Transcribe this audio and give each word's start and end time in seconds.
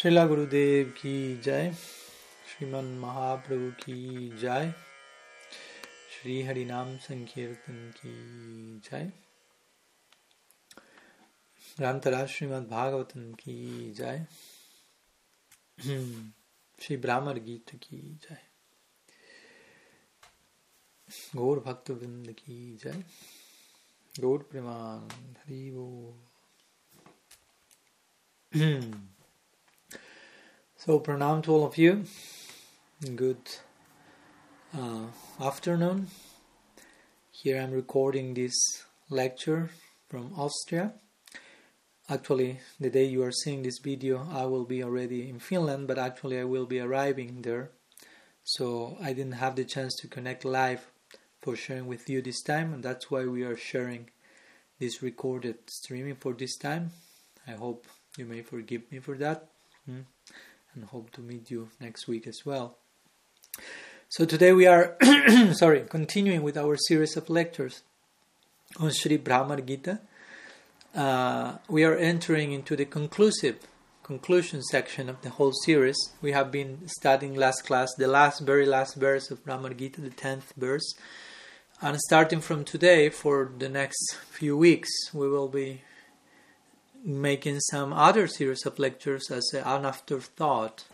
श्रीला 0.00 0.26
गुरुदेव 0.26 0.90
की 0.90 1.36
जय, 1.36 1.72
श्रीमन 2.48 2.84
महाप्रभु 2.84 3.70
की 3.82 4.28
जय, 4.38 4.72
श्री 6.12 6.42
हरि 6.42 6.64
नाम 6.64 6.96
संकीर्तन 6.96 7.92
की 7.96 8.14
जय 8.78 9.12
ग्रंथराज 11.78 12.28
श्रीमद 12.28 12.68
भागवतन 12.68 13.34
की 13.34 13.90
जय, 13.90 14.26
श्री 16.78 16.96
ब्राह्मण 16.96 17.40
गीत 17.40 17.70
की 17.74 18.00
जय, 18.22 18.42
गौर 21.36 21.60
भक्त 21.60 21.90
वृंद 21.90 22.32
की 22.32 22.76
जय, 22.76 23.04
गौर 24.20 24.48
प्रेमान 24.50 25.08
हरि 25.38 25.70
वो। 25.70 25.88
So, 30.82 30.98
pranam 30.98 31.42
to 31.42 31.52
all 31.52 31.66
of 31.66 31.76
you. 31.76 32.04
Good 33.14 33.50
uh, 34.74 35.08
afternoon. 35.38 36.06
Here 37.30 37.60
I'm 37.60 37.72
recording 37.72 38.32
this 38.32 38.54
lecture 39.10 39.68
from 40.08 40.32
Austria. 40.38 40.94
Actually, 42.08 42.60
the 42.80 42.88
day 42.88 43.04
you 43.04 43.22
are 43.22 43.30
seeing 43.30 43.62
this 43.62 43.78
video, 43.78 44.26
I 44.32 44.46
will 44.46 44.64
be 44.64 44.82
already 44.82 45.28
in 45.28 45.38
Finland, 45.38 45.86
but 45.86 45.98
actually, 45.98 46.40
I 46.40 46.44
will 46.44 46.64
be 46.64 46.80
arriving 46.80 47.42
there. 47.42 47.72
So, 48.42 48.96
I 49.02 49.12
didn't 49.12 49.32
have 49.44 49.56
the 49.56 49.66
chance 49.66 49.94
to 49.96 50.08
connect 50.08 50.46
live 50.46 50.90
for 51.42 51.56
sharing 51.56 51.88
with 51.88 52.08
you 52.08 52.22
this 52.22 52.40
time, 52.40 52.72
and 52.72 52.82
that's 52.82 53.10
why 53.10 53.26
we 53.26 53.42
are 53.42 53.54
sharing 53.54 54.08
this 54.78 55.02
recorded 55.02 55.58
streaming 55.68 56.16
for 56.16 56.32
this 56.32 56.56
time. 56.56 56.92
I 57.46 57.50
hope 57.50 57.86
you 58.16 58.24
may 58.24 58.40
forgive 58.40 58.90
me 58.90 59.00
for 59.00 59.18
that. 59.18 59.50
Hmm 59.84 60.08
and 60.74 60.84
hope 60.84 61.10
to 61.12 61.20
meet 61.20 61.50
you 61.50 61.68
next 61.80 62.06
week 62.08 62.26
as 62.26 62.44
well. 62.44 62.76
So 64.08 64.24
today 64.24 64.52
we 64.52 64.66
are 64.66 64.96
sorry, 65.52 65.82
continuing 65.88 66.42
with 66.42 66.56
our 66.56 66.76
series 66.76 67.16
of 67.16 67.30
lectures 67.30 67.82
on 68.78 68.90
Sri 68.92 69.18
Bhramar 69.18 69.64
Gita. 69.64 70.00
Uh, 70.94 71.58
we 71.68 71.84
are 71.84 71.96
entering 71.96 72.52
into 72.52 72.74
the 72.74 72.84
conclusive 72.84 73.58
conclusion 74.02 74.60
section 74.62 75.08
of 75.08 75.22
the 75.22 75.30
whole 75.30 75.52
series. 75.52 75.96
We 76.20 76.32
have 76.32 76.50
been 76.50 76.88
studying 76.88 77.36
last 77.36 77.64
class 77.64 77.88
the 77.96 78.08
last 78.08 78.40
very 78.40 78.66
last 78.66 78.96
verse 78.96 79.30
of 79.30 79.44
Bhramar 79.44 79.76
Gita, 79.76 80.00
the 80.00 80.10
tenth 80.10 80.52
verse. 80.56 80.94
And 81.80 81.96
starting 82.00 82.40
from 82.40 82.64
today, 82.64 83.08
for 83.08 83.50
the 83.56 83.68
next 83.68 84.16
few 84.30 84.56
weeks, 84.56 84.90
we 85.14 85.28
will 85.28 85.48
be 85.48 85.82
making 87.04 87.60
some 87.60 87.92
other 87.92 88.26
series 88.26 88.66
of 88.66 88.78
lectures 88.78 89.30
as 89.30 89.50
an 89.54 89.84
afterthought 89.84 90.84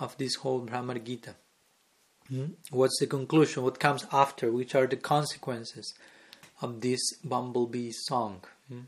of 0.00 0.16
this 0.18 0.36
whole 0.36 0.60
Bhramar 0.64 1.02
Gita. 1.02 1.34
Mm-hmm. 2.30 2.52
What's 2.70 2.98
the 3.00 3.06
conclusion? 3.06 3.62
What 3.62 3.80
comes 3.80 4.06
after? 4.12 4.52
Which 4.52 4.74
are 4.74 4.86
the 4.86 4.96
consequences 4.96 5.94
of 6.60 6.80
this 6.80 7.00
bumblebee 7.24 7.92
song? 7.92 8.44
Mm-hmm. 8.70 8.84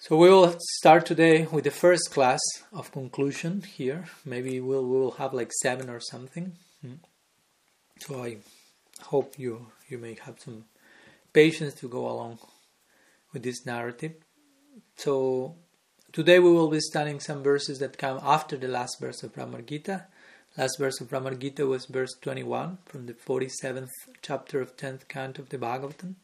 So 0.00 0.16
we 0.16 0.28
will 0.28 0.56
start 0.78 1.06
today 1.06 1.46
with 1.46 1.64
the 1.64 1.70
first 1.70 2.10
class 2.12 2.40
of 2.72 2.92
conclusion 2.92 3.62
here. 3.62 4.04
Maybe 4.24 4.60
we'll 4.60 4.84
we 4.84 4.96
will 4.98 5.12
have 5.12 5.34
like 5.34 5.52
seven 5.62 5.90
or 5.90 6.00
something. 6.00 6.52
Mm-hmm. 6.84 7.02
So 8.00 8.24
I 8.24 8.36
hope 9.02 9.38
you 9.38 9.72
you 9.88 9.98
may 9.98 10.16
have 10.24 10.38
some 10.38 10.66
patience 11.32 11.74
to 11.74 11.88
go 11.88 12.08
along 12.08 12.38
with 13.32 13.42
this 13.42 13.66
narrative. 13.66 14.14
So 14.98 15.54
today 16.10 16.40
we 16.40 16.50
will 16.50 16.68
be 16.68 16.80
studying 16.80 17.20
some 17.20 17.44
verses 17.44 17.78
that 17.78 17.98
come 17.98 18.18
after 18.20 18.56
the 18.56 18.66
last 18.66 18.98
verse 18.98 19.22
of 19.22 19.32
Bhramar 19.32 19.64
Gita. 19.64 20.06
Last 20.56 20.76
verse 20.76 21.00
of 21.00 21.08
Bhramar 21.08 21.38
Gita 21.38 21.66
was 21.66 21.86
verse 21.86 22.10
21 22.20 22.78
from 22.84 23.06
the 23.06 23.12
47th 23.12 23.90
chapter 24.22 24.60
of 24.60 24.76
10th 24.76 25.06
canto 25.06 25.42
of 25.42 25.50
the 25.50 25.56
Bhagavatam. 25.56 26.16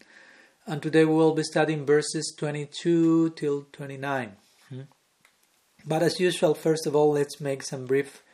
And 0.67 0.83
today 0.83 1.05
we 1.05 1.15
will 1.15 1.35
be 1.35 1.45
studying 1.45 1.87
verses 1.87 2.35
22 2.37 3.31
till 3.37 3.67
29. 3.71 4.33
Hmm? 4.71 4.81
But 5.87 6.03
as 6.03 6.19
usual, 6.19 6.55
first 6.55 6.85
of 6.85 6.97
all, 6.97 7.13
let's 7.13 7.41
make 7.41 7.63
some 7.63 7.87
brief 7.87 8.25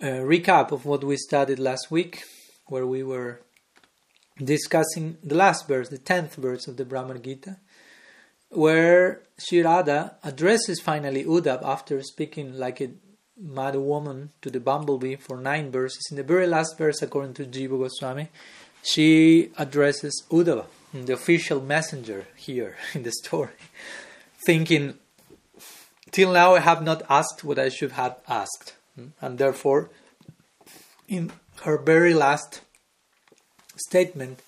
uh, 0.00 0.24
recap 0.24 0.72
of 0.72 0.86
what 0.86 1.04
we 1.04 1.18
studied 1.18 1.58
last 1.58 1.90
week, 1.90 2.24
where 2.68 2.86
we 2.86 3.02
were 3.02 3.42
discussing 4.42 5.18
the 5.22 5.34
last 5.34 5.68
verse, 5.68 5.90
the 5.90 5.98
10th 5.98 6.36
verse 6.36 6.66
of 6.66 6.78
the 6.78 6.86
Bhramar 6.86 7.22
Gita 7.22 7.58
where 8.52 9.22
Sri 9.38 9.62
Radha 9.62 10.16
addresses 10.22 10.80
finally 10.80 11.24
Uddhav 11.24 11.62
after 11.64 12.02
speaking 12.02 12.58
like 12.58 12.80
a 12.80 12.90
mad 13.36 13.76
woman 13.76 14.30
to 14.42 14.50
the 14.50 14.60
bumblebee 14.60 15.16
for 15.16 15.38
nine 15.38 15.70
verses. 15.70 16.06
In 16.10 16.16
the 16.16 16.22
very 16.22 16.46
last 16.46 16.76
verse, 16.76 17.00
according 17.02 17.34
to 17.34 17.44
Jiva 17.44 17.78
Goswami, 17.78 18.28
she 18.82 19.50
addresses 19.56 20.24
Uddhava, 20.30 20.66
the 20.92 21.14
official 21.14 21.60
messenger 21.60 22.26
here 22.36 22.76
in 22.94 23.02
the 23.02 23.12
story, 23.12 23.52
thinking, 24.46 24.94
Till 26.10 26.32
now 26.32 26.54
I 26.54 26.60
have 26.60 26.82
not 26.82 27.02
asked 27.08 27.42
what 27.42 27.58
I 27.58 27.70
should 27.70 27.92
have 27.92 28.16
asked. 28.28 28.74
And 29.22 29.38
therefore, 29.38 29.88
in 31.08 31.32
her 31.62 31.78
very 31.78 32.12
last 32.12 32.60
statement, 33.76 34.40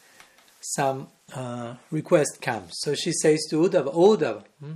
some 0.61 1.09
uh, 1.33 1.75
request 1.91 2.41
comes. 2.41 2.73
So 2.81 2.95
she 2.95 3.13
says 3.13 3.45
to 3.51 3.63
Uddhava, 3.63 3.95
Uddhava, 3.95 4.45
hmm, 4.61 4.75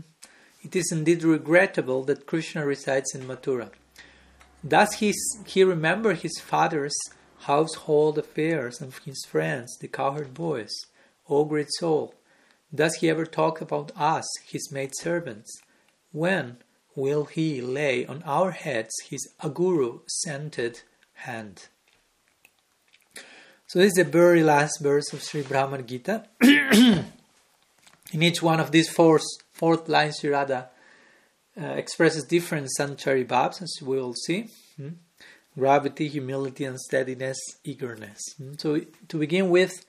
it 0.63 0.75
is 0.75 0.91
indeed 0.93 1.23
regrettable 1.23 2.05
that 2.05 2.27
Krishna 2.27 2.65
resides 2.65 3.15
in 3.15 3.27
Mathura. 3.27 3.71
Does 4.67 4.95
he, 4.95 5.15
he 5.47 5.63
remember 5.63 6.15
his 6.15 6.39
father's 6.41 6.97
household 7.41 8.19
affairs 8.19 8.81
and 8.81 8.93
his 9.05 9.25
friends, 9.29 9.77
the 9.79 9.89
cowherd 9.89 10.35
boys? 10.35 10.73
O 11.29 11.45
great 11.45 11.73
soul, 11.79 12.15
does 12.75 12.97
he 12.97 13.09
ever 13.09 13.25
talk 13.25 13.61
about 13.61 13.93
us, 13.97 14.27
his 14.47 14.73
maid 14.73 14.91
servants? 14.97 15.51
When 16.11 16.59
will 16.97 17.27
he 17.27 17.61
lay 17.61 18.05
on 18.05 18.23
our 18.25 18.51
heads 18.51 18.93
his 19.09 19.29
aguru 19.41 20.01
scented 20.09 20.83
hand? 21.13 21.69
So 23.69 23.81
this 23.81 23.89
is 23.89 23.97
the 23.97 24.05
very 24.05 24.43
last 24.43 24.81
verse 24.81 25.13
of 25.13 25.23
Sri 25.23 25.43
Bhramar 25.43 25.85
Gita. 25.85 26.25
In 26.41 28.23
each 28.23 28.43
one 28.43 28.61
of 28.61 28.73
these 28.73 28.89
four, 28.89 29.21
fourth 29.53 29.91
lines, 29.91 30.21
Sri 30.21 30.31
Radha 30.31 30.71
uh, 31.61 31.67
expresses 31.67 32.25
different 32.25 32.69
sanchari 32.79 33.27
bhavs, 33.27 33.61
as 33.61 33.77
we 33.83 33.99
will 33.99 34.15
see. 34.15 34.49
Hmm? 34.79 34.89
Gravity, 35.55 36.09
humility, 36.09 36.65
and 36.65 36.81
steadiness, 36.81 37.37
eagerness. 37.63 38.19
Hmm? 38.39 38.55
So 38.57 38.81
to 39.07 39.19
begin 39.19 39.51
with, 39.51 39.85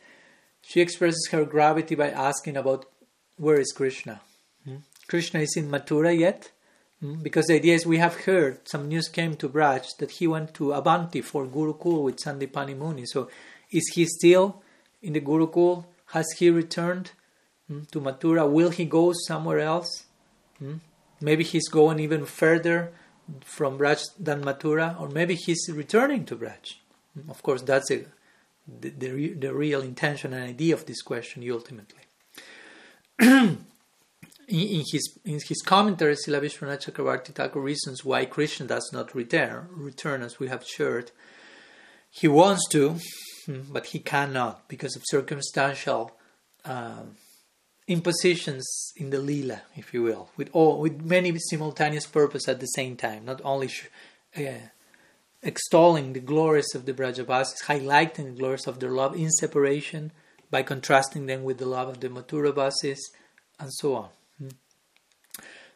she 0.61 0.81
expresses 0.81 1.29
her 1.31 1.45
gravity 1.45 1.95
by 1.95 2.09
asking 2.09 2.57
about 2.57 2.85
where 3.37 3.61
is 3.61 3.71
Krishna. 3.71 4.19
Hmm? 4.65 4.79
Krishna 5.07 5.39
is 5.39 5.55
in 5.55 5.71
Mathura 5.71 6.19
yet? 6.19 6.51
Because 7.21 7.45
the 7.45 7.55
idea 7.55 7.75
is 7.75 7.85
we 7.85 7.99
have 7.99 8.25
heard, 8.25 8.67
some 8.67 8.89
news 8.89 9.07
came 9.07 9.37
to 9.37 9.47
Braj 9.47 9.85
that 9.99 10.11
he 10.11 10.27
went 10.27 10.53
to 10.55 10.73
Avanti 10.73 11.21
for 11.21 11.45
Gurukul 11.45 12.03
with 12.03 12.17
Sandipani 12.17 12.77
Muni. 12.77 13.05
So 13.05 13.29
is 13.71 13.91
he 13.93 14.05
still 14.05 14.61
in 15.01 15.13
the 15.13 15.21
Gurukul? 15.21 15.85
Has 16.07 16.25
he 16.37 16.49
returned 16.49 17.11
hmm, 17.67 17.83
to 17.91 18.01
Mathura? 18.01 18.49
Will 18.49 18.69
he 18.69 18.85
go 18.85 19.13
somewhere 19.27 19.59
else? 19.59 20.05
Hmm? 20.57 20.75
Maybe 21.21 21.43
he's 21.43 21.67
going 21.67 21.99
even 21.99 22.25
further 22.25 22.91
from 23.43 23.77
Braj 23.77 24.03
than 24.17 24.43
Mathura, 24.43 24.99
or 24.99 25.09
maybe 25.09 25.35
he's 25.35 25.69
returning 25.71 26.25
to 26.25 26.35
Braj. 26.35 26.75
Hmm? 27.13 27.29
Of 27.29 27.43
course, 27.43 27.61
that's 27.61 27.91
a, 27.91 28.05
the, 28.67 28.89
the, 28.89 29.33
the 29.33 29.53
real 29.53 29.81
intention 29.81 30.33
and 30.33 30.43
idea 30.43 30.73
of 30.73 30.85
this 30.85 31.01
question 31.01 31.49
ultimately. 31.51 32.03
in, 34.49 34.83
his 34.91 35.19
in 35.25 35.39
his 35.47 35.61
commentary, 35.61 36.15
Srila 36.15 36.41
Vishwanath 36.41 36.89
Chakravarti 36.89 37.33
Thakur 37.33 37.59
reasons 37.59 38.03
why 38.03 38.25
Krishna 38.25 38.65
does 38.65 38.89
not 38.91 39.13
return, 39.13 39.67
return 39.71 40.23
as 40.23 40.39
we 40.39 40.47
have 40.47 40.65
shared. 40.65 41.11
He 42.09 42.27
wants 42.27 42.67
to, 42.69 42.97
but 43.49 43.87
he 43.87 43.99
cannot 43.99 44.67
because 44.67 44.95
of 44.95 45.03
circumstantial 45.05 46.11
uh, 46.65 47.03
impositions 47.87 48.93
in 48.95 49.09
the 49.09 49.19
lila, 49.19 49.61
if 49.75 49.93
you 49.93 50.03
will, 50.03 50.29
with 50.37 50.49
all 50.53 50.79
with 50.79 51.01
many 51.01 51.37
simultaneous 51.49 52.05
purpose 52.05 52.47
at 52.47 52.59
the 52.59 52.67
same 52.67 52.95
time. 52.95 53.25
Not 53.25 53.41
only 53.43 53.71
uh, 54.37 54.69
extolling 55.41 56.13
the 56.13 56.19
glories 56.19 56.75
of 56.75 56.85
the 56.85 56.93
Brajavasis, 56.93 57.63
highlighting 57.65 58.25
the 58.25 58.39
glories 58.39 58.67
of 58.67 58.79
their 58.79 58.91
love 58.91 59.15
in 59.15 59.31
separation 59.31 60.11
by 60.51 60.63
contrasting 60.63 61.25
them 61.25 61.43
with 61.43 61.57
the 61.57 61.65
love 61.65 61.89
of 61.89 61.99
the 61.99 62.09
Mathuravasis, 62.09 62.99
and 63.59 63.73
so 63.73 63.95
on. 63.95 64.09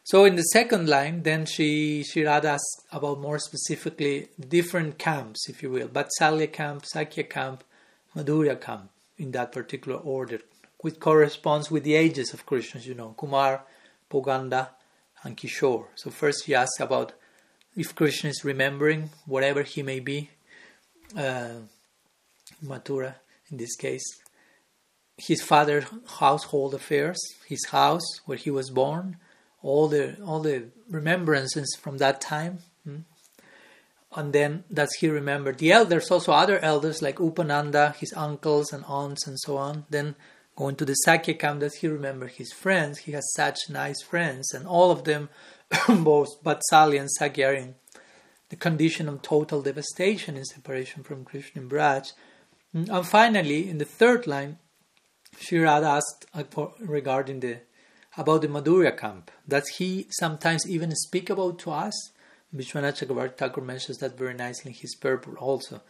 So 0.04 0.26
in 0.26 0.36
the 0.36 0.42
second 0.42 0.86
line, 0.86 1.22
then 1.22 1.46
she 1.46 2.02
she 2.04 2.26
asks 2.26 2.84
about 2.92 3.20
more 3.20 3.38
specifically 3.38 4.28
different 4.38 4.98
camps, 4.98 5.48
if 5.48 5.62
you 5.62 5.70
will, 5.70 5.88
Vatsalya 5.88 6.52
camp, 6.52 6.84
Sakya 6.84 7.24
camp, 7.24 7.64
Madhurya 8.14 8.60
camp, 8.60 8.90
in 9.16 9.32
that 9.32 9.50
particular 9.50 9.98
order, 9.98 10.40
which 10.80 11.00
corresponds 11.00 11.70
with 11.70 11.84
the 11.84 11.94
ages 11.94 12.34
of 12.34 12.44
Krishnas, 12.44 12.84
you 12.84 12.94
know, 12.94 13.14
Kumar, 13.16 13.64
Poganda, 14.10 14.68
and 15.22 15.38
Kishore. 15.38 15.86
So 15.94 16.10
first 16.10 16.44
she 16.44 16.54
asks 16.54 16.80
about 16.80 17.14
if 17.74 17.94
Krishna 17.94 18.28
is 18.28 18.44
remembering 18.44 19.08
whatever 19.24 19.62
he 19.62 19.82
may 19.82 20.00
be, 20.00 20.28
uh, 21.16 21.60
Mathura 22.62 23.14
in 23.50 23.56
this 23.56 23.74
case, 23.74 24.04
his 25.16 25.40
father's 25.42 25.86
household 26.18 26.74
affairs, 26.74 27.18
his 27.46 27.64
house 27.70 28.20
where 28.26 28.36
he 28.38 28.50
was 28.50 28.68
born, 28.68 29.16
all 29.64 29.88
the 29.88 30.16
all 30.22 30.40
the 30.40 30.68
remembrances 30.88 31.76
from 31.80 31.98
that 31.98 32.20
time. 32.20 32.58
Hmm? 32.84 32.98
And 34.14 34.32
then 34.32 34.64
that's 34.70 34.96
he 34.98 35.08
remembered. 35.08 35.58
The 35.58 35.72
elders, 35.72 36.10
also 36.10 36.32
other 36.32 36.60
elders 36.60 37.02
like 37.02 37.16
Upananda, 37.16 37.96
his 37.96 38.12
uncles 38.12 38.72
and 38.72 38.84
aunts 38.86 39.26
and 39.26 39.40
so 39.40 39.56
on. 39.56 39.86
Then 39.90 40.14
going 40.54 40.76
to 40.76 40.84
the 40.84 40.94
Sakya 40.94 41.34
camp, 41.34 41.60
that 41.60 41.74
he 41.80 41.88
remembered 41.88 42.32
his 42.32 42.52
friends. 42.52 42.98
He 42.98 43.12
has 43.12 43.32
such 43.34 43.58
nice 43.68 44.02
friends, 44.02 44.54
and 44.54 44.68
all 44.68 44.92
of 44.92 45.02
them, 45.02 45.30
both 45.88 46.40
Vatsalya 46.44 47.00
and 47.00 47.10
Sakya, 47.10 47.48
are 47.48 47.54
in 47.54 47.74
the 48.50 48.56
condition 48.56 49.08
of 49.08 49.22
total 49.22 49.62
devastation 49.62 50.36
in 50.36 50.44
separation 50.44 51.02
from 51.02 51.24
Krishna 51.24 51.62
and 51.62 51.70
Braj. 51.70 52.12
And 52.72 53.06
finally, 53.06 53.68
in 53.68 53.78
the 53.78 53.84
third 53.84 54.28
line, 54.28 54.58
Sri 55.40 55.58
Radha 55.58 55.86
asked 55.86 56.26
regarding 56.78 57.40
the 57.40 57.58
about 58.16 58.42
the 58.42 58.48
Madhurya 58.48 58.96
camp 58.96 59.30
that 59.46 59.64
he 59.76 60.06
sometimes 60.10 60.68
even 60.68 60.94
speak 60.94 61.30
about 61.30 61.58
to 61.60 61.70
us. 61.70 62.12
Vishwanath 62.54 63.04
Chakravarti 63.04 63.36
Thakur 63.36 63.60
mentions 63.60 63.98
that 63.98 64.16
very 64.16 64.34
nicely 64.34 64.70
in 64.70 64.76
his 64.76 64.94
purport 64.94 65.36
also. 65.38 65.80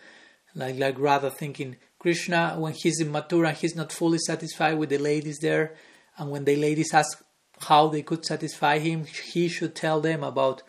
Like 0.54 0.78
like 0.78 0.98
Radha 0.98 1.30
thinking 1.30 1.76
Krishna 1.98 2.54
when 2.58 2.72
he's 2.72 3.00
in 3.00 3.10
Mathura 3.12 3.52
he's 3.52 3.74
not 3.74 3.92
fully 3.92 4.18
satisfied 4.18 4.78
with 4.78 4.88
the 4.88 4.98
ladies 4.98 5.38
there 5.40 5.74
and 6.16 6.30
when 6.30 6.44
the 6.44 6.56
ladies 6.56 6.94
ask 6.94 7.22
how 7.60 7.88
they 7.88 8.02
could 8.02 8.24
satisfy 8.24 8.78
him, 8.78 9.04
he 9.04 9.48
should 9.48 9.74
tell 9.74 10.00
them 10.00 10.22
about 10.22 10.62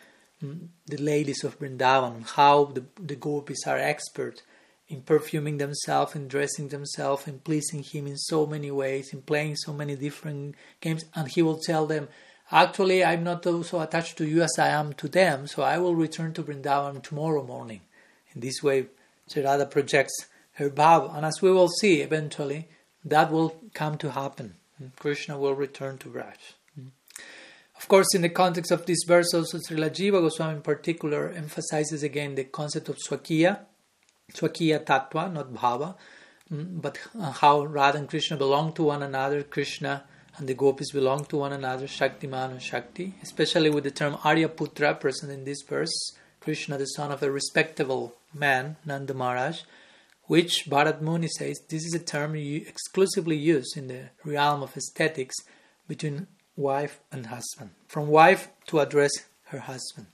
mm, 0.44 0.68
the 0.88 0.98
ladies 0.98 1.44
of 1.44 1.60
Vrindavan, 1.60 2.28
how 2.32 2.66
the, 2.66 2.86
the 3.00 3.16
gopis 3.16 3.66
are 3.68 3.78
expert 3.78 4.42
in 4.88 5.02
perfuming 5.02 5.58
themselves, 5.58 6.16
in 6.16 6.28
dressing 6.28 6.68
themselves, 6.68 7.28
in 7.28 7.40
pleasing 7.40 7.82
him 7.82 8.06
in 8.08 8.18
so 8.18 8.46
many 8.46 8.70
ways, 8.70 9.14
in 9.14 9.22
playing 9.22 9.56
so 9.56 9.74
many 9.74 9.96
different 9.96 10.56
games, 10.80 11.06
and 11.16 11.28
he 11.30 11.42
will 11.42 11.58
tell 11.58 11.86
them, 11.86 12.08
Actually, 12.52 13.04
I'm 13.04 13.24
not 13.24 13.44
so 13.44 13.82
attached 13.82 14.18
to 14.18 14.28
you 14.28 14.44
as 14.44 14.60
I 14.60 14.68
am 14.68 14.94
to 14.94 15.08
them, 15.08 15.48
so 15.48 15.64
I 15.64 15.80
will 15.80 15.96
return 15.96 16.32
to 16.34 16.44
Vrindavan 16.44 17.02
tomorrow 17.02 17.44
morning. 17.44 17.82
In 18.36 18.42
this 18.42 18.62
way, 18.62 18.86
Radha 19.36 19.66
projects 19.66 20.14
her 20.54 20.70
bhav, 20.70 21.16
and 21.16 21.26
as 21.26 21.42
we 21.42 21.52
will 21.52 21.70
see 21.70 22.02
eventually, 22.02 22.68
that 23.04 23.32
will 23.32 23.56
come 23.74 23.98
to 23.98 24.12
happen. 24.12 24.56
Krishna 25.00 25.40
will 25.40 25.56
return 25.56 25.98
to 26.00 26.10
Braj. 26.10 26.54
Mm-hmm. 26.80 26.90
Of 27.78 27.88
course, 27.88 28.14
in 28.14 28.22
the 28.22 28.30
context 28.30 28.72
of 28.72 28.86
this 28.86 29.04
verse, 29.08 29.34
also 29.34 29.58
Srila 29.58 29.90
Jiva 29.90 30.22
Goswami 30.22 30.58
in 30.58 30.62
particular 30.62 31.30
emphasizes 31.30 32.04
again 32.04 32.36
the 32.36 32.44
concept 32.44 32.90
of 32.90 32.98
Swakiya, 32.98 33.60
Swakiya 34.34 34.84
Tattva, 34.84 35.32
not 35.32 35.54
Bhava, 35.54 35.96
mm, 36.52 36.82
but 36.82 37.00
how 37.42 37.64
Radha 37.64 37.98
and 37.98 38.10
Krishna 38.10 38.38
belong 38.38 38.74
to 38.74 38.84
one 38.84 39.04
another, 39.04 39.44
Krishna 39.44 40.04
and 40.38 40.48
the 40.50 40.54
gopis 40.54 40.92
belong 40.92 41.26
to 41.26 41.38
one 41.38 41.54
another, 41.54 41.88
Shaktiman 41.88 42.52
and 42.52 42.62
Shakti, 42.62 43.16
especially 43.22 43.70
with 43.70 43.84
the 43.84 43.92
term 43.92 44.16
Aryaputra 44.16 45.00
present 45.00 45.32
in 45.32 45.46
this 45.46 45.62
verse, 45.62 46.12
Krishna, 46.42 46.78
the 46.78 46.86
son 46.86 47.12
of 47.12 47.24
a 47.24 47.32
respectable 47.32 48.16
man, 48.34 48.76
Nanda 48.86 49.14
Maharaj, 49.14 49.62
which 50.24 50.66
Bharat 50.68 51.02
Muni 51.02 51.28
says 51.28 51.60
this 51.70 51.86
is 51.86 51.94
a 51.94 52.00
term 52.00 52.36
exclusively 52.36 53.38
used 53.38 53.78
in 53.78 53.88
the 53.88 54.10
realm 54.24 54.64
of 54.64 54.76
aesthetics 54.76 55.36
between 55.88 56.28
wife 56.56 57.00
and 57.12 57.28
husband, 57.28 57.72
from 57.88 58.08
wife 58.08 58.50
to 58.68 58.80
address 58.80 59.12
her 59.46 59.60
husband. 59.60 60.08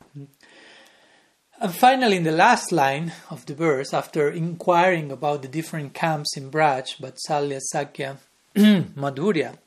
And 1.61 1.75
finally, 1.75 2.17
in 2.17 2.23
the 2.23 2.31
last 2.31 2.71
line 2.71 3.13
of 3.29 3.45
the 3.45 3.53
verse, 3.53 3.93
after 3.93 4.31
inquiring 4.31 5.11
about 5.11 5.43
the 5.43 5.47
different 5.47 5.93
camps 5.93 6.35
in 6.35 6.49
Braj, 6.49 6.97
Vatsalya, 6.99 7.59
Sakya, 7.61 8.17
Madhurya, 8.55 9.59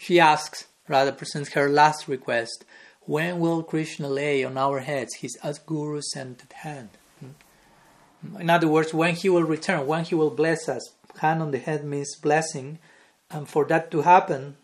she 0.00 0.18
asks, 0.18 0.64
rather 0.88 1.12
presents 1.12 1.52
her 1.52 1.68
last 1.68 2.08
request 2.08 2.64
when 3.02 3.38
will 3.38 3.62
Krishna 3.62 4.08
lay 4.08 4.42
on 4.42 4.58
our 4.58 4.80
heads 4.80 5.14
his 5.14 5.36
Guru 5.64 6.00
scented 6.02 6.52
hand? 6.52 6.90
Hmm. 7.20 8.40
In 8.40 8.50
other 8.50 8.66
words, 8.66 8.92
when 8.92 9.14
he 9.14 9.28
will 9.28 9.44
return, 9.44 9.86
when 9.86 10.04
he 10.04 10.16
will 10.16 10.30
bless 10.30 10.68
us. 10.68 10.82
Hand 11.18 11.40
on 11.40 11.52
the 11.52 11.58
head 11.58 11.84
means 11.84 12.16
blessing, 12.16 12.80
and 13.30 13.48
for 13.48 13.64
that 13.66 13.92
to 13.92 14.02
happen, 14.02 14.56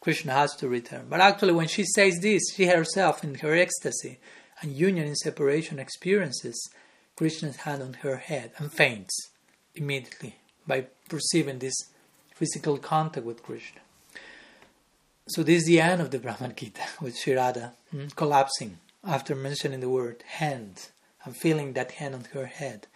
Krishna 0.00 0.32
has 0.32 0.54
to 0.56 0.68
return. 0.68 1.08
But 1.10 1.20
actually, 1.20 1.52
when 1.52 1.68
she 1.68 1.84
says 1.84 2.20
this, 2.20 2.54
she 2.54 2.66
herself, 2.66 3.22
in 3.22 3.34
her 3.36 3.54
ecstasy, 3.54 4.18
and 4.60 4.72
union 4.72 5.06
in 5.06 5.14
separation 5.14 5.78
experiences 5.78 6.70
Krishna's 7.16 7.56
hand 7.56 7.82
on 7.82 7.94
her 7.94 8.16
head 8.16 8.52
and 8.58 8.72
faints 8.72 9.30
immediately 9.74 10.36
by 10.66 10.86
perceiving 11.08 11.58
this 11.58 11.76
physical 12.34 12.78
contact 12.78 13.24
with 13.24 13.42
Krishna. 13.42 13.80
So 15.28 15.42
this 15.42 15.62
is 15.62 15.66
the 15.66 15.80
end 15.80 16.00
of 16.00 16.10
the 16.10 16.18
Bhramar 16.18 16.54
Gita 16.54 16.82
with 17.00 17.16
Sri 17.16 17.34
Radha 17.34 17.72
hmm, 17.90 18.06
collapsing 18.14 18.78
after 19.02 19.34
mentioning 19.34 19.80
the 19.80 19.88
word 19.88 20.22
hand 20.26 20.88
and 21.24 21.36
feeling 21.36 21.72
that 21.72 21.92
hand 21.92 22.14
on 22.14 22.24
her 22.32 22.46
head. 22.46 22.86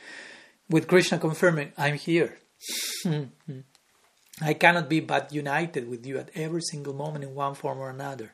With 0.68 0.86
Krishna 0.86 1.18
confirming, 1.18 1.72
I'm 1.76 1.94
here. 1.94 2.38
I 4.42 4.54
cannot 4.54 4.88
be 4.88 5.00
but 5.00 5.32
united 5.32 5.88
with 5.88 6.06
you 6.06 6.18
at 6.18 6.30
every 6.34 6.62
single 6.62 6.94
moment 6.94 7.24
in 7.24 7.34
one 7.34 7.54
form 7.54 7.78
or 7.78 7.90
another. 7.90 8.32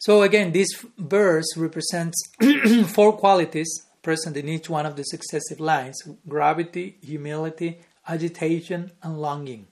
So 0.00 0.22
again, 0.22 0.52
this 0.52 0.68
verse 0.96 1.54
represents 1.58 2.18
four 2.86 3.12
qualities 3.12 3.68
present 4.02 4.34
in 4.34 4.48
each 4.48 4.70
one 4.70 4.86
of 4.86 4.96
the 4.96 5.02
successive 5.02 5.60
lines 5.60 6.02
gravity, 6.26 6.96
humility, 7.02 7.80
agitation, 8.08 8.92
and 9.02 9.20
longing. 9.20 9.66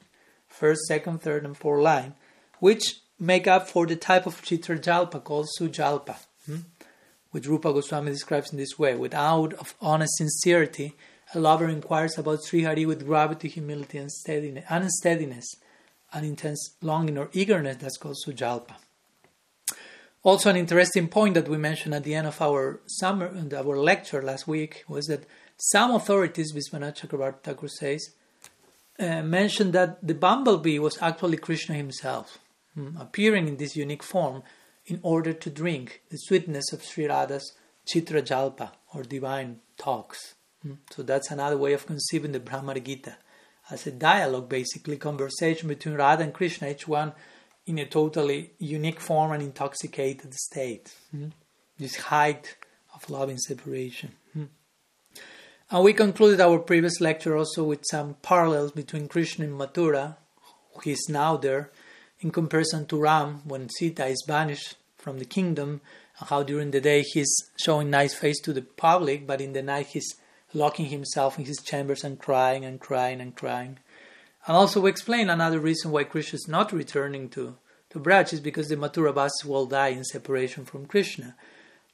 First, 0.47 0.83
second, 0.83 1.23
third, 1.23 1.47
and 1.47 1.57
fourth 1.57 1.83
line, 1.83 2.13
which 2.59 2.97
make 3.19 3.47
up 3.47 3.71
for 3.71 3.87
the 3.87 3.97
type 3.97 4.27
of 4.27 4.43
Chitra 4.43 4.79
Jalpa 4.79 5.25
called 5.25 5.49
Sujalpa, 5.59 6.17
hmm? 6.45 6.59
which 7.31 7.47
Rupa 7.47 7.73
Goswami 7.73 8.11
describes 8.11 8.53
in 8.53 8.59
this 8.59 8.79
way. 8.79 8.95
Without 8.95 9.55
of 9.55 9.75
honest 9.81 10.15
sincerity, 10.19 10.95
a 11.33 11.41
lover 11.41 11.69
inquires 11.71 12.19
about 12.19 12.45
Sri 12.45 12.65
Hari 12.65 12.85
with 12.85 13.07
gravity, 13.07 13.49
humility, 13.49 13.97
and 13.97 14.13
steadiness, 14.13 14.67
unsteadiness, 14.69 15.47
and 16.13 16.27
intense 16.27 16.77
longing 16.83 17.17
or 17.17 17.31
eagerness. 17.33 17.79
That's 17.79 17.97
called 17.97 18.19
Sujalpa. 18.27 18.75
Also, 20.29 20.51
an 20.51 20.57
interesting 20.57 21.09
point 21.09 21.33
that 21.33 21.49
we 21.49 21.57
mentioned 21.57 21.95
at 21.95 22.05
the 22.05 22.15
end 22.15 22.27
of 22.27 22.43
our 22.43 22.81
summer, 22.85 23.33
our 23.57 23.79
lecture 23.79 24.21
last 24.21 24.47
week, 24.47 24.85
was 24.87 25.07
that 25.07 25.25
some 25.57 25.91
authorities, 25.91 26.53
Vishwanath 26.53 26.99
Chakravarti 27.01 27.45
Thakur 27.45 27.69
says, 27.69 28.11
uh, 28.99 29.23
mentioned 29.23 29.73
that 29.73 30.07
the 30.07 30.15
bumblebee 30.15 30.79
was 30.79 30.99
actually 31.01 31.39
Krishna 31.39 31.77
himself, 31.77 32.37
hmm, 32.75 32.95
appearing 32.99 33.49
in 33.49 33.57
this 33.57 33.75
unique 33.75 34.03
form 34.03 34.43
in 34.85 35.01
order 35.03 35.33
to 35.33 35.49
drink 35.49 36.03
the 36.11 36.19
sweetness 36.19 36.75
of 36.75 36.85
Sri 36.85 37.09
Radha's 37.09 37.55
Chitra 37.91 38.21
Jalpa, 38.21 38.73
or 38.93 39.05
divine 39.05 39.61
talks. 39.79 40.35
Hmm. 40.63 40.75
So 40.91 41.05
that's 41.05 41.31
another 41.31 41.57
way 41.57 41.73
of 41.73 41.87
conceiving 41.87 42.33
the 42.33 42.41
Bhramar 42.41 42.85
Gita 42.85 43.17
as 43.71 43.87
a 43.87 43.93
dialogue, 43.93 44.51
basically, 44.51 44.99
conversation 44.99 45.69
between 45.69 45.95
Radha 45.95 46.23
and 46.23 46.35
Krishna, 46.35 46.69
each 46.69 46.87
one 46.87 47.15
in 47.69 47.79
a 47.79 47.85
totally 47.85 48.51
unique 48.59 48.99
form 48.99 49.31
and 49.33 49.43
intoxicated 49.43 50.33
state. 50.33 50.95
Mm? 51.15 51.33
This 51.79 51.97
height 51.97 52.57
of 52.95 53.09
love 53.11 53.29
and 53.29 53.41
separation. 53.41 54.13
Mm? 54.37 54.49
And 55.71 55.85
we 55.85 55.93
concluded 55.93 56.41
our 56.41 56.59
previous 56.59 56.99
lecture 56.99 57.37
also 57.37 57.63
with 57.65 57.85
some 57.91 58.17
parallels 58.23 58.73
between 58.73 59.07
Krishna 59.07 59.45
and 59.45 59.61
Mathura, 59.61 60.17
who 60.73 60.91
is 60.91 61.07
now 61.11 61.37
there, 61.37 61.71
in 62.21 62.31
comparison 62.31 62.87
to 62.87 62.99
Ram 62.99 63.43
when 63.45 63.69
Sita 63.69 64.07
is 64.07 64.25
banished 64.27 64.77
from 64.97 65.19
the 65.19 65.27
kingdom, 65.27 65.83
and 66.19 66.31
how 66.31 66.43
during 66.43 66.71
the 66.71 66.81
day 66.81 67.03
he's 67.03 67.33
showing 67.61 67.91
nice 67.91 68.15
face 68.15 68.41
to 68.41 68.55
the 68.55 68.63
public, 68.63 69.27
but 69.27 69.43
in 69.43 69.53
the 69.53 69.63
night 69.63 69.89
he's 69.89 70.15
locking 70.55 70.87
himself 70.87 71.39
in 71.39 71.45
his 71.45 71.59
chambers 71.59 72.03
and 72.03 72.19
crying 72.19 72.65
and 72.65 72.81
crying 72.81 73.21
and 73.21 73.37
crying. 73.37 73.79
And 74.49 74.57
also 74.57 74.87
explain 74.87 75.29
another 75.29 75.61
reason 75.61 75.91
why 75.91 76.05
Krishna 76.05 76.37
is 76.37 76.49
not 76.49 76.73
returning 76.73 77.29
to, 77.31 77.59
to 77.91 78.01
Braj 78.01 78.33
is 78.33 78.41
because 78.41 78.69
the 78.69 78.77
Mathuravasis 78.77 79.45
will 79.45 79.67
die 79.67 79.89
in 79.89 80.05
separation 80.05 80.65
from 80.65 80.87
Krishna, 80.87 81.37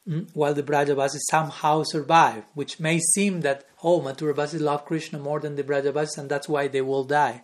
mm, 0.08 0.30
while 0.34 0.54
the 0.54 0.62
Brajavasis 0.62 1.18
somehow 1.28 1.82
survive, 1.82 2.44
which 2.54 2.78
may 2.78 3.00
seem 3.00 3.40
that, 3.40 3.64
oh, 3.82 4.00
Mathuravasis 4.00 4.61
love 4.61 4.87
Krishna 4.87 5.18
more 5.18 5.40
than 5.40 5.56
the 5.56 5.64
Brajavasis 5.64 6.16
and 6.16 6.30
that's 6.30 6.49
why 6.49 6.68
they 6.68 6.80
will 6.80 7.02
die. 7.02 7.42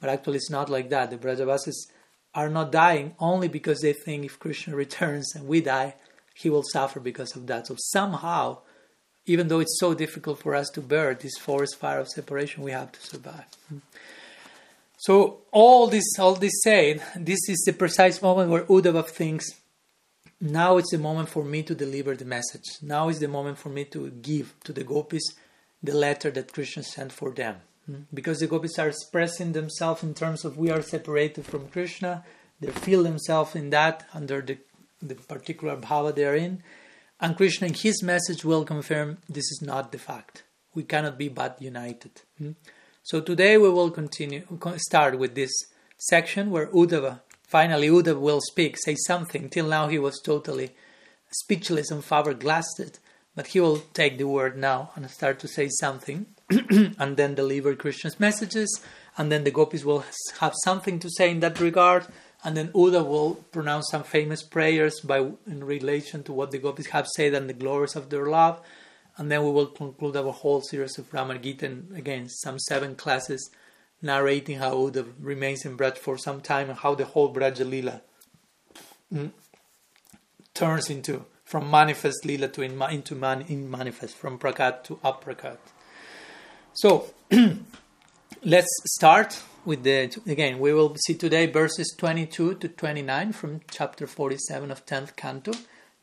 But 0.00 0.08
actually 0.08 0.38
it's 0.38 0.50
not 0.50 0.70
like 0.70 0.88
that. 0.88 1.10
The 1.10 1.18
Brajavasis 1.18 1.76
are 2.34 2.48
not 2.48 2.72
dying 2.72 3.14
only 3.18 3.48
because 3.48 3.80
they 3.80 3.92
think 3.92 4.24
if 4.24 4.38
Krishna 4.38 4.74
returns 4.74 5.34
and 5.34 5.46
we 5.46 5.60
die, 5.60 5.96
he 6.34 6.48
will 6.48 6.64
suffer 6.72 6.98
because 6.98 7.36
of 7.36 7.46
that. 7.48 7.66
So 7.66 7.76
somehow, 7.78 8.60
even 9.26 9.48
though 9.48 9.60
it's 9.60 9.78
so 9.78 9.92
difficult 9.92 10.38
for 10.38 10.54
us 10.54 10.70
to 10.70 10.80
bear 10.80 11.12
this 11.12 11.36
forest 11.36 11.76
fire 11.76 12.00
of 12.00 12.08
separation, 12.08 12.62
we 12.62 12.72
have 12.72 12.92
to 12.92 13.00
survive. 13.02 13.44
Mm. 13.70 13.82
So 15.06 15.42
all 15.52 15.86
this, 15.86 16.18
all 16.18 16.34
this 16.34 16.64
said, 16.64 17.00
this 17.14 17.38
is 17.48 17.62
the 17.64 17.72
precise 17.72 18.20
moment 18.20 18.50
where 18.50 18.64
Uddhava 18.64 19.06
thinks 19.06 19.46
now 20.40 20.78
it's 20.78 20.90
the 20.90 20.98
moment 20.98 21.28
for 21.28 21.44
me 21.44 21.62
to 21.62 21.76
deliver 21.76 22.16
the 22.16 22.24
message. 22.24 22.64
Now 22.82 23.08
is 23.08 23.20
the 23.20 23.28
moment 23.28 23.56
for 23.58 23.68
me 23.68 23.84
to 23.84 24.10
give 24.10 24.56
to 24.64 24.72
the 24.72 24.82
gopis 24.82 25.22
the 25.80 25.94
letter 25.94 26.32
that 26.32 26.52
Krishna 26.52 26.82
sent 26.82 27.12
for 27.12 27.30
them. 27.30 27.58
Hmm? 27.86 28.00
Because 28.12 28.40
the 28.40 28.48
gopis 28.48 28.80
are 28.80 28.88
expressing 28.88 29.52
themselves 29.52 30.02
in 30.02 30.12
terms 30.12 30.44
of 30.44 30.58
we 30.58 30.72
are 30.72 30.82
separated 30.82 31.46
from 31.46 31.68
Krishna, 31.68 32.24
they 32.60 32.72
feel 32.72 33.04
themselves 33.04 33.54
in 33.54 33.70
that 33.70 34.08
under 34.12 34.40
the, 34.40 34.58
the 35.00 35.14
particular 35.14 35.76
bhava 35.76 36.16
they 36.16 36.24
are 36.24 36.34
in, 36.34 36.64
and 37.20 37.36
Krishna 37.36 37.68
in 37.68 37.74
his 37.74 38.02
message 38.02 38.44
will 38.44 38.64
confirm 38.64 39.18
this 39.28 39.52
is 39.52 39.60
not 39.62 39.92
the 39.92 39.98
fact. 39.98 40.42
We 40.74 40.82
cannot 40.82 41.16
be 41.16 41.28
but 41.28 41.62
united. 41.62 42.22
Hmm? 42.38 42.52
So 43.06 43.20
today 43.20 43.56
we 43.56 43.70
will 43.70 43.92
continue 43.92 44.42
start 44.78 45.16
with 45.16 45.36
this 45.36 45.52
section 45.96 46.50
where 46.50 46.66
Uddhava 46.66 47.20
finally 47.46 47.86
Uddhava 47.86 48.18
will 48.18 48.40
speak, 48.40 48.76
say 48.76 48.96
something. 49.06 49.48
Till 49.48 49.68
now 49.68 49.86
he 49.86 49.96
was 49.96 50.20
totally 50.20 50.74
speechless 51.30 51.92
and 51.92 52.02
glassed, 52.40 52.98
but 53.36 53.46
he 53.46 53.60
will 53.60 53.78
take 53.94 54.18
the 54.18 54.24
word 54.24 54.58
now 54.58 54.90
and 54.96 55.08
start 55.08 55.38
to 55.38 55.46
say 55.46 55.68
something, 55.68 56.26
and 56.50 57.16
then 57.16 57.36
deliver 57.36 57.76
Krishna's 57.76 58.18
messages, 58.18 58.82
and 59.16 59.30
then 59.30 59.44
the 59.44 59.52
gopis 59.52 59.84
will 59.84 60.04
have 60.40 60.54
something 60.64 60.98
to 60.98 61.08
say 61.08 61.30
in 61.30 61.38
that 61.38 61.60
regard, 61.60 62.08
and 62.42 62.56
then 62.56 62.72
Uddhava 62.72 63.06
will 63.06 63.34
pronounce 63.52 63.86
some 63.88 64.02
famous 64.02 64.42
prayers 64.42 64.98
by 64.98 65.18
in 65.46 65.62
relation 65.62 66.24
to 66.24 66.32
what 66.32 66.50
the 66.50 66.58
gopis 66.58 66.88
have 66.88 67.06
said 67.06 67.34
and 67.34 67.48
the 67.48 67.54
glories 67.54 67.94
of 67.94 68.10
their 68.10 68.26
love, 68.26 68.60
and 69.18 69.30
then 69.30 69.44
we 69.44 69.50
will 69.50 69.66
conclude 69.66 70.16
our 70.16 70.32
whole 70.32 70.60
series 70.60 70.98
of 70.98 71.10
Bhramar 71.10 71.40
Gita, 71.40 71.66
and 71.66 71.96
again 71.96 72.28
some 72.28 72.58
seven 72.58 72.94
classes 72.94 73.50
narrating 74.02 74.58
how 74.58 74.74
Uddhava 74.74 75.12
remains 75.20 75.64
in 75.64 75.76
Braj 75.76 75.96
for 75.96 76.18
some 76.18 76.40
time 76.40 76.68
and 76.68 76.78
how 76.78 76.94
the 76.94 77.06
whole 77.06 77.28
Braja 77.28 77.64
Lila 77.64 78.02
mm, 79.12 79.30
turns 80.54 80.90
into 80.90 81.24
from 81.44 81.70
manifest 81.70 82.24
Lila 82.24 82.48
to 82.48 82.62
in, 82.62 82.80
into 82.90 83.14
man, 83.14 83.42
in 83.48 83.70
manifest, 83.70 84.16
from 84.16 84.38
Prakat 84.38 84.82
to 84.84 84.96
Aprakat. 84.96 85.58
So 86.74 87.06
let's 88.42 88.68
start 88.84 89.40
with 89.64 89.82
the 89.82 90.16
again 90.26 90.58
we 90.60 90.72
will 90.72 90.94
see 91.06 91.14
today 91.14 91.46
verses 91.46 91.92
22 91.98 92.54
to 92.54 92.68
29 92.68 93.32
from 93.32 93.60
chapter 93.68 94.06
47 94.06 94.70
of 94.70 94.86
10th 94.86 95.16
canto 95.16 95.50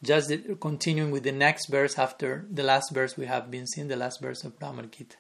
just 0.03 0.31
continuing 0.60 1.12
with 1.12 1.24
the 1.24 1.31
next 1.31 1.67
verse 1.67 1.98
after 1.98 2.45
the 2.51 2.63
last 2.63 2.91
verse 2.91 3.17
we 3.17 3.25
have 3.25 3.50
been 3.50 3.65
seeing 3.65 3.88
the 3.88 3.95
last 3.95 4.22
verse 4.22 4.43
of 4.43 4.60
Bhramar 4.60 4.91
Gita. 4.91 5.15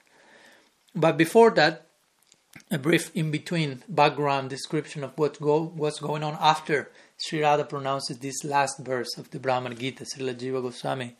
But 0.93 1.17
before 1.17 1.51
that 1.51 1.87
a 2.69 2.77
brief 2.77 3.11
in 3.15 3.31
between 3.31 3.83
background 3.89 4.49
description 4.49 5.03
of 5.03 5.17
what 5.17 5.41
go, 5.41 5.63
what's 5.63 5.99
going 5.99 6.23
on 6.23 6.37
after 6.39 6.91
Sri 7.17 7.41
Radha 7.41 7.63
pronounces 7.65 8.19
this 8.19 8.43
last 8.43 8.79
verse 8.79 9.17
of 9.17 9.31
the 9.31 9.39
Bhramar 9.39 9.77
Gita 9.77 10.03
Srila 10.03 10.35
Jiva 10.35 10.61
Goswami. 10.61 11.15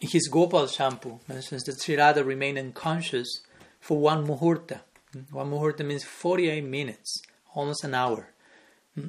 In 0.00 0.08
his 0.08 0.28
Gopal 0.28 0.66
Champu 0.66 1.18
mentions 1.28 1.64
that 1.64 1.80
Sri 1.80 1.96
Radha 1.96 2.22
remained 2.22 2.58
unconscious 2.58 3.40
for 3.80 3.98
one 3.98 4.26
muhurta. 4.26 4.80
Hmm? 5.12 5.20
One 5.32 5.50
muhurta 5.50 5.84
means 5.84 6.04
48 6.04 6.64
minutes, 6.64 7.22
almost 7.54 7.84
an 7.84 7.94
hour. 7.94 8.28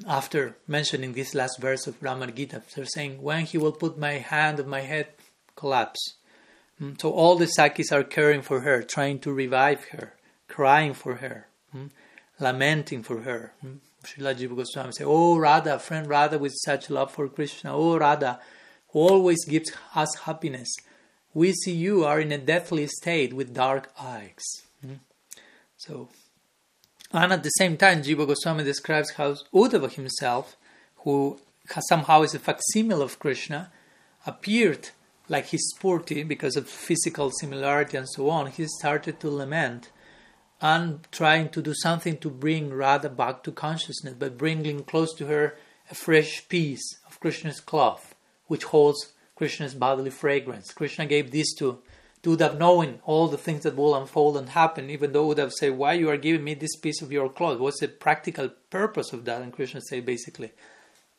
After 0.07 0.57
mentioning 0.67 1.13
this 1.13 1.33
last 1.33 1.59
verse 1.59 1.87
of 1.87 1.99
Bhramar 1.99 2.33
Gita, 2.33 2.61
they're 2.75 2.85
saying, 2.85 3.21
When 3.21 3.45
he 3.45 3.57
will 3.57 3.71
put 3.71 3.97
my 3.97 4.13
hand 4.13 4.59
on 4.59 4.69
my 4.69 4.81
head, 4.81 5.07
collapse. 5.55 6.17
Mm, 6.79 7.01
so 7.01 7.11
all 7.11 7.35
the 7.35 7.47
Sakis 7.47 7.91
are 7.91 8.03
caring 8.03 8.41
for 8.41 8.61
her, 8.61 8.83
trying 8.83 9.19
to 9.19 9.33
revive 9.33 9.85
her, 9.85 10.13
crying 10.47 10.93
for 10.93 11.15
her, 11.15 11.47
mm, 11.75 11.89
lamenting 12.39 13.03
for 13.03 13.21
her. 13.21 13.53
Mm, 13.65 13.79
Srila 14.03 14.35
Jiva 14.35 14.55
Goswami 14.55 14.91
say, 14.93 15.03
Oh 15.03 15.37
Radha, 15.37 15.79
friend 15.79 16.07
Radha 16.07 16.37
with 16.37 16.53
such 16.63 16.89
love 16.89 17.11
for 17.11 17.27
Krishna, 17.27 17.75
oh 17.75 17.97
Radha, 17.97 18.39
who 18.89 18.99
always 18.99 19.45
gives 19.45 19.71
us 19.95 20.15
happiness. 20.25 20.69
We 21.33 21.53
see 21.53 21.73
you 21.73 22.03
are 22.03 22.19
in 22.19 22.31
a 22.31 22.37
deathly 22.37 22.87
state 22.87 23.33
with 23.33 23.53
dark 23.53 23.91
eyes. 23.99 24.43
So, 25.77 26.09
and 27.13 27.33
at 27.33 27.43
the 27.43 27.49
same 27.49 27.77
time, 27.77 28.01
Jiva 28.03 28.25
Goswami 28.27 28.63
describes 28.63 29.11
how 29.11 29.35
Uddhava 29.53 29.91
himself, 29.91 30.55
who 30.97 31.39
somehow 31.87 32.21
is 32.23 32.33
a 32.33 32.39
facsimile 32.39 33.03
of 33.03 33.19
Krishna, 33.19 33.71
appeared 34.25 34.89
like 35.27 35.47
he's 35.47 35.73
spurti 35.73 36.27
because 36.27 36.55
of 36.55 36.67
physical 36.67 37.31
similarity 37.31 37.97
and 37.97 38.09
so 38.09 38.29
on. 38.29 38.47
He 38.47 38.65
started 38.67 39.19
to 39.19 39.29
lament 39.29 39.89
and 40.61 41.07
trying 41.11 41.49
to 41.49 41.61
do 41.61 41.73
something 41.73 42.17
to 42.17 42.29
bring 42.29 42.71
Radha 42.73 43.09
back 43.09 43.43
to 43.43 43.51
consciousness, 43.51 44.13
by 44.13 44.29
bringing 44.29 44.83
close 44.83 45.13
to 45.15 45.25
her 45.25 45.57
a 45.89 45.95
fresh 45.95 46.47
piece 46.49 46.99
of 47.07 47.19
Krishna's 47.19 47.59
cloth, 47.59 48.13
which 48.47 48.65
holds 48.65 49.13
Krishna's 49.35 49.73
bodily 49.73 50.11
fragrance. 50.11 50.71
Krishna 50.71 51.05
gave 51.07 51.31
this 51.31 51.53
to 51.55 51.79
to 52.23 52.37
have 52.37 52.59
known 52.59 52.99
all 53.03 53.27
the 53.27 53.37
things 53.37 53.63
that 53.63 53.75
will 53.75 53.95
unfold 53.95 54.37
and 54.37 54.49
happen, 54.49 54.89
even 54.89 55.11
though 55.11 55.33
Uddhava 55.33 55.51
said, 55.51 55.77
Why 55.77 55.93
you 55.93 56.09
are 56.09 56.17
giving 56.17 56.43
me 56.43 56.53
this 56.53 56.75
piece 56.75 57.01
of 57.01 57.11
your 57.11 57.29
cloth? 57.29 57.59
What's 57.59 57.79
the 57.79 57.87
practical 57.87 58.49
purpose 58.69 59.11
of 59.11 59.25
that? 59.25 59.41
And 59.41 59.51
Krishna 59.51 59.81
said 59.81 60.05
basically, 60.05 60.51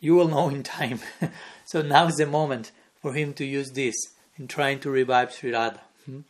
You 0.01 0.15
will 0.15 0.29
know 0.29 0.49
in 0.49 0.63
time. 0.63 1.01
so 1.65 1.83
now 1.83 2.07
is 2.07 2.17
the 2.17 2.27
moment 2.27 2.71
for 3.01 3.15
him 3.15 3.35
to 3.35 3.45
use 3.45 3.73
this 3.73 3.95
in 4.37 4.47
trying 4.47 4.79
to 4.81 4.91
revive 4.91 5.33
Sri 5.33 5.53
Radha. 5.53 5.81
Hmm? 6.07 6.21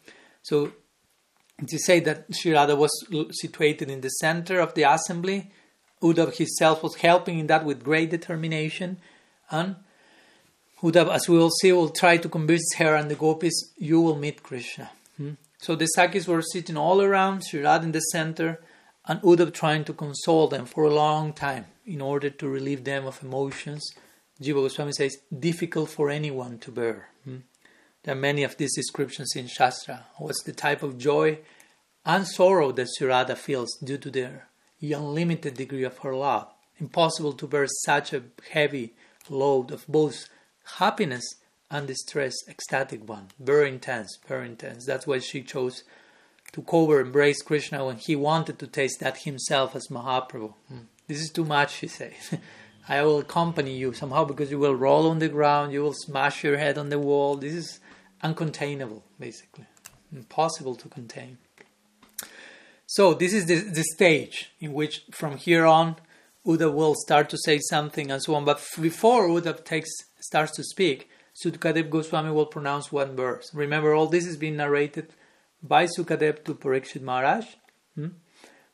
So 0.43 0.73
to 1.67 1.79
say 1.79 2.01
that 2.01 2.27
Sri 2.35 2.53
Radha 2.53 2.75
was 2.75 2.91
situated 3.33 3.91
in 3.91 4.01
the 4.01 4.09
center 4.09 4.59
of 4.59 4.75
the 4.75 4.91
assembly, 4.91 5.51
Uddhav 6.03 6.37
himself 6.37 6.83
was 6.83 6.97
helping 6.97 7.39
in 7.39 7.47
that 7.47 7.65
with 7.65 7.85
great 7.85 8.11
determination, 8.11 8.99
and 9.51 9.77
Uddhav, 10.83 11.15
as 11.15 11.29
we 11.29 11.39
will 11.39 11.51
see, 11.51 11.73
will 11.73 11.91
try 11.91 12.17
to 12.17 12.29
convince 12.29 12.75
her 12.75 12.97
and 12.97 13.11
the 13.11 13.15
gopis, 13.15 13.73
you 13.77 14.01
will 14.01 14.17
meet 14.17 14.43
Krishna. 14.43 14.91
Hmm? 15.17 15.33
So 15.59 15.77
the 15.77 15.87
Sakis 15.87 16.27
were 16.27 16.43
sitting 16.43 16.77
all 16.77 17.01
around, 17.01 17.45
Sri 17.45 17.65
in 17.65 17.93
the 17.93 18.01
center, 18.01 18.61
and 19.07 19.21
Uddhav 19.23 19.53
trying 19.53 19.85
to 19.85 19.93
console 19.93 20.49
them 20.49 20.67
for 20.67 20.85
a 20.85 20.95
long 20.95 21.33
time 21.33 21.67
in 21.87 22.01
order 22.01 22.31
to 22.31 22.49
relieve 22.49 22.83
them 22.85 23.07
of 23.07 23.23
emotions. 23.23 23.93
Jiva 24.41 24.55
Goswami 24.55 24.93
says, 24.93 25.17
difficult 25.37 25.91
for 25.91 26.11
anyone 26.11 26.59
to 26.59 26.73
bear. 26.73 27.09
Hmm? 27.25 27.39
There 28.03 28.15
are 28.17 28.19
many 28.19 28.43
of 28.43 28.57
these 28.57 28.75
descriptions 28.75 29.37
in 29.37 29.47
Shastra. 29.47 30.07
What's 30.17 30.43
the 30.43 30.53
type 30.53 30.83
of 30.83 30.99
joy 30.99 31.39
and 32.05 32.27
sorrow 32.27 32.73
that 32.73 32.89
Sri 32.97 33.07
Radha 33.07 33.37
feels 33.37 33.77
due 33.77 33.99
to 33.99 34.11
the 34.11 34.41
unlimited 34.83 35.55
degree 35.55 35.85
of 35.85 35.99
her 35.99 36.17
love? 36.17 36.49
Impossible 36.81 37.35
to 37.35 37.47
bear 37.47 37.69
such 37.85 38.13
a 38.13 38.25
heavy 38.51 38.95
load 39.31 39.71
of 39.71 39.87
both 39.87 40.29
happiness 40.79 41.25
and 41.71 41.87
distress, 41.87 42.35
ecstatic 42.49 43.09
one, 43.09 43.29
very 43.41 43.69
intense, 43.69 44.19
very 44.29 44.47
intense. 44.47 44.85
That's 44.87 45.07
why 45.07 45.19
she 45.19 45.43
chose 45.43 45.85
to 46.53 46.63
cover 46.63 47.01
embrace 47.01 47.43
Krishna 47.43 47.85
when 47.87 47.97
he 47.97 48.15
wanted 48.15 48.59
to 48.59 48.67
taste 48.67 49.01
that 49.01 49.19
himself 49.19 49.75
as 49.75 49.89
Mahaprabhu. 49.91 50.55
Hmm. 50.69 50.77
This 51.09 51.21
is 51.21 51.31
too 51.31 51.45
much, 51.45 51.75
she 51.75 51.89
says. 51.89 52.39
I 52.89 53.03
will 53.03 53.21
accompany 53.21 53.77
you 53.77 53.93
somehow 53.93 54.25
because 54.25 54.51
you 54.51 54.59
will 54.59 54.75
roll 54.75 55.09
on 55.09 55.19
the 55.19 55.29
ground, 55.29 55.73
you 55.73 55.83
will 55.83 55.95
smash 55.95 56.43
your 56.45 56.59
head 56.59 56.77
on 56.77 56.91
the 56.91 56.99
wall. 56.99 57.37
This 57.37 57.55
is 57.55 57.81
uncontainable, 58.23 59.03
basically, 59.19 59.67
impossible 60.13 60.75
to 60.77 60.89
contain. 60.89 61.39
So, 62.87 63.15
this 63.15 63.33
is 63.33 63.47
the, 63.47 63.57
the 63.57 63.85
stage 63.85 64.51
in 64.61 64.75
which 64.75 65.05
from 65.13 65.37
here 65.39 65.65
on 65.65 65.97
Uddhava 66.47 66.75
will 66.75 66.95
start 66.95 67.31
to 67.31 67.39
say 67.39 67.61
something 67.71 68.11
and 68.11 68.23
so 68.23 68.35
on. 68.35 68.45
But 68.45 68.63
before 68.81 69.29
Uddhava 69.29 69.65
takes 69.65 69.91
starts 70.23 70.53
to 70.57 70.65
speak, 70.65 71.09
Sukadev 71.35 71.91
Goswami 71.91 72.31
will 72.31 72.47
pronounce 72.47 72.93
one 72.93 73.17
verse. 73.17 73.55
Remember, 73.55 73.95
all 73.95 74.07
this 74.07 74.27
is 74.27 74.37
being 74.37 74.57
narrated 74.57 75.09
by 75.63 75.87
Sukadev 75.87 76.45
to 76.45 76.55
Parikshit 76.55 77.01
Maharaj. 77.01 77.47
Hmm? 77.95 78.09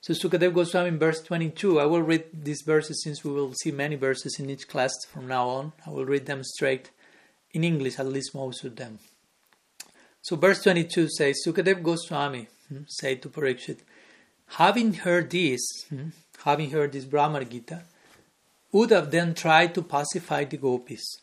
So 0.01 0.13
Sukadev 0.13 0.55
Goswami 0.55 0.89
in 0.89 0.99
verse 0.99 1.23
22, 1.23 1.81
I 1.81 1.87
will 1.87 2.03
read 2.03 2.25
these 2.33 2.63
verses 2.63 3.03
since 3.03 3.25
we 3.25 3.33
will 3.33 3.53
see 3.55 3.71
many 3.71 3.97
verses 3.97 4.39
in 4.39 4.51
each 4.51 4.69
class 4.69 4.93
from 5.09 5.29
now 5.29 5.49
on. 5.49 5.73
I 5.87 5.91
will 5.91 6.05
read 6.05 6.27
them 6.27 6.43
straight 6.43 6.91
in 7.53 7.65
English, 7.65 7.99
at 7.99 8.07
least 8.07 8.35
most 8.35 8.65
of 8.65 8.77
them. 8.77 8.99
So 10.23 10.37
verse 10.37 10.63
22 10.63 11.09
says, 11.09 11.41
Sukadev 11.47 11.83
Goswami 11.83 12.49
hmm, 12.69 12.83
said 12.87 13.23
to 13.23 13.29
Parikshit, 13.29 13.79
having 14.47 14.95
heard 14.95 15.31
this, 15.31 15.61
hmm, 15.89 16.09
having 16.45 16.71
heard 16.71 16.93
this 16.93 17.05
Bhramar 17.05 17.49
Gita, 17.49 17.83
Uddhava 18.75 19.11
then 19.11 19.35
tried 19.35 19.75
to 19.75 19.83
pacify 19.83 20.45
the 20.45 20.59
gopis 20.59 21.19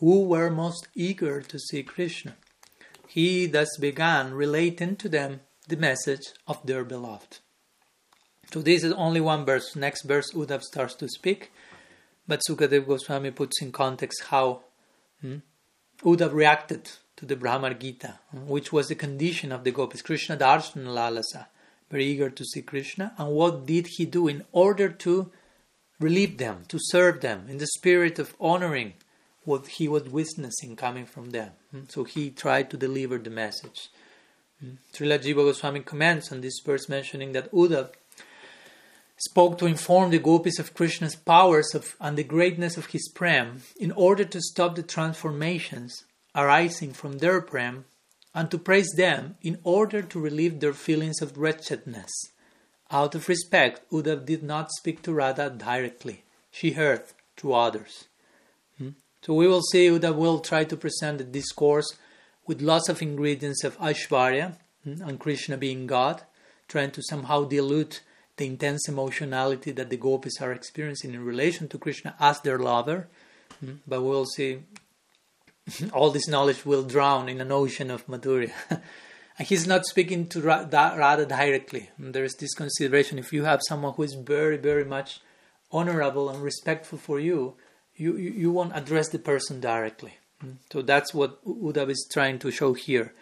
who 0.00 0.24
were 0.24 0.50
most 0.50 0.88
eager 0.94 1.40
to 1.42 1.58
see 1.58 1.82
Krishna. 1.82 2.34
He 3.06 3.46
thus 3.46 3.68
began 3.78 4.34
relating 4.34 4.96
to 4.96 5.08
them 5.08 5.40
the 5.68 5.76
message 5.76 6.26
of 6.48 6.64
their 6.66 6.84
beloved. 6.84 7.38
So 8.52 8.62
this 8.62 8.82
is 8.82 8.92
only 8.94 9.20
one 9.20 9.44
verse. 9.44 9.76
Next 9.76 10.02
verse, 10.02 10.32
Uddhav 10.32 10.62
starts 10.62 10.94
to 10.96 11.08
speak, 11.08 11.52
but 12.26 12.40
Sukadev 12.48 12.86
Goswami 12.86 13.30
puts 13.30 13.62
in 13.62 13.72
context 13.72 14.24
how 14.24 14.62
hmm, 15.20 15.36
Uddhav 16.02 16.32
reacted 16.32 16.90
to 17.16 17.26
the 17.26 17.36
Bhramar 17.36 17.78
Gita, 17.78 18.18
which 18.32 18.72
was 18.72 18.88
the 18.88 18.94
condition 18.94 19.52
of 19.52 19.64
the 19.64 19.70
gopis. 19.70 20.02
Krishna 20.02 20.36
darshan 20.36 20.86
lalasa, 20.86 21.46
very 21.90 22.06
eager 22.06 22.30
to 22.30 22.44
see 22.44 22.62
Krishna, 22.62 23.12
and 23.18 23.28
what 23.28 23.66
did 23.66 23.86
he 23.86 24.06
do 24.06 24.26
in 24.26 24.44
order 24.50 24.88
to 24.88 25.30
relieve 26.00 26.38
them, 26.38 26.62
to 26.68 26.78
serve 26.80 27.20
them 27.20 27.46
in 27.48 27.58
the 27.58 27.66
spirit 27.66 28.18
of 28.18 28.34
honoring 28.40 28.94
what 29.44 29.66
he 29.66 29.88
was 29.88 30.04
witnessing 30.04 30.76
coming 30.76 31.06
from 31.06 31.30
them. 31.30 31.52
Hmm? 31.70 31.80
So 31.88 32.04
he 32.04 32.30
tried 32.30 32.70
to 32.70 32.76
deliver 32.76 33.18
the 33.18 33.30
message. 33.30 33.88
Hmm? 34.60 34.74
Srila 34.92 35.18
Jiva 35.18 35.36
Goswami 35.36 35.80
comments 35.80 36.30
on 36.32 36.40
this 36.40 36.60
verse 36.64 36.88
mentioning 36.88 37.32
that 37.32 37.50
Uddhav 37.52 37.90
spoke 39.16 39.58
to 39.58 39.66
inform 39.66 40.10
the 40.10 40.18
gopis 40.18 40.58
of 40.58 40.74
Krishna's 40.74 41.14
powers 41.14 41.74
of, 41.74 41.94
and 42.00 42.16
the 42.16 42.24
greatness 42.24 42.76
of 42.76 42.86
his 42.86 43.08
prem 43.14 43.62
in 43.78 43.92
order 43.92 44.24
to 44.24 44.40
stop 44.40 44.76
the 44.76 44.82
transformations 44.82 46.04
arising 46.34 46.92
from 46.92 47.18
their 47.18 47.40
prem 47.40 47.84
and 48.34 48.50
to 48.50 48.58
praise 48.58 48.90
them 48.96 49.36
in 49.42 49.58
order 49.64 50.00
to 50.00 50.20
relieve 50.20 50.60
their 50.60 50.72
feelings 50.72 51.20
of 51.20 51.36
wretchedness. 51.36 52.10
Out 52.90 53.14
of 53.14 53.28
respect, 53.28 53.88
Uddhav 53.90 54.24
did 54.24 54.42
not 54.42 54.72
speak 54.72 55.02
to 55.02 55.12
Radha 55.12 55.50
directly. 55.50 56.24
She 56.50 56.72
heard 56.72 57.02
through 57.36 57.54
others. 57.54 58.06
Hmm? 59.20 59.26
So 59.26 59.34
we 59.34 59.46
will 59.46 59.62
see 59.62 59.88
that 59.88 60.16
we'll 60.16 60.40
try 60.40 60.64
to 60.64 60.76
present 60.76 61.18
the 61.18 61.24
discourse 61.24 61.88
with 62.46 62.62
lots 62.62 62.88
of 62.88 63.02
ingredients 63.02 63.64
of 63.64 63.78
Aishvarya 63.78 64.56
hmm, 64.84 65.02
and 65.02 65.18
Krishna 65.20 65.56
being 65.56 65.86
God, 65.86 66.22
trying 66.68 66.90
to 66.92 67.02
somehow 67.02 67.44
dilute 67.44 68.02
the 68.36 68.46
intense 68.46 68.88
emotionality 68.88 69.70
that 69.72 69.90
the 69.90 69.96
gopis 69.96 70.40
are 70.40 70.52
experiencing 70.52 71.12
in 71.12 71.24
relation 71.24 71.68
to 71.68 71.78
Krishna 71.78 72.14
as 72.18 72.40
their 72.40 72.58
lover. 72.58 73.08
Hmm? 73.60 73.74
But 73.86 74.02
we'll 74.02 74.26
see 74.26 74.60
all 75.92 76.10
this 76.10 76.28
knowledge 76.28 76.64
will 76.64 76.82
drown 76.82 77.28
in 77.28 77.40
an 77.40 77.52
ocean 77.52 77.90
of 77.90 78.06
Madhurya. 78.06 78.52
and 79.38 79.48
he's 79.48 79.66
not 79.66 79.86
speaking 79.86 80.26
to 80.28 80.40
Radha 80.40 81.26
directly. 81.26 81.90
There 81.98 82.24
is 82.24 82.34
this 82.34 82.54
consideration 82.54 83.18
if 83.18 83.32
you 83.32 83.44
have 83.44 83.60
someone 83.68 83.94
who 83.94 84.02
is 84.02 84.14
very, 84.14 84.56
very 84.56 84.84
much 84.84 85.20
honorable 85.70 86.28
and 86.28 86.42
respectful 86.42 86.98
for 86.98 87.20
you, 87.20 87.56
you, 88.00 88.16
you, 88.16 88.50
won't 88.50 88.76
address 88.76 89.08
the 89.08 89.18
person 89.18 89.60
directly. 89.60 90.14
So 90.72 90.82
that's 90.82 91.12
what 91.12 91.44
Uddhav 91.44 91.90
is 91.90 92.08
trying 92.10 92.38
to 92.40 92.50
show 92.50 92.72
here 92.72 93.12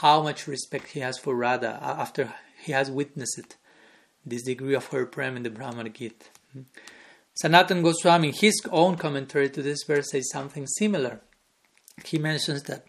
how 0.00 0.22
much 0.22 0.46
respect 0.46 0.88
he 0.88 1.00
has 1.00 1.18
for 1.18 1.34
Radha 1.34 1.78
after 1.82 2.34
he 2.62 2.72
has 2.72 2.90
witnessed 2.90 3.38
it, 3.38 3.56
this 4.24 4.42
degree 4.42 4.74
of 4.74 4.86
her 4.88 5.06
prem 5.06 5.36
in 5.36 5.42
the 5.42 5.50
Bhramar 5.50 5.90
Gita. 5.92 6.26
Sanatan 7.34 7.82
Goswami, 7.82 8.28
in 8.28 8.34
his 8.34 8.60
own 8.70 8.96
commentary 8.96 9.48
to 9.50 9.62
this 9.62 9.84
verse, 9.84 10.10
says 10.10 10.28
something 10.30 10.66
similar 10.66 11.20
he 12.04 12.18
mentions 12.18 12.62
that 12.64 12.86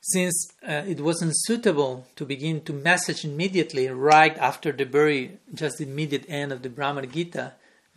since 0.00 0.52
uh, 0.66 0.84
it 0.86 1.00
wasn't 1.00 1.32
suitable 1.34 2.06
to 2.16 2.24
begin 2.24 2.60
to 2.62 2.72
message 2.72 3.24
immediately 3.24 3.88
right 3.88 4.36
after 4.38 4.72
the 4.72 4.84
very 4.84 5.38
just 5.52 5.80
immediate 5.80 6.24
end 6.28 6.52
of 6.52 6.62
the 6.62 6.68
Bhramar 6.68 7.10
Gita, 7.10 7.54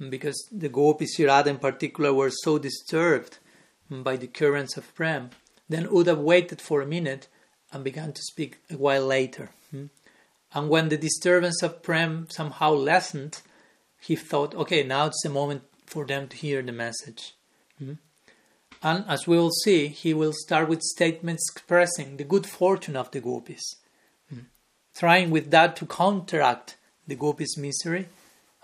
because 0.10 0.48
the 0.52 0.70
gopis 0.70 1.20
in 1.20 1.58
particular 1.60 2.14
were 2.14 2.32
so 2.32 2.58
disturbed 2.58 3.38
by 3.90 4.16
the 4.16 4.28
currents 4.28 4.78
of 4.78 4.94
Prem, 4.96 5.30
then 5.70 5.88
Uddhav 5.88 6.18
waited 6.18 6.62
for 6.62 6.82
a 6.82 6.86
minute 6.86 7.28
and 7.72 7.84
began 7.84 8.14
to 8.14 8.22
speak 8.22 8.58
a 8.70 8.78
while 8.78 9.06
later. 9.06 9.50
Hmm? 9.70 9.86
And 10.54 10.70
when 10.70 10.90
the 10.90 10.98
disturbance 10.98 11.62
of 11.62 11.84
Prem 11.84 12.28
somehow 12.30 12.72
lessened, 12.72 13.42
he 14.00 14.16
thought, 14.16 14.56
okay, 14.56 14.84
now 14.84 15.08
it's 15.08 15.22
the 15.24 15.30
moment 15.30 15.64
for 15.86 16.06
them 16.06 16.28
to 16.30 16.38
hear 16.38 16.62
the 16.62 16.72
message. 16.72 17.36
Hmm? 17.78 17.94
And 18.84 19.06
as 19.08 19.28
we 19.28 19.38
will 19.38 19.52
see, 19.52 19.88
he 19.88 20.14
will 20.14 20.34
start 20.34 20.68
with 20.68 20.82
statements 20.82 21.50
expressing 21.52 22.18
the 22.18 22.24
good 22.24 22.48
fortune 22.48 22.96
of 22.96 23.12
the 23.12 23.22
gopis, 23.22 23.76
mm. 24.34 24.46
trying 24.96 25.30
with 25.30 25.52
that 25.52 25.76
to 25.78 25.86
counteract 25.86 26.78
the 27.08 27.16
gopis' 27.16 27.58
misery 27.58 28.08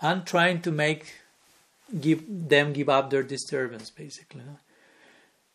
and 0.00 0.26
trying 0.26 0.60
to 0.62 0.72
make 0.72 1.14
give 2.00 2.24
them 2.26 2.72
give 2.72 2.88
up 2.88 3.10
their 3.10 3.22
disturbance, 3.22 3.90
basically. 3.90 4.42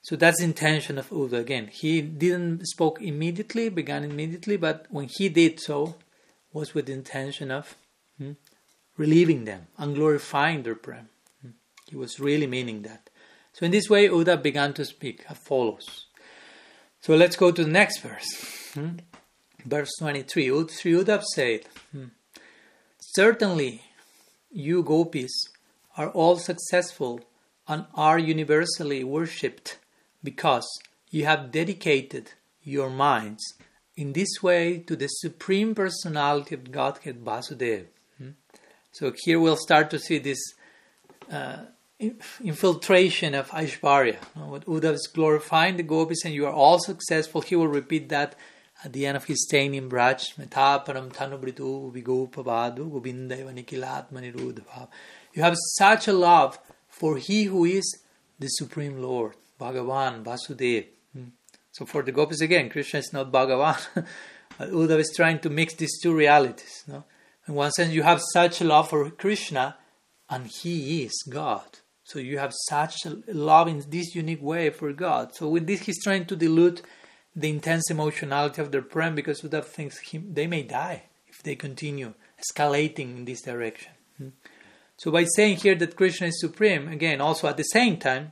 So 0.01 0.15
that's 0.15 0.39
the 0.39 0.43
intention 0.45 0.97
of 0.97 1.09
Uddhav. 1.09 1.39
Again, 1.39 1.69
he 1.71 2.01
didn't 2.01 2.65
spoke 2.67 3.01
immediately, 3.01 3.69
began 3.69 4.03
immediately, 4.03 4.57
but 4.57 4.85
when 4.89 5.09
he 5.09 5.29
did 5.29 5.59
so, 5.59 5.95
was 6.51 6.73
with 6.73 6.87
the 6.87 6.93
intention 6.93 7.49
of 7.49 7.75
hmm, 8.17 8.33
relieving 8.97 9.45
them 9.45 9.67
and 9.77 9.95
glorifying 9.95 10.63
their 10.63 10.75
prem. 10.75 11.09
Hmm. 11.41 11.51
He 11.89 11.95
was 11.95 12.19
really 12.19 12.47
meaning 12.47 12.81
that. 12.83 13.09
So 13.53 13.65
in 13.65 13.71
this 13.71 13.89
way, 13.89 14.07
Uddhav 14.09 14.43
began 14.43 14.73
to 14.73 14.85
speak 14.85 15.25
as 15.29 15.37
follows. 15.37 16.07
So 17.01 17.15
let's 17.15 17.35
go 17.35 17.51
to 17.51 17.63
the 17.63 17.71
next 17.71 17.99
verse. 17.99 18.71
Hmm? 18.73 18.97
Verse 19.65 19.91
23. 19.99 20.67
Sri 20.67 20.91
Uddhav 20.91 21.23
said, 21.23 21.61
hmm, 21.91 22.05
Certainly, 22.99 23.83
you 24.51 24.83
gopis 24.83 25.47
are 25.97 26.09
all 26.09 26.37
successful 26.37 27.21
and 27.67 27.85
are 27.93 28.19
universally 28.19 29.03
worshipped 29.03 29.77
because 30.23 30.67
you 31.09 31.25
have 31.25 31.51
dedicated 31.51 32.31
your 32.63 32.89
minds 32.89 33.43
in 33.95 34.13
this 34.13 34.41
way 34.41 34.79
to 34.79 34.95
the 34.95 35.07
Supreme 35.07 35.75
Personality 35.75 36.55
of 36.55 36.71
Godhead 36.71 37.23
Vasudeva. 37.23 37.85
Hmm? 38.17 38.29
So 38.91 39.13
here 39.23 39.39
we'll 39.39 39.55
start 39.55 39.89
to 39.91 39.99
see 39.99 40.17
this 40.17 40.39
uh, 41.31 41.57
infiltration 41.99 43.35
of 43.35 43.49
Aishvarya. 43.51 44.17
What 44.35 44.65
Uddhav 44.65 44.93
is 44.93 45.07
glorifying 45.07 45.77
the 45.77 45.83
gopis 45.83 46.25
and 46.25 46.33
you 46.33 46.45
are 46.45 46.53
all 46.53 46.79
successful. 46.79 47.41
He 47.41 47.55
will 47.55 47.67
repeat 47.67 48.09
that 48.09 48.35
at 48.83 48.93
the 48.93 49.05
end 49.05 49.15
of 49.15 49.25
his 49.25 49.45
staying 49.45 49.75
in 49.75 49.89
Braj. 49.89 50.35
Metaparam 50.35 51.13
tanubritu 51.13 51.93
vigopavadu 51.93 52.89
gobindeva 52.91 53.53
nikilatmani 53.53 54.33
rudhav. 54.33 54.87
You 55.33 55.43
have 55.43 55.55
such 55.75 56.07
a 56.07 56.13
love 56.13 56.59
for 56.87 57.17
he 57.17 57.45
who 57.45 57.65
is 57.65 57.99
the 58.39 58.47
Supreme 58.47 59.01
Lord, 59.01 59.33
Bhagavan, 59.59 60.23
Vasudev. 60.23 60.85
Hmm. 61.13 61.29
So 61.71 61.85
for 61.85 62.03
the 62.03 62.11
gopis 62.11 62.41
again, 62.41 62.69
Krishna 62.69 62.99
is 62.99 63.11
not 63.11 63.31
Bhagavan. 63.31 64.05
Uddhav 64.59 64.99
is 64.99 65.11
trying 65.15 65.39
to 65.39 65.49
mix 65.49 65.73
these 65.73 65.99
two 66.01 66.13
realities. 66.13 66.83
No? 66.87 67.03
In 67.47 67.55
one 67.55 67.71
sense, 67.71 67.91
you 67.93 68.03
have 68.03 68.21
such 68.31 68.61
a 68.61 68.63
love 68.63 68.89
for 68.89 69.09
Krishna, 69.09 69.75
and 70.29 70.47
He 70.47 71.03
is 71.03 71.23
God. 71.29 71.79
So 72.03 72.19
you 72.19 72.37
have 72.37 72.53
such 72.67 73.05
a 73.05 73.17
love 73.27 73.67
in 73.67 73.83
this 73.89 74.13
unique 74.13 74.41
way 74.41 74.69
for 74.69 74.93
God. 74.93 75.33
So 75.33 75.49
with 75.49 75.65
this, 75.65 75.81
he's 75.81 76.03
trying 76.03 76.25
to 76.25 76.35
dilute 76.35 76.81
the 77.35 77.49
intense 77.49 77.89
emotionality 77.89 78.61
of 78.61 78.71
their 78.71 78.81
prem 78.81 79.15
because 79.15 79.41
Uddhav 79.41 79.65
thinks 79.65 79.99
he, 79.99 80.19
they 80.19 80.45
may 80.45 80.63
die 80.63 81.03
if 81.27 81.41
they 81.41 81.55
continue 81.55 82.13
escalating 82.39 83.17
in 83.17 83.25
this 83.25 83.41
direction. 83.41 83.92
So 84.97 85.11
by 85.11 85.25
saying 85.35 85.57
here 85.57 85.75
that 85.75 85.95
Krishna 85.95 86.27
is 86.27 86.39
supreme, 86.39 86.87
again, 86.87 87.21
also 87.21 87.47
at 87.47 87.57
the 87.57 87.63
same 87.63 87.97
time, 87.97 88.31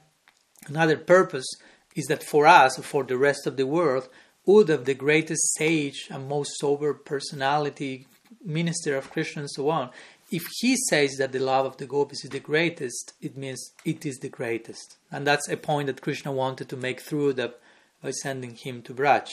another 0.67 0.97
purpose 0.97 1.47
is 1.95 2.05
that 2.05 2.23
for 2.23 2.47
us, 2.47 2.77
for 2.77 3.03
the 3.03 3.17
rest 3.17 3.45
of 3.47 3.57
the 3.57 3.67
world, 3.67 4.07
Uddhav, 4.47 4.85
the 4.85 4.93
greatest 4.93 5.55
sage 5.55 6.07
and 6.09 6.27
most 6.27 6.57
sober 6.57 6.93
personality, 6.93 8.07
minister 8.43 8.95
of 8.95 9.11
Krishna 9.11 9.43
and 9.43 9.51
so 9.51 9.69
on, 9.69 9.89
if 10.31 10.43
he 10.59 10.77
says 10.89 11.15
that 11.17 11.33
the 11.33 11.39
love 11.39 11.65
of 11.65 11.77
the 11.77 11.85
gopis 11.85 12.23
is 12.23 12.31
the 12.31 12.39
greatest, 12.39 13.13
it 13.21 13.35
means 13.35 13.73
it 13.83 14.05
is 14.05 14.17
the 14.19 14.29
greatest. 14.29 14.97
And 15.11 15.27
that's 15.27 15.49
a 15.49 15.57
point 15.57 15.87
that 15.87 16.01
Krishna 16.01 16.31
wanted 16.31 16.69
to 16.69 16.77
make 16.77 17.01
through 17.01 17.33
the 17.33 17.53
by 18.01 18.11
sending 18.11 18.55
him 18.55 18.81
to 18.83 18.93
Braj. 18.93 19.29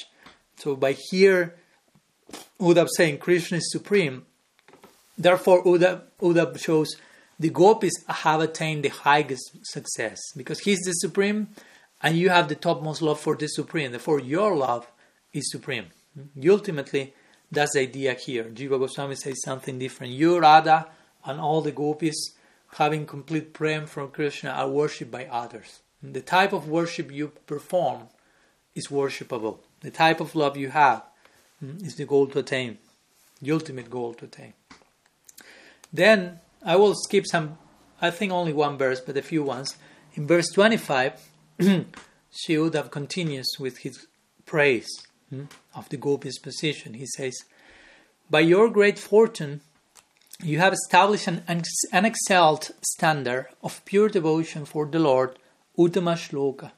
So 0.56 0.76
by 0.76 0.96
here, 1.10 1.56
Uddhav 2.60 2.88
saying 2.96 3.18
Krishna 3.18 3.58
is 3.58 3.72
supreme, 3.72 4.26
therefore 5.16 5.64
Uddhav, 5.64 6.02
Uddhav 6.20 6.58
shows 6.58 6.96
the 7.38 7.50
gopis 7.50 7.92
have 8.08 8.40
attained 8.40 8.84
the 8.84 8.88
highest 8.88 9.58
success 9.62 10.18
because 10.36 10.60
he's 10.60 10.80
the 10.80 10.92
supreme 10.92 11.48
and 12.02 12.16
you 12.16 12.30
have 12.30 12.48
the 12.48 12.54
topmost 12.54 13.02
love 13.02 13.20
for 13.20 13.36
the 13.36 13.48
supreme. 13.48 13.90
Therefore, 13.90 14.20
your 14.20 14.56
love 14.56 14.90
is 15.32 15.50
supreme. 15.50 15.86
Ultimately, 16.48 17.14
that's 17.50 17.74
the 17.74 17.80
idea 17.80 18.14
here. 18.14 18.44
Jiva 18.44 18.78
Goswami 18.78 19.14
says 19.14 19.42
something 19.42 19.78
different. 19.78 20.12
You, 20.12 20.38
Radha, 20.38 20.88
and 21.24 21.40
all 21.40 21.60
the 21.60 21.72
gopis, 21.72 22.34
having 22.74 23.06
complete 23.06 23.52
prem 23.52 23.86
from 23.86 24.10
Krishna, 24.10 24.50
are 24.50 24.68
worshipped 24.68 25.10
by 25.10 25.26
others. 25.26 25.80
The 26.02 26.20
type 26.20 26.52
of 26.52 26.68
worship 26.68 27.10
you 27.10 27.32
perform 27.46 28.08
is 28.74 28.88
worshipable. 28.88 29.58
The 29.80 29.90
type 29.90 30.20
of 30.20 30.34
love 30.34 30.56
you 30.56 30.70
have 30.70 31.04
hmm, 31.60 31.84
is 31.84 31.96
the 31.96 32.04
goal 32.04 32.26
to 32.28 32.40
attain, 32.40 32.78
the 33.40 33.52
ultimate 33.52 33.90
goal 33.90 34.14
to 34.14 34.26
attain. 34.26 34.54
Then 35.92 36.40
I 36.64 36.76
will 36.76 36.94
skip 36.94 37.26
some, 37.26 37.58
I 38.00 38.10
think 38.10 38.32
only 38.32 38.52
one 38.52 38.78
verse, 38.78 39.00
but 39.00 39.16
a 39.16 39.22
few 39.22 39.42
ones. 39.42 39.76
In 40.14 40.26
verse 40.26 40.48
25, 40.52 41.12
Sri 41.60 42.54
Uddhav 42.56 42.90
continues 42.90 43.56
with 43.58 43.78
his 43.78 44.06
praise 44.44 44.88
Hmm, 45.30 45.44
of 45.74 45.88
the 45.90 45.98
gopis' 45.98 46.38
position. 46.38 46.94
He 46.94 47.04
says, 47.06 47.44
By 48.30 48.40
your 48.40 48.70
great 48.70 48.98
fortune, 48.98 49.60
you 50.42 50.58
have 50.58 50.72
established 50.72 51.26
an 51.26 51.42
unexcelled 51.92 52.70
standard 52.80 53.48
of 53.62 53.84
pure 53.84 54.08
devotion 54.08 54.64
for 54.64 54.86
the 54.86 54.98
Lord, 54.98 55.38
Uttama 55.76 56.16
Shloka, 56.16 56.70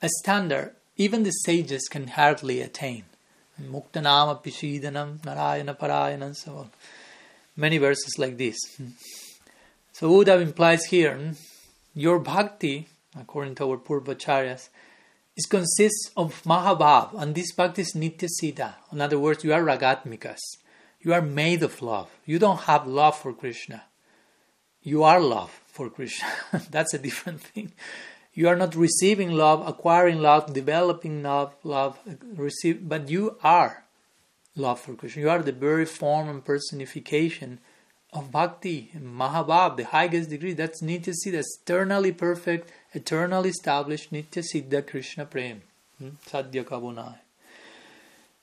a 0.00 0.08
standard 0.20 0.76
even 0.96 1.22
the 1.22 1.30
sages 1.30 1.88
can 1.88 2.08
hardly 2.08 2.60
attain. 2.60 3.04
Muktanama 3.60 4.42
Pishidanam, 4.42 5.24
Narayana 5.24 5.74
Parayana, 5.74 6.22
and 6.22 6.36
so 6.36 6.56
on. 6.56 6.70
Many 7.56 7.78
verses 7.78 8.16
like 8.18 8.36
this. 8.36 8.56
So 9.98 10.08
Uddhav 10.10 10.40
implies 10.40 10.84
here, 10.84 11.16
hmm, 11.16 11.32
your 11.92 12.20
bhakti, 12.20 12.86
according 13.18 13.56
to 13.56 13.64
our 13.68 13.78
Purvacharyas, 13.78 14.68
it 15.36 15.50
consists 15.50 16.12
of 16.16 16.40
Mahabhav, 16.44 17.20
and 17.20 17.34
this 17.34 17.50
bhakti 17.50 17.82
is 17.82 17.94
Nitya 17.94 18.28
Siddha. 18.40 18.74
In 18.92 19.00
other 19.00 19.18
words, 19.18 19.42
you 19.42 19.52
are 19.52 19.60
Ragatmikas. 19.60 20.38
You 21.00 21.14
are 21.14 21.20
made 21.20 21.64
of 21.64 21.82
love. 21.82 22.16
You 22.24 22.38
don't 22.38 22.60
have 22.60 22.86
love 22.86 23.18
for 23.18 23.32
Krishna. 23.32 23.86
You 24.84 25.02
are 25.02 25.18
love 25.18 25.50
for 25.66 25.90
Krishna. 25.90 26.28
That's 26.70 26.94
a 26.94 26.98
different 26.98 27.40
thing. 27.40 27.72
You 28.32 28.46
are 28.46 28.54
not 28.54 28.76
receiving 28.76 29.32
love, 29.32 29.66
acquiring 29.66 30.20
love, 30.20 30.52
developing 30.52 31.24
love, 31.24 31.56
love, 31.64 31.98
receive, 32.36 32.88
but 32.88 33.08
you 33.08 33.36
are 33.42 33.82
love 34.54 34.78
for 34.78 34.94
Krishna. 34.94 35.22
You 35.22 35.30
are 35.30 35.42
the 35.42 35.50
very 35.50 35.86
form 35.86 36.28
and 36.28 36.44
personification 36.44 37.58
of 38.12 38.32
bhakti, 38.32 38.90
Mahabhav, 38.96 39.76
the 39.76 39.84
highest 39.84 40.30
degree. 40.30 40.54
That's 40.54 40.82
Nitya 40.82 41.14
Siddha, 41.14 41.42
eternally 41.62 42.12
perfect, 42.12 42.70
eternally 42.92 43.50
established 43.50 44.12
Nitya 44.12 44.42
Siddha 44.42 44.86
Krishna 44.86 45.26
Prem. 45.26 45.62
Hmm? 45.98 46.10
Sadhya 46.26 46.64
Kabunai. 46.64 47.16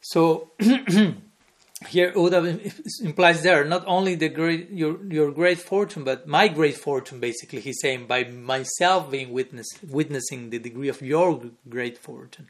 So 0.01 0.51
here 0.59 2.11
Uddhava 2.13 3.01
implies 3.01 3.41
there 3.41 3.65
not 3.65 3.83
only 3.87 4.15
the 4.15 4.29
great 4.29 4.69
your 4.69 5.03
your 5.11 5.31
great 5.31 5.59
fortune, 5.59 6.03
but 6.03 6.27
my 6.27 6.47
great 6.47 6.77
fortune. 6.77 7.19
Basically, 7.19 7.59
he's 7.59 7.79
saying 7.81 8.05
by 8.05 8.23
myself 8.25 9.09
being 9.09 9.31
witness 9.31 9.67
witnessing 9.87 10.51
the 10.51 10.59
degree 10.59 10.89
of 10.89 11.01
your 11.01 11.41
great 11.67 11.97
fortune. 11.97 12.49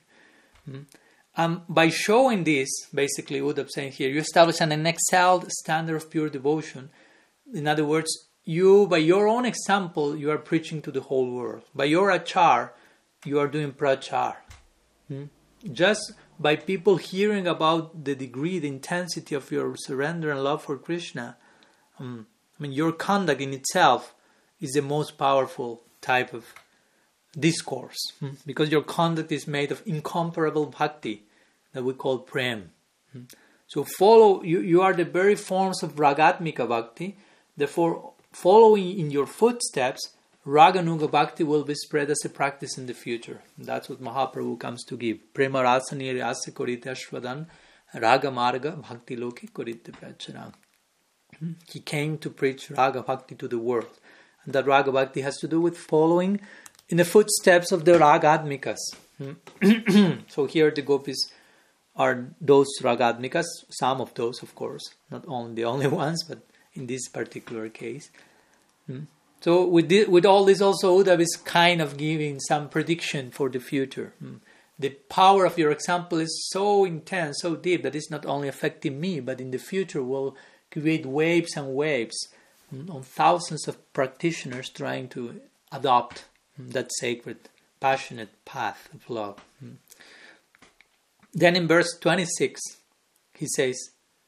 Hmm? 0.66 0.82
Um, 1.38 1.64
by 1.68 1.90
showing 1.90 2.46
this, 2.46 2.70
basically, 2.94 3.40
Uddhava 3.40 3.70
saying 3.70 3.92
here, 3.94 4.10
you 4.10 4.20
establish 4.20 4.62
an 4.62 4.70
unexcelled 4.70 5.50
standard 5.52 5.96
of 5.98 6.10
pure 6.10 6.30
devotion. 6.30 6.90
In 7.54 7.68
other 7.68 7.86
words, 7.86 8.28
you, 8.44 8.88
by 8.88 8.98
your 8.98 9.28
own 9.28 9.46
example, 9.46 10.16
you 10.16 10.30
are 10.32 10.38
preaching 10.38 10.82
to 10.84 10.92
the 10.92 11.02
whole 11.02 11.32
world. 11.32 11.64
By 11.74 11.86
your 11.86 12.10
achar, 12.10 12.72
you 13.26 13.40
are 13.40 13.48
doing 13.48 13.74
prachar. 13.74 14.36
Hmm? 15.08 15.26
Just 15.72 16.14
by 16.40 16.56
people 16.56 16.98
hearing 16.98 17.48
about 17.48 18.04
the 18.04 18.16
degree, 18.16 18.60
the 18.60 18.68
intensity 18.68 19.36
of 19.36 19.52
your 19.52 19.76
surrender 19.76 20.30
and 20.30 20.44
love 20.44 20.64
for 20.64 20.78
Krishna, 20.78 21.38
um, 22.00 22.28
I 22.60 22.64
mean, 22.64 22.72
your 22.72 22.92
conduct 22.92 23.42
in 23.42 23.54
itself 23.54 24.14
is 24.60 24.74
the 24.74 24.82
most 24.82 25.18
powerful 25.18 25.82
type 26.02 26.34
of 26.34 26.46
discourse 27.38 27.98
hmm? 28.20 28.30
because 28.46 28.72
your 28.72 28.82
conduct 28.82 29.32
is 29.32 29.48
made 29.48 29.72
of 29.72 29.82
incomparable 29.86 30.68
bhakti 30.68 31.24
that 31.74 31.84
we 31.84 31.94
call 31.94 32.20
prem. 32.20 32.72
Hmm? 33.12 33.24
So 33.68 33.84
follow 33.84 34.44
you, 34.44 34.60
you 34.60 34.82
are 34.82 34.94
the 34.94 35.06
very 35.06 35.36
forms 35.36 35.82
of 35.84 35.96
ragatmika 35.96 36.68
bhakti. 36.68 37.18
Therefore, 37.58 38.14
following 38.32 39.00
in 39.00 39.12
your 39.12 39.26
footsteps, 39.26 40.10
Raganuga 40.46 41.10
Bhakti 41.10 41.44
will 41.44 41.64
be 41.64 41.74
spread 41.74 42.10
as 42.12 42.24
a 42.24 42.30
practice 42.30 42.78
in 42.78 42.86
the 42.86 42.94
future. 42.94 43.42
That's 43.58 43.90
what 43.90 44.02
Mahaprabhu 44.02 44.60
comes 44.60 44.84
to 44.86 44.98
give. 44.98 45.34
Prema 45.34 45.64
Rasaniri 45.64 46.24
Ase 46.24 46.52
Korite 46.54 46.86
Ashwadan 46.86 47.48
Raga 47.96 48.30
Marga 48.30 48.80
Bhakti 48.82 49.16
Loki 49.16 49.48
Korite. 49.48 50.54
He 51.68 51.80
came 51.80 52.18
to 52.20 52.30
preach 52.30 52.70
Raga 52.70 53.02
Bhakti 53.02 53.36
to 53.36 53.48
the 53.48 53.58
world. 53.58 54.00
And 54.44 54.54
that 54.54 54.68
Raga 54.68 54.92
Bhakti 54.92 55.22
has 55.22 55.38
to 55.38 55.48
do 55.48 55.60
with 55.60 55.78
following 55.78 56.40
in 56.90 56.98
the 56.98 57.06
footsteps 57.06 57.72
of 57.72 57.86
the 57.86 57.94
Ragatmikas. 57.94 58.78
so 60.30 60.46
here 60.46 60.70
the 60.70 60.82
gopis 60.82 61.32
are 61.96 62.28
those 62.40 62.68
Ragatmikas, 62.82 63.46
some 63.70 64.02
of 64.02 64.14
those, 64.14 64.44
of 64.44 64.54
course, 64.54 64.94
not 65.10 65.24
only 65.28 65.56
the 65.56 65.66
only 65.66 65.88
ones, 66.04 66.24
but 66.24 66.40
in 66.76 66.88
this 66.88 67.08
particular 67.08 67.70
case. 67.70 68.10
So 69.42 69.66
with 69.66 69.90
this, 69.90 70.08
with 70.08 70.26
all 70.26 70.46
this, 70.46 70.60
also 70.60 71.04
Uddhava 71.04 71.22
is 71.22 71.38
kind 71.44 71.82
of 71.82 71.98
giving 71.98 72.40
some 72.40 72.68
prediction 72.70 73.32
for 73.32 73.50
the 73.50 73.60
future. 73.60 74.14
Hmm. 74.20 74.38
The 74.78 74.90
power 74.90 75.46
of 75.46 75.58
your 75.58 75.72
example 75.72 76.18
is 76.20 76.50
so 76.50 76.84
intense, 76.84 77.38
so 77.42 77.56
deep 77.56 77.84
that 77.84 77.96
it's 77.96 78.10
not 78.10 78.26
only 78.26 78.48
affecting 78.48 79.00
me, 79.00 79.20
but 79.20 79.40
in 79.40 79.52
the 79.52 79.60
future 79.60 80.04
will 80.04 80.36
create 80.72 81.06
waves 81.06 81.56
and 81.56 81.76
waves 81.76 82.18
hmm, 82.72 82.90
on 82.90 83.04
thousands 83.04 83.68
of 83.68 83.94
practitioners 83.94 84.70
trying 84.70 85.10
to 85.10 85.42
adopt 85.72 86.26
hmm, 86.58 86.70
that 86.70 86.92
sacred, 87.00 87.38
passionate 87.80 88.44
path 88.46 88.90
of 88.94 89.10
love. 89.10 89.40
Then 91.34 91.56
in 91.56 91.68
verse 91.68 91.98
26, 92.00 92.62
he 93.36 93.46
says, 93.46 93.78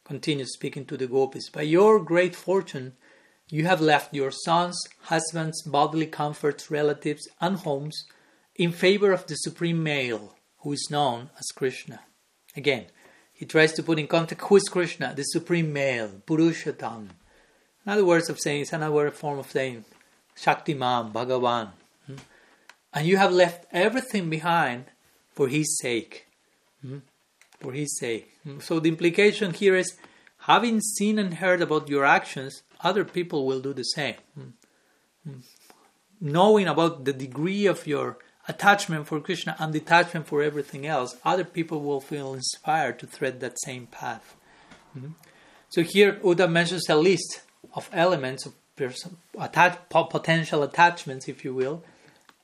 continues 0.08 0.54
speaking 0.54 0.86
to 0.86 0.96
the 0.96 1.06
gopis, 1.06 1.50
By 1.50 1.64
your 1.64 2.00
great 2.00 2.36
fortune, 2.36 2.94
you 3.50 3.66
have 3.66 3.82
left 3.82 4.14
your 4.14 4.32
sons, 4.32 4.78
husbands, 5.02 5.62
bodily 5.64 6.08
comforts, 6.08 6.72
relatives, 6.72 7.28
and 7.42 7.58
homes 7.58 8.06
in 8.56 8.72
favor 8.72 9.12
of 9.12 9.28
the 9.28 9.36
supreme 9.36 9.84
male, 9.84 10.36
who 10.60 10.72
is 10.72 10.88
known 10.90 11.30
as 11.38 11.56
Krishna. 11.56 12.00
Again, 12.56 12.86
he 13.34 13.46
tries 13.46 13.74
to 13.74 13.84
put 13.84 14.00
in 14.00 14.08
context 14.08 14.48
who 14.48 14.56
is 14.56 14.70
Krishna, 14.70 15.14
the 15.14 15.24
supreme 15.24 15.72
male, 15.74 16.10
Purushottam. 16.26 17.10
Another 17.86 18.06
words 18.06 18.30
of 18.30 18.40
saying, 18.40 18.62
it's 18.62 18.74
another 18.74 19.12
form 19.12 19.40
of 19.40 19.52
saying 19.52 19.86
Shaktiman, 20.38 21.12
Bhagavan. 21.12 21.70
Hmm? 22.06 22.16
And 22.94 23.06
you 23.06 23.18
have 23.18 23.32
left 23.32 23.66
everything 23.72 24.30
behind 24.30 24.86
for 25.34 25.48
his 25.50 25.78
sake. 25.80 26.28
For 27.60 27.74
his 27.74 27.98
sake. 27.98 28.34
So 28.60 28.80
the 28.80 28.90
implication 28.90 29.54
here 29.54 29.76
is 29.76 29.98
having 30.42 30.80
seen 30.80 31.18
and 31.18 31.34
heard 31.34 31.62
about 31.62 31.90
your 31.90 32.06
actions, 32.06 32.62
other 32.82 33.04
people 33.04 33.46
will 33.48 33.60
do 33.60 33.74
the 33.74 33.84
same. 33.84 34.16
Mm. 34.40 34.54
Mm. 35.28 35.44
Knowing 36.22 36.68
about 36.68 37.04
the 37.06 37.14
degree 37.14 37.66
of 37.66 37.88
your 37.88 38.20
attachment 38.48 39.08
for 39.08 39.20
Krishna 39.20 39.56
and 39.60 39.74
detachment 39.74 40.28
for 40.28 40.42
everything 40.42 40.86
else, 40.86 41.18
other 41.26 41.44
people 41.44 41.82
will 41.82 42.00
feel 42.00 42.34
inspired 42.34 43.00
to 43.00 43.08
tread 43.08 43.40
that 43.40 43.60
same 43.66 43.88
path. 43.88 44.36
Mm. 44.98 45.16
So 45.70 45.82
here 45.82 46.14
Uddhava 46.24 46.52
mentions 46.52 46.88
a 46.90 46.96
list 46.96 47.42
of 47.74 47.90
elements 47.92 48.46
of 48.46 48.54
potential 50.10 50.64
attachments, 50.64 51.28
if 51.28 51.44
you 51.44 51.54
will, 51.54 51.84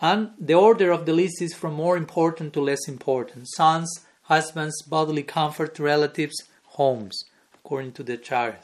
and 0.02 0.32
the 0.39 0.56
order 0.56 0.91
of 0.91 1.06
the 1.06 1.13
list 1.13 1.41
is 1.41 1.54
from 1.54 1.73
more 1.76 1.95
important 1.95 2.52
to 2.54 2.62
less 2.62 2.88
important: 2.88 3.47
sons, 3.56 3.89
husbands, 4.23 4.81
bodily 4.83 5.23
comfort, 5.23 5.79
relatives, 5.79 6.36
homes, 6.63 7.25
according 7.53 7.91
to 7.93 8.03
the 8.03 8.17
chart. 8.17 8.62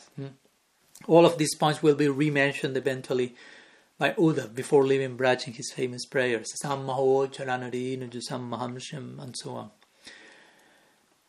All 1.07 1.25
of 1.25 1.37
these 1.37 1.55
points 1.55 1.81
will 1.81 1.95
be 1.95 2.07
rementioned 2.07 2.75
eventually 2.75 3.35
by 3.97 4.11
Uddhava 4.11 4.53
before 4.55 4.85
leaving 4.85 5.17
Braj 5.17 5.47
in 5.47 5.53
his 5.53 5.71
famous 5.71 6.05
prayers, 6.05 6.47
Sammaho 6.63 7.31
Charanari 7.33 7.97
Nujusammahamsham, 7.99 9.21
and 9.21 9.35
so 9.37 9.51
on. 9.51 9.71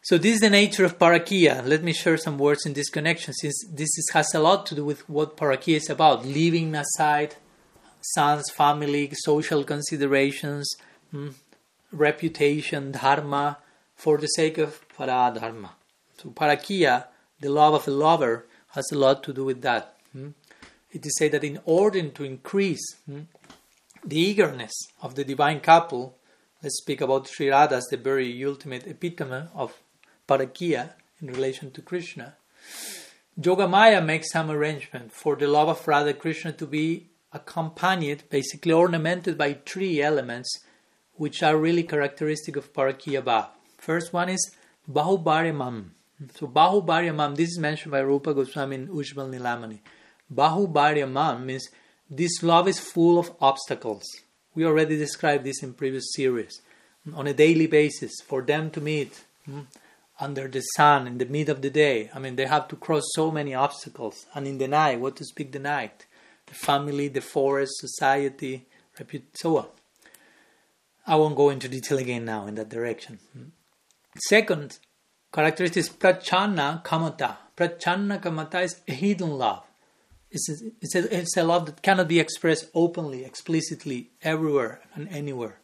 So 0.03 0.17
this 0.17 0.37
is 0.37 0.41
the 0.41 0.51
nature 0.51 0.85
of 0.85 0.99
Parakiya. 0.99 1.67
Let 1.67 1.83
me 1.83 1.93
share 1.93 2.17
some 2.17 2.39
words 2.39 2.65
in 2.65 2.73
this 2.73 2.89
connection, 2.89 3.35
since 3.35 3.67
this 3.71 3.91
is, 3.99 4.11
has 4.15 4.35
a 4.35 4.41
lot 4.41 4.65
to 4.67 4.75
do 4.75 4.85
with 4.85 5.07
what 5.09 5.37
Parakiya 5.37 5.77
is 5.77 5.91
about, 5.91 6.25
leaving 6.25 6.75
aside 6.75 7.35
sons, 8.01 8.51
family, 8.51 9.11
social 9.13 9.63
considerations, 9.63 10.75
hmm, 11.11 11.31
reputation, 11.93 12.93
dharma, 12.93 13.59
for 14.01 14.17
the 14.17 14.29
sake 14.29 14.57
of 14.57 14.81
para 14.97 15.31
dharma. 15.35 15.73
So 16.17 16.31
Parakiya, 16.31 17.05
the 17.39 17.51
love 17.51 17.75
of 17.75 17.87
a 17.87 17.91
lover, 17.91 18.47
has 18.69 18.91
a 18.91 18.99
lot 18.99 19.23
to 19.25 19.33
do 19.35 19.45
with 19.45 19.61
that. 19.61 19.97
Hmm? 20.13 20.31
It 20.91 21.05
is 21.05 21.15
said 21.19 21.33
that 21.33 21.45
in 21.45 21.61
order 21.67 22.09
to 22.09 22.25
increase 22.25 22.87
hmm, 23.05 23.21
the 24.03 24.19
eagerness 24.19 24.73
of 25.03 25.17
the 25.17 25.25
divine 25.25 25.61
couple, 25.61 26.17
let's 26.63 26.79
speak 26.79 27.03
about 27.03 27.29
Sri 27.29 27.51
Radha 27.51 27.77
as 27.77 27.89
the 27.91 27.99
very 27.99 28.43
ultimate 28.43 28.87
epitome 28.87 29.49
of 29.55 29.79
Parakiya 30.27 30.95
in 31.21 31.27
relation 31.27 31.71
to 31.73 31.83
Krishna. 31.83 32.37
Yogamaya 33.39 34.03
makes 34.03 34.33
some 34.33 34.51
arrangement 34.51 35.13
for 35.13 35.37
the 35.37 35.47
love 35.47 35.69
of 35.69 35.87
Radha 35.87 36.15
Krishna 36.15 36.53
to 36.53 36.67
be 36.67 37.09
accompanied, 37.35 38.23
basically 38.31 38.73
ornamented 38.73 39.37
by 39.37 39.59
three 39.67 40.01
elements 40.01 40.61
which 41.17 41.43
are 41.43 41.59
really 41.59 41.83
characteristic 41.83 42.57
of 42.57 42.73
Parakiya 42.73 43.23
Bhav. 43.23 43.49
First 43.81 44.13
one 44.13 44.29
is 44.29 44.51
Bahubaryamam, 44.93 45.89
so 46.35 46.47
Bahubaryamam, 46.47 47.35
this 47.35 47.49
is 47.49 47.59
mentioned 47.59 47.93
by 47.93 48.01
Rupa 48.01 48.35
Goswami 48.35 48.77
in 48.77 48.89
Ujjval 48.89 49.31
Nilamani. 49.35 49.79
Bahubaryamam 50.31 51.45
means 51.45 51.67
this 52.11 52.43
love 52.43 52.69
is 52.69 52.79
full 52.79 53.19
of 53.19 53.31
obstacles. 53.41 54.05
We 54.55 54.67
already 54.67 54.99
described 54.99 55.45
this 55.45 55.63
in 55.63 55.73
previous 55.73 56.13
series. 56.15 56.61
On 57.15 57.27
a 57.27 57.33
daily 57.33 57.67
basis, 57.67 58.13
for 58.27 58.43
them 58.43 58.71
to 58.73 58.83
meet 58.83 59.25
hmm, 59.47 59.61
under 60.21 60.47
the 60.47 60.61
sun 60.61 61.07
in 61.07 61.17
the 61.17 61.25
mid 61.25 61.49
of 61.49 61.63
the 61.63 61.71
day, 61.71 62.11
I 62.15 62.19
mean, 62.19 62.37
they 62.37 62.45
have 62.45 62.69
to 62.69 62.77
cross 62.77 63.05
so 63.15 63.31
many 63.31 63.55
obstacles. 63.55 64.27
And 64.35 64.47
in 64.47 64.59
the 64.59 64.69
night, 64.69 65.01
what 65.01 65.17
to 65.17 65.25
speak 65.25 65.53
the 65.53 65.59
night? 65.59 66.05
The 66.49 66.55
family, 66.55 67.09
the 67.09 67.23
forest, 67.23 67.73
society, 67.79 68.67
so 69.33 69.57
on. 69.57 69.69
I 71.07 71.17
won't 71.17 71.35
go 71.35 71.49
into 71.49 71.67
detail 71.67 71.97
again 71.97 72.27
now 72.27 72.47
in 72.47 72.57
that 72.57 72.69
direction. 72.69 73.21
Hmm. 74.13 74.19
Second, 74.29 74.79
characteristic 75.33 75.81
is 75.81 75.89
prachanna 75.89 76.83
kamata. 76.85 77.37
Prachanna 77.57 78.19
kamata 78.19 78.63
is 78.63 78.81
a 78.89 78.93
hidden 78.93 79.31
love. 79.31 79.65
It's 80.31 80.49
a, 80.49 80.55
it's, 80.81 80.95
a, 80.95 81.19
it's 81.19 81.37
a 81.37 81.43
love 81.43 81.67
that 81.67 81.83
cannot 81.83 82.09
be 82.09 82.21
expressed 82.21 82.71
openly, 82.75 83.25
explicitly, 83.25 84.11
everywhere 84.23 84.81
and 84.95 85.09
anywhere. 85.09 85.59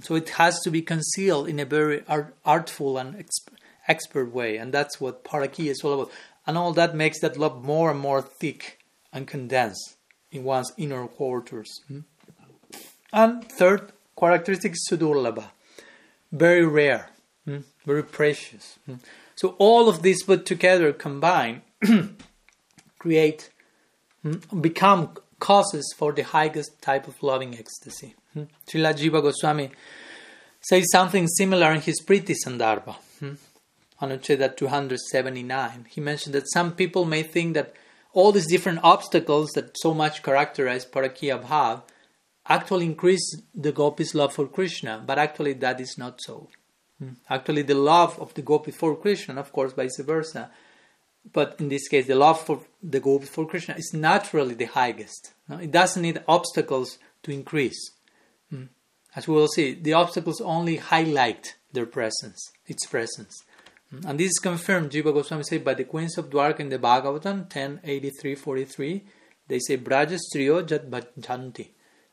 So 0.00 0.14
it 0.14 0.30
has 0.30 0.60
to 0.60 0.70
be 0.70 0.82
concealed 0.82 1.48
in 1.48 1.60
a 1.60 1.64
very 1.64 2.02
art- 2.08 2.34
artful 2.44 2.98
and 2.98 3.14
exp- 3.14 3.54
expert 3.86 4.32
way, 4.32 4.56
and 4.56 4.72
that's 4.72 5.00
what 5.00 5.24
Parakia 5.24 5.70
is 5.70 5.82
all 5.84 6.00
about. 6.00 6.12
And 6.46 6.58
all 6.58 6.72
that 6.72 6.96
makes 6.96 7.20
that 7.20 7.36
love 7.36 7.62
more 7.64 7.90
and 7.90 8.00
more 8.00 8.22
thick 8.22 8.80
and 9.12 9.26
condensed 9.26 9.96
in 10.30 10.42
one's 10.42 10.72
inner 10.76 11.06
quarters. 11.06 11.70
And 13.12 13.44
third 13.52 13.92
characteristic 14.18 14.72
is 14.72 14.88
Sudurlabha, 14.90 15.50
very 16.32 16.64
rare, 16.64 17.10
Hmm? 17.44 17.58
very 17.84 18.02
precious. 18.02 18.78
Hmm? 18.86 18.94
So 19.36 19.56
all 19.58 19.88
of 19.88 20.02
these 20.02 20.22
put 20.22 20.46
together 20.46 20.92
combine 20.92 21.62
create 22.98 23.50
hmm, 24.22 24.60
become 24.60 25.10
causes 25.38 25.92
for 25.96 26.12
the 26.12 26.22
highest 26.22 26.80
type 26.80 27.06
of 27.06 27.22
loving 27.22 27.54
ecstasy. 27.58 28.14
Srila 28.34 28.94
Jiva 28.94 29.22
Goswami 29.22 29.70
says 30.60 30.86
something 30.90 31.28
similar 31.28 31.72
in 31.72 31.82
his 31.82 32.00
Priti 32.00 32.34
Sandarbha, 32.34 32.96
Anucheda 34.00 34.56
279. 34.56 35.86
He 35.90 36.00
mentioned 36.00 36.34
that 36.34 36.50
some 36.50 36.72
people 36.72 37.04
may 37.04 37.22
think 37.22 37.54
that 37.54 37.74
all 38.12 38.32
these 38.32 38.46
different 38.46 38.80
obstacles 38.82 39.50
that 39.50 39.76
so 39.78 39.92
much 39.92 40.22
characterize 40.22 40.86
Parakiya 40.86 41.44
Bhav 41.44 41.82
actually 42.48 42.86
increase 42.86 43.36
the 43.54 43.72
gopis' 43.72 44.14
love 44.14 44.32
for 44.32 44.46
Krishna, 44.46 45.02
but 45.04 45.18
actually 45.18 45.52
that 45.54 45.80
is 45.80 45.96
not 45.98 46.20
so. 46.22 46.48
Actually, 47.28 47.62
the 47.62 47.74
love 47.74 48.18
of 48.20 48.34
the 48.34 48.42
gopi 48.42 48.70
for 48.70 48.96
Krishna, 48.96 49.40
of 49.40 49.52
course, 49.52 49.72
vice 49.72 49.98
versa, 50.00 50.50
but 51.32 51.56
in 51.58 51.68
this 51.68 51.88
case, 51.88 52.06
the 52.06 52.14
love 52.14 52.40
for 52.40 52.60
the 52.82 53.00
gopis 53.00 53.30
for 53.30 53.46
Krishna 53.46 53.74
is 53.76 53.92
naturally 53.94 54.54
the 54.54 54.66
highest. 54.66 55.32
It 55.48 55.70
doesn't 55.70 56.02
need 56.02 56.22
obstacles 56.28 56.98
to 57.22 57.32
increase. 57.32 57.92
Hmm. 58.50 58.64
As 59.16 59.26
we 59.26 59.34
will 59.34 59.48
see, 59.48 59.74
the 59.74 59.94
obstacles 59.94 60.40
only 60.40 60.76
highlight 60.76 61.56
their 61.72 61.86
presence, 61.86 62.52
its 62.66 62.86
presence. 62.86 63.42
Hmm. 63.90 64.06
And 64.06 64.20
this 64.20 64.28
is 64.28 64.38
confirmed, 64.38 64.90
Jiva 64.90 65.14
Goswami 65.14 65.44
said, 65.44 65.64
by 65.64 65.74
the 65.74 65.84
queens 65.84 66.18
of 66.18 66.28
Dwarka 66.28 66.60
in 66.60 66.68
the 66.68 66.78
Bhagavatam 66.78 67.48
10.83.43. 67.48 69.02
They 69.48 69.60
say, 69.60 69.78
Brajastriyo 69.78 70.66
jat 70.66 70.90
bhajanti. 70.90 71.70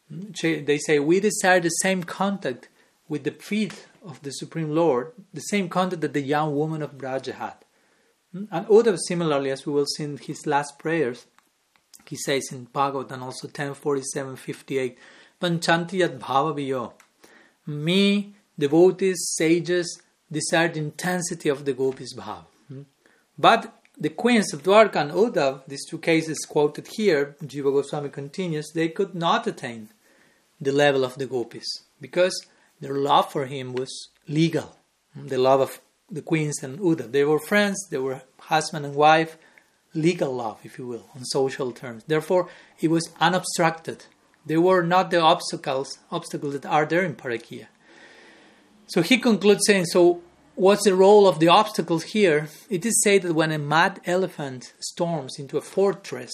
Hmm. 0.07 0.65
They 0.65 0.77
say, 0.77 0.99
we 0.99 1.19
desire 1.19 1.59
the 1.59 1.69
same 1.69 2.03
contact 2.03 2.69
with 3.11 3.25
the 3.25 3.31
feet 3.31 3.87
of 4.05 4.21
the 4.21 4.31
Supreme 4.31 4.73
Lord, 4.73 5.11
the 5.33 5.41
same 5.41 5.67
contact 5.67 6.01
that 6.01 6.13
the 6.13 6.21
young 6.21 6.55
woman 6.55 6.81
of 6.81 6.97
Braja 6.97 7.33
had. 7.33 7.57
Hmm? 8.31 8.45
And 8.49 8.65
Uddhav, 8.67 8.97
similarly, 9.05 9.51
as 9.51 9.65
we 9.65 9.73
will 9.73 9.85
see 9.85 10.05
in 10.05 10.15
his 10.15 10.47
last 10.47 10.79
prayers, 10.79 11.25
he 12.07 12.15
says 12.15 12.47
in 12.53 12.67
Bhagavatam 12.67 13.21
also 13.21 13.49
10.47.58, 13.49 14.95
Panchanti 15.41 15.97
yad. 15.99 16.93
Me, 17.67 18.33
devotees, 18.57 19.19
sages, 19.37 20.01
desire 20.31 20.69
the 20.69 20.79
intensity 20.79 21.49
of 21.49 21.65
the 21.65 21.73
gopis 21.73 22.15
bhav. 22.15 22.45
Hmm? 22.69 22.83
But 23.37 23.73
the 23.97 24.09
queens 24.21 24.53
of 24.53 24.63
Dwarka 24.63 25.01
and 25.01 25.11
Uddhav, 25.11 25.65
these 25.67 25.85
two 25.85 25.97
cases 25.97 26.45
quoted 26.47 26.87
here, 26.95 27.35
Jiva 27.43 27.73
Goswami 27.73 28.07
continues, 28.07 28.71
they 28.73 28.87
could 28.87 29.13
not 29.13 29.47
attain 29.47 29.89
the 30.61 30.71
level 30.71 31.03
of 31.03 31.17
the 31.17 31.25
gopis 31.25 31.67
because 31.99 32.45
their 32.81 32.95
love 32.95 33.31
for 33.31 33.45
him 33.45 33.73
was 33.73 34.09
legal. 34.27 34.75
The 35.15 35.37
love 35.37 35.61
of 35.61 35.81
the 36.09 36.21
queens 36.21 36.61
and 36.63 36.79
Uddhav. 36.79 37.11
They 37.11 37.23
were 37.23 37.39
friends, 37.39 37.87
they 37.89 37.97
were 37.97 38.21
husband 38.39 38.85
and 38.85 38.95
wife, 38.95 39.37
legal 39.93 40.33
love, 40.35 40.59
if 40.63 40.77
you 40.77 40.87
will, 40.87 41.09
on 41.15 41.23
social 41.25 41.71
terms. 41.71 42.03
Therefore, 42.05 42.49
it 42.79 42.89
was 42.89 43.09
unobstructed. 43.19 44.05
They 44.45 44.57
were 44.57 44.83
not 44.83 45.11
the 45.11 45.21
obstacles, 45.21 45.99
obstacles 46.11 46.53
that 46.59 46.65
are 46.65 46.85
there 46.85 47.03
in 47.03 47.15
Parakia. 47.15 47.67
So 48.87 49.01
he 49.01 49.17
concludes 49.19 49.65
saying, 49.65 49.85
so 49.85 50.21
what's 50.55 50.83
the 50.83 50.95
role 50.95 51.27
of 51.27 51.39
the 51.39 51.47
obstacles 51.47 52.03
here? 52.03 52.49
It 52.69 52.85
is 52.85 53.01
said 53.03 53.21
that 53.21 53.33
when 53.33 53.51
a 53.51 53.57
mad 53.57 54.01
elephant 54.05 54.73
storms 54.79 55.37
into 55.37 55.57
a 55.57 55.61
fortress, 55.61 56.33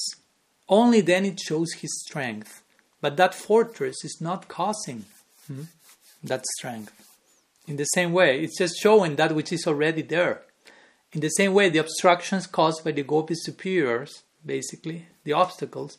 only 0.70 1.02
then 1.02 1.26
it 1.26 1.40
shows 1.40 1.74
his 1.74 2.02
strength. 2.06 2.64
But 3.02 3.18
that 3.18 3.36
fortress 3.36 4.04
is 4.04 4.18
not 4.20 4.48
causing 4.48 5.06
hmm, 5.48 5.64
that 6.24 6.46
strength. 6.58 6.94
In 7.68 7.76
the 7.76 7.86
same 7.86 8.14
way, 8.14 8.42
it's 8.42 8.58
just 8.58 8.80
showing 8.80 9.18
that 9.18 9.36
which 9.36 9.52
is 9.52 9.68
already 9.68 10.02
there. 10.02 10.44
In 11.12 11.22
the 11.22 11.30
same 11.30 11.54
way, 11.54 11.70
the 11.70 11.80
obstructions 11.80 12.48
caused 12.48 12.84
by 12.84 12.92
the 12.92 13.04
gopi 13.04 13.36
superiors, 13.36 14.24
basically, 14.46 15.08
the 15.24 15.34
obstacles, 15.34 15.98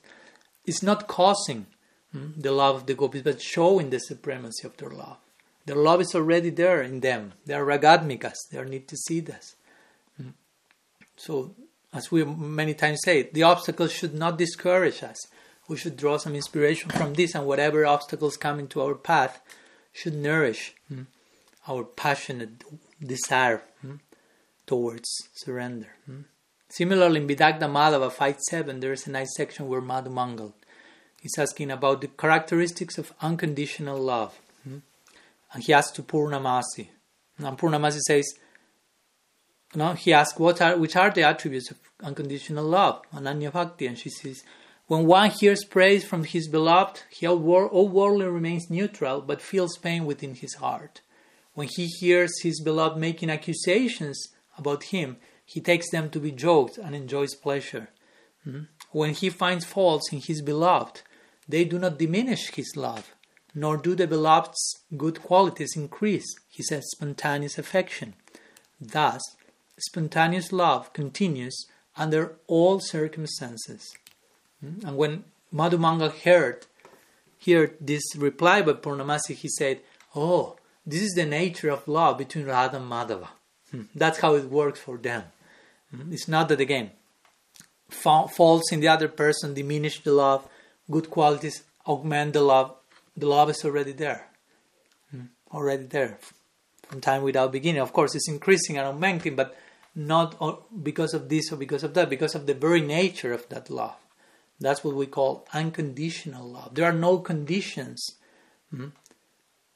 is 0.65 0.83
not 0.83 1.09
causing 1.09 1.67
hmm, 2.13 2.29
the 2.37 2.53
love 2.53 2.77
of 2.77 2.87
the 2.87 2.95
gopis, 2.95 3.23
but 3.23 3.43
showing 3.43 3.91
the 3.91 3.99
supremacy 3.99 4.67
of 4.67 4.77
their 4.77 4.91
love. 4.91 5.19
Their 5.67 5.77
love 5.77 6.01
is 6.01 6.15
already 6.15 6.51
there 6.51 6.81
in 6.83 7.01
them. 7.01 7.35
They 7.45 7.55
are 7.55 7.65
ragatmikas. 7.65 8.37
They 8.51 8.63
need 8.65 8.89
to 8.89 8.97
see 8.97 9.21
this. 9.21 9.55
Hmm. 10.17 10.31
So, 11.17 11.55
as 11.93 12.11
we 12.11 12.25
many 12.25 12.75
times 12.75 13.01
say, 13.05 13.29
the 13.33 13.43
obstacles 13.43 13.93
should 13.93 14.15
not 14.15 14.39
discourage 14.39 15.03
us. 15.03 15.27
We 15.69 15.77
should 15.77 15.99
draw 15.99 16.17
some 16.17 16.35
inspiration 16.35 16.91
from 16.91 17.15
this, 17.15 17.35
and 17.35 17.47
whatever 17.47 17.85
obstacles 17.85 18.39
come 18.39 18.59
into 18.59 18.81
our 18.81 18.95
path 18.95 19.41
should 19.99 20.15
nourish 20.15 20.75
hmm, 20.89 21.03
our 21.67 21.83
passionate 21.83 22.63
desire 23.05 23.63
hmm, 23.81 23.97
towards 24.65 25.09
surrender. 25.35 25.89
Hmm. 26.07 26.21
Similarly, 26.69 27.21
in 27.23 27.27
Vidagdha 27.27 27.69
Madhava 27.79 28.13
5.7, 28.13 28.81
there 28.81 28.93
is 28.93 29.07
a 29.07 29.11
nice 29.11 29.35
section 29.37 29.67
where 29.67 29.81
Madhu 29.81 30.11
Mangal 30.11 30.55
is 31.23 31.37
asking 31.37 31.71
about 31.71 32.01
the 32.01 32.09
characteristics 32.09 32.97
of 32.97 33.13
unconditional 33.21 33.99
love. 33.99 34.39
Hmm. 34.63 34.79
And 35.53 35.65
he 35.65 35.73
asks 35.73 35.93
to 35.93 36.03
Purnamasi. 36.03 36.89
And 37.39 37.59
Purnamasi 37.59 38.01
says, 38.07 38.35
no, 39.75 39.95
he 39.95 40.13
asks, 40.13 40.39
what 40.39 40.63
are, 40.63 40.77
which 40.77 40.95
are 40.95 41.11
the 41.11 41.25
attributes 41.25 41.71
of 41.71 41.79
unconditional 42.03 42.65
love, 42.65 43.03
Ananya 43.13 43.53
Bhakti? 43.53 43.87
And 43.87 43.99
she 43.99 44.11
says, 44.11 44.45
when 44.89 45.05
one 45.07 45.31
hears 45.31 45.65
praise 45.65 46.03
from 46.03 46.25
his 46.25 46.49
beloved, 46.49 47.03
he 47.11 47.27
all 47.27 47.39
worldly 47.39 48.27
remains 48.27 48.71
neutral 48.71 49.21
but 49.21 49.43
feels 49.43 49.77
pain 49.77 50.07
within 50.07 50.35
his 50.35 50.55
heart. 50.55 51.03
When 51.53 51.69
he 51.69 51.87
hears 52.01 52.33
his 52.43 52.63
beloved 52.63 52.99
making 52.99 53.29
accusations 53.29 54.19
about 54.57 54.85
him, 54.85 55.19
he 55.45 55.61
takes 55.61 55.91
them 55.91 56.09
to 56.11 56.21
be 56.21 56.31
jokes 56.31 56.79
and 56.79 56.95
enjoys 56.95 57.35
pleasure. 57.35 57.91
Hmm? 58.45 58.63
When 58.91 59.13
he 59.13 59.29
finds 59.29 59.67
faults 59.67 60.11
in 60.11 60.21
his 60.21 60.41
beloved, 60.41 61.03
they 61.47 61.65
do 61.65 61.79
not 61.79 61.99
diminish 61.99 62.51
his 62.55 62.75
love, 62.75 63.15
nor 63.55 63.77
do 63.77 63.95
the 63.95 64.07
beloved's 64.07 64.85
good 64.97 65.23
qualities 65.23 65.77
increase 65.77 66.35
his 66.49 66.71
spontaneous 66.93 67.59
affection. 67.59 68.15
Thus, 68.81 69.21
spontaneous 69.79 70.51
love 70.51 70.95
continues 70.95 71.67
under 71.95 72.37
all 72.47 72.81
circumstances. 72.81 73.87
Hmm? 74.61 74.87
And 74.87 74.97
when 74.97 75.25
Madhumangal 75.55 76.13
heard, 76.23 76.67
heard 77.47 77.77
this 77.81 78.03
reply 78.17 78.63
by 78.63 78.73
Purnamasi, 78.73 79.35
he 79.35 79.49
said, 79.49 79.81
Oh, 80.15 80.57
this 80.87 81.03
is 81.03 81.13
the 81.15 81.27
nature 81.27 81.71
of 81.71 81.87
love 81.87 82.19
between 82.19 82.47
Radha 82.47 82.77
and 82.77 82.91
Madhava. 82.91 83.29
Hmm? 83.71 83.83
That's 83.95 84.21
how 84.21 84.35
it 84.35 84.51
works 84.51 84.81
for 84.81 84.97
them. 84.97 85.25
Hmm? 85.95 86.13
It's 86.13 86.29
not 86.29 86.49
that, 86.49 86.61
again, 86.61 86.91
faults 87.91 88.73
in 88.73 88.81
the 88.81 88.89
other 88.89 89.09
person 89.09 89.55
diminish 89.55 90.03
the 90.03 90.13
love, 90.13 90.47
good 90.91 91.11
qualities 91.11 91.63
augment 91.87 92.35
the 92.35 92.43
love. 92.43 92.75
The 93.17 93.27
love 93.27 93.51
is 93.51 93.65
already 93.65 93.93
there. 93.93 94.29
Already 95.53 95.85
there. 95.85 96.19
From 96.87 97.01
time 97.01 97.23
without 97.23 97.53
beginning. 97.53 97.81
Of 97.81 97.93
course, 97.93 98.15
it's 98.15 98.29
increasing 98.29 98.77
and 98.77 98.87
augmenting, 98.87 99.35
but 99.35 99.57
not 99.95 100.37
because 100.85 101.15
of 101.15 101.29
this 101.29 101.51
or 101.51 101.57
because 101.57 101.83
of 101.83 101.95
that, 101.95 102.11
because 102.11 102.35
of 102.35 102.47
the 102.47 102.55
very 102.55 102.81
nature 102.81 103.33
of 103.33 103.49
that 103.49 103.71
love. 103.71 103.97
That's 104.61 104.83
what 104.83 104.95
we 104.95 105.07
call 105.07 105.47
unconditional 105.53 106.49
love. 106.49 106.75
There 106.75 106.85
are 106.85 106.93
no 106.93 107.19
conditions 107.19 108.05
hmm, 108.71 108.89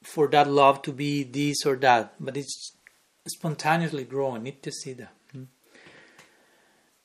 for 0.02 0.26
that 0.28 0.48
love 0.48 0.82
to 0.82 0.92
be 0.92 1.22
this 1.22 1.64
or 1.64 1.76
that, 1.76 2.14
but 2.18 2.36
it's 2.36 2.72
spontaneously 3.26 4.04
growing. 4.04 4.42
Nityasiddha. 4.42 5.08
Hmm. 5.30 5.44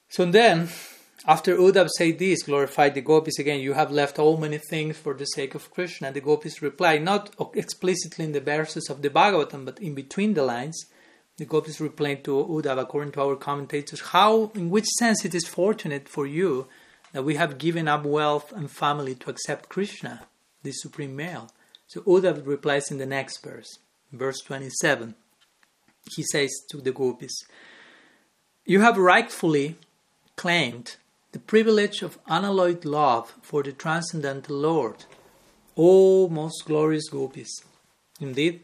So 0.10 0.26
then, 0.26 0.70
after 1.28 1.56
Uddhav 1.56 1.90
said 1.90 2.18
this, 2.18 2.44
glorified 2.44 2.96
the 2.96 3.02
gopis 3.02 3.38
again, 3.38 3.60
you 3.60 3.74
have 3.74 3.92
left 3.92 4.18
all 4.18 4.38
many 4.38 4.58
things 4.58 4.98
for 4.98 5.14
the 5.14 5.26
sake 5.26 5.54
of 5.54 5.70
Krishna. 5.70 6.08
And 6.08 6.16
the 6.16 6.22
gopis 6.22 6.62
reply, 6.64 6.98
not 6.98 7.36
explicitly 7.54 8.26
in 8.26 8.32
the 8.32 8.42
verses 8.42 8.90
of 8.90 9.04
the 9.04 9.10
Bhagavatam, 9.12 9.66
but 9.66 9.80
in 9.80 9.94
between 9.94 10.34
the 10.34 10.44
lines. 10.44 10.86
The 11.38 11.46
gopis 11.46 11.80
replied 11.80 12.24
to 12.24 12.32
Uddhav, 12.32 12.80
according 12.80 13.12
to 13.12 13.22
our 13.22 13.36
commentators, 13.36 14.02
how, 14.02 14.52
in 14.56 14.72
which 14.72 14.88
sense 14.98 15.24
it 15.24 15.36
is 15.36 15.48
fortunate 15.48 16.10
for 16.10 16.26
you 16.26 16.68
that 17.18 17.24
we 17.24 17.34
have 17.34 17.58
given 17.58 17.88
up 17.88 18.06
wealth 18.06 18.52
and 18.52 18.70
family 18.70 19.16
to 19.16 19.32
accept 19.32 19.70
Krishna, 19.70 20.28
the 20.62 20.72
supreme 20.72 21.16
male. 21.16 21.50
So 21.88 22.02
Uddhav 22.02 22.46
replies 22.46 22.92
in 22.92 23.00
the 23.00 23.08
next 23.08 23.44
verse, 23.44 23.80
verse 24.12 24.40
27. 24.42 25.16
He 26.16 26.22
says 26.32 26.52
to 26.70 26.78
the 26.78 26.92
gopis, 26.92 27.44
You 28.68 28.82
have 28.82 29.00
rightfully 29.00 29.78
claimed 30.36 30.98
the 31.32 31.40
privilege 31.40 32.04
of 32.04 32.20
unalloyed 32.28 32.86
love 32.86 33.34
for 33.42 33.64
the 33.64 33.72
transcendental 33.72 34.56
Lord, 34.56 35.06
O 35.76 36.30
most 36.30 36.66
glorious 36.66 37.10
gopis. 37.10 37.64
Indeed, 38.22 38.60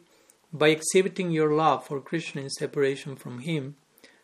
by 0.54 0.68
exhibiting 0.68 1.32
your 1.32 1.56
love 1.56 1.88
for 1.88 2.00
Krishna 2.00 2.44
in 2.44 2.52
separation 2.52 3.16
from 3.16 3.40
him, 3.40 3.78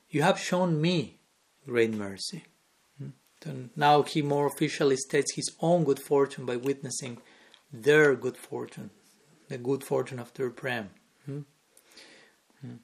you 0.08 0.22
have 0.22 0.38
shown 0.38 0.80
me 0.80 1.18
great 1.65 1.96
mercy. 1.96 2.44
And 3.45 3.69
now 3.75 4.04
he 4.04 4.21
more 4.21 4.47
officially 4.47 4.97
states 4.97 5.36
his 5.36 5.52
own 5.62 5.84
good 5.84 5.99
fortune 5.99 6.45
by 6.45 6.58
witnessing 6.58 7.19
their 7.71 8.15
good 8.15 8.38
fortune, 8.38 8.89
the 9.47 9.58
good 9.58 9.84
fortune 9.84 10.19
of 10.19 10.34
their 10.34 10.49
prem. 10.49 10.89
Hmm? 11.25 11.41
Hmm. 12.62 12.75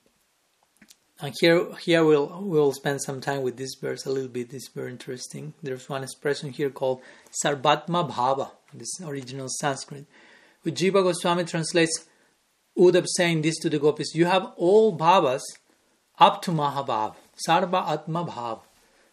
And 1.19 1.33
here, 1.39 1.73
here 1.75 2.03
we'll 2.03 2.41
we'll 2.43 2.73
spend 2.73 3.01
some 3.01 3.21
time 3.21 3.41
with 3.41 3.57
this 3.57 3.75
verse 3.81 4.05
a 4.05 4.11
little 4.11 4.29
bit. 4.29 4.53
It's 4.53 4.69
very 4.69 4.91
interesting. 4.91 5.53
There's 5.63 5.89
one 5.89 6.03
expression 6.03 6.51
here 6.51 6.69
called 6.69 7.01
Sarvatma 7.43 8.09
Bhava, 8.09 8.51
this 8.73 9.01
original 9.01 9.47
Sanskrit, 9.59 10.05
which 10.63 10.75
Jiva 10.75 11.03
Goswami 11.03 11.45
translates 11.45 12.05
Uddhav 12.77 13.05
saying 13.15 13.41
this 13.41 13.57
to 13.59 13.69
the 13.69 13.79
gopis: 13.79 14.13
You 14.13 14.25
have 14.25 14.51
all 14.57 14.97
bhavas 14.97 15.41
up 16.19 16.41
to 16.43 16.51
Mahabhav, 16.51 17.15
Sarva 17.47 17.89
Atma 17.89 18.25
Bhav. 18.25 18.61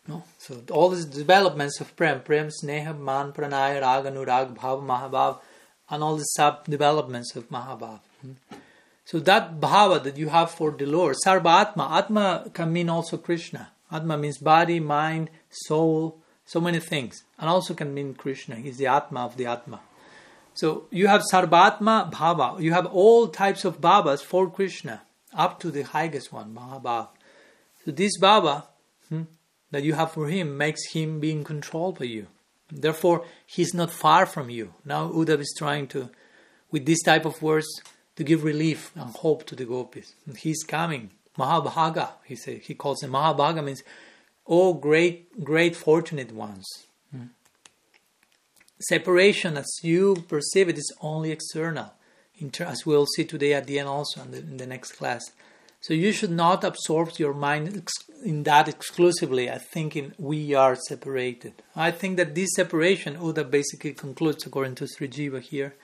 No? 0.08 0.24
So 0.38 0.62
all 0.70 0.88
these 0.90 1.04
developments 1.04 1.80
of 1.80 1.94
Prem, 1.96 2.22
Prem, 2.22 2.48
Sneha, 2.48 2.98
Man, 2.98 3.32
Pranaya, 3.32 3.80
Rag, 3.80 4.04
Anurag, 4.04 4.56
Bhav, 4.56 4.84
Mahabhav, 4.84 5.38
and 5.90 6.02
all 6.02 6.16
the 6.16 6.24
sub 6.24 6.64
developments 6.64 7.36
of 7.36 7.48
Mahabhav. 7.50 8.00
Hmm? 8.20 8.32
So 9.04 9.18
that 9.20 9.60
bhava 9.60 10.02
that 10.04 10.16
you 10.16 10.28
have 10.28 10.50
for 10.50 10.70
the 10.70 10.86
Lord, 10.86 11.16
Sarva 11.24 11.60
Atma, 11.60 11.88
Atma 11.92 12.50
can 12.54 12.72
mean 12.72 12.88
also 12.88 13.16
Krishna. 13.16 13.70
Atma 13.90 14.16
means 14.16 14.38
body, 14.38 14.80
mind, 14.80 15.28
soul, 15.50 16.18
so 16.46 16.60
many 16.60 16.78
things. 16.78 17.24
And 17.38 17.48
also 17.48 17.74
can 17.74 17.92
mean 17.92 18.14
Krishna. 18.14 18.56
He's 18.56 18.78
the 18.78 18.86
Atma 18.86 19.20
of 19.20 19.36
the 19.36 19.46
Atma. 19.46 19.80
So 20.54 20.86
you 20.90 21.08
have 21.08 21.22
Sarvatma 21.30 22.12
Bhava. 22.12 22.60
You 22.60 22.72
have 22.72 22.86
all 22.86 23.28
types 23.28 23.64
of 23.64 23.80
Bhavas 23.80 24.22
for 24.22 24.48
Krishna, 24.50 25.02
up 25.34 25.60
to 25.60 25.70
the 25.70 25.82
highest 25.82 26.32
one, 26.32 26.54
Mahabhav. 26.54 27.08
So 27.84 27.90
this 27.90 28.18
Bhava, 28.18 28.64
hmm, 29.08 29.22
that 29.72 29.82
you 29.82 29.94
have 29.94 30.12
for 30.12 30.28
him 30.28 30.56
makes 30.56 30.92
him 30.92 31.18
be 31.18 31.32
in 31.32 31.42
control 31.42 31.92
by 31.92 32.04
you. 32.04 32.28
Therefore, 32.70 33.24
he's 33.46 33.74
not 33.74 33.90
far 33.90 34.24
from 34.26 34.48
you. 34.48 34.74
Now 34.84 35.10
Uddhav 35.10 35.40
is 35.40 35.54
trying 35.58 35.88
to, 35.88 36.10
with 36.70 36.86
this 36.86 37.02
type 37.02 37.24
of 37.24 37.42
words, 37.42 37.66
to 38.16 38.22
give 38.22 38.44
relief 38.44 38.92
and 38.94 39.10
hope 39.16 39.44
to 39.46 39.56
the 39.56 39.64
gopis. 39.64 40.14
And 40.26 40.36
he's 40.36 40.62
coming. 40.62 41.10
Mahabhaga, 41.38 42.10
he 42.24 42.36
said. 42.36 42.58
He 42.58 42.74
calls 42.74 43.02
him 43.02 43.12
Mahabhaga 43.12 43.64
means, 43.64 43.82
oh 44.46 44.74
great, 44.74 45.42
great 45.42 45.74
fortunate 45.74 46.32
ones. 46.32 46.66
Hmm. 47.10 47.26
Separation, 48.80 49.56
as 49.56 49.70
you 49.82 50.24
perceive 50.28 50.68
it, 50.68 50.76
is 50.76 50.92
only 51.00 51.30
external, 51.30 51.92
as 52.60 52.84
we'll 52.84 53.06
see 53.06 53.24
today 53.24 53.54
at 53.54 53.66
the 53.66 53.78
end 53.78 53.88
also 53.88 54.22
in 54.22 54.30
the, 54.32 54.38
in 54.38 54.56
the 54.58 54.66
next 54.66 54.92
class. 54.92 55.22
So 55.82 55.94
you 55.94 56.12
should 56.12 56.30
not 56.30 56.62
absorb 56.62 57.18
your 57.18 57.34
mind 57.34 57.88
in 58.24 58.44
that 58.44 58.68
exclusively 58.68 59.48
as 59.48 59.64
thinking 59.64 60.12
we 60.16 60.54
are 60.54 60.76
separated. 60.76 61.54
I 61.74 61.90
think 61.90 62.16
that 62.18 62.36
this 62.36 62.50
separation, 62.54 63.16
Uddha 63.16 63.50
basically 63.50 63.92
concludes 63.92 64.46
according 64.46 64.76
to 64.76 64.86
Sri 64.86 65.08
Jiva 65.08 65.40
here. 65.40 65.74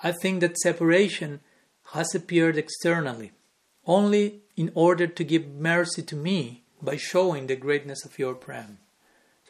I 0.00 0.12
think 0.12 0.40
that 0.40 0.56
separation 0.58 1.40
has 1.92 2.14
appeared 2.14 2.56
externally, 2.56 3.32
only 3.84 4.42
in 4.56 4.70
order 4.76 5.08
to 5.08 5.24
give 5.24 5.48
mercy 5.48 6.02
to 6.02 6.14
me 6.14 6.62
by 6.80 6.96
showing 6.96 7.48
the 7.48 7.56
greatness 7.56 8.04
of 8.04 8.20
your 8.20 8.34
prem. 8.34 8.78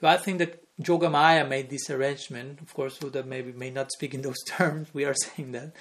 So 0.00 0.06
I 0.06 0.16
think 0.16 0.38
that 0.38 0.62
Jogamaya 0.80 1.46
made 1.46 1.68
this 1.68 1.90
arrangement. 1.90 2.60
Of 2.62 2.72
course, 2.72 2.98
Uddha 3.00 3.26
maybe 3.26 3.52
may 3.52 3.70
not 3.70 3.92
speak 3.92 4.14
in 4.14 4.22
those 4.22 4.42
terms. 4.46 4.88
We 4.94 5.04
are 5.04 5.14
saying 5.14 5.52
that 5.52 5.74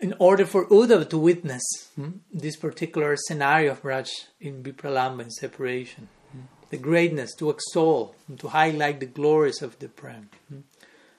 in 0.00 0.14
order 0.18 0.46
for 0.46 0.66
Uddhav 0.66 1.10
to 1.10 1.18
witness 1.18 1.64
hmm, 1.96 2.10
this 2.32 2.56
particular 2.56 3.16
scenario 3.16 3.72
of 3.72 3.84
Raj 3.84 4.10
in 4.40 4.62
Vipralambha, 4.62 5.22
in 5.22 5.30
separation, 5.30 6.08
hmm, 6.32 6.42
the 6.70 6.76
greatness, 6.76 7.34
to 7.36 7.50
extol, 7.50 8.14
and 8.28 8.38
to 8.40 8.48
highlight 8.48 9.00
the 9.00 9.06
glories 9.06 9.62
of 9.62 9.78
the 9.78 9.88
Prem. 9.88 10.30
Hmm. 10.48 10.60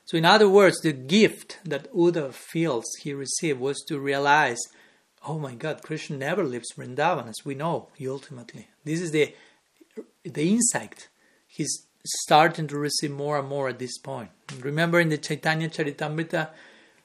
So, 0.06 0.18
in 0.18 0.26
other 0.26 0.50
words, 0.50 0.80
the 0.82 0.94
gift 0.94 1.60
that 1.64 1.94
Uddhav 1.94 2.34
feels 2.34 2.86
he 3.02 3.14
received 3.14 3.60
was 3.60 3.80
to 3.88 4.00
realize, 4.00 4.58
oh 5.28 5.38
my 5.38 5.54
God, 5.54 5.84
Krishna 5.84 6.18
never 6.18 6.44
leaves 6.44 6.74
Vrindavan, 6.76 7.28
as 7.28 7.46
we 7.46 7.54
know, 7.54 7.90
ultimately. 8.08 8.70
This 8.86 9.02
is 9.02 9.12
the, 9.12 9.36
the 10.24 10.52
insight 10.52 11.10
he's 11.48 11.86
starting 12.06 12.68
to 12.68 12.78
receive 12.78 13.12
more 13.12 13.38
and 13.38 13.48
more 13.48 13.70
at 13.70 13.78
this 13.78 13.98
point. 13.98 14.30
Remember 14.60 15.00
in 15.00 15.10
the 15.10 15.18
Chaitanya 15.18 15.70
Charitamrita, 15.70 16.50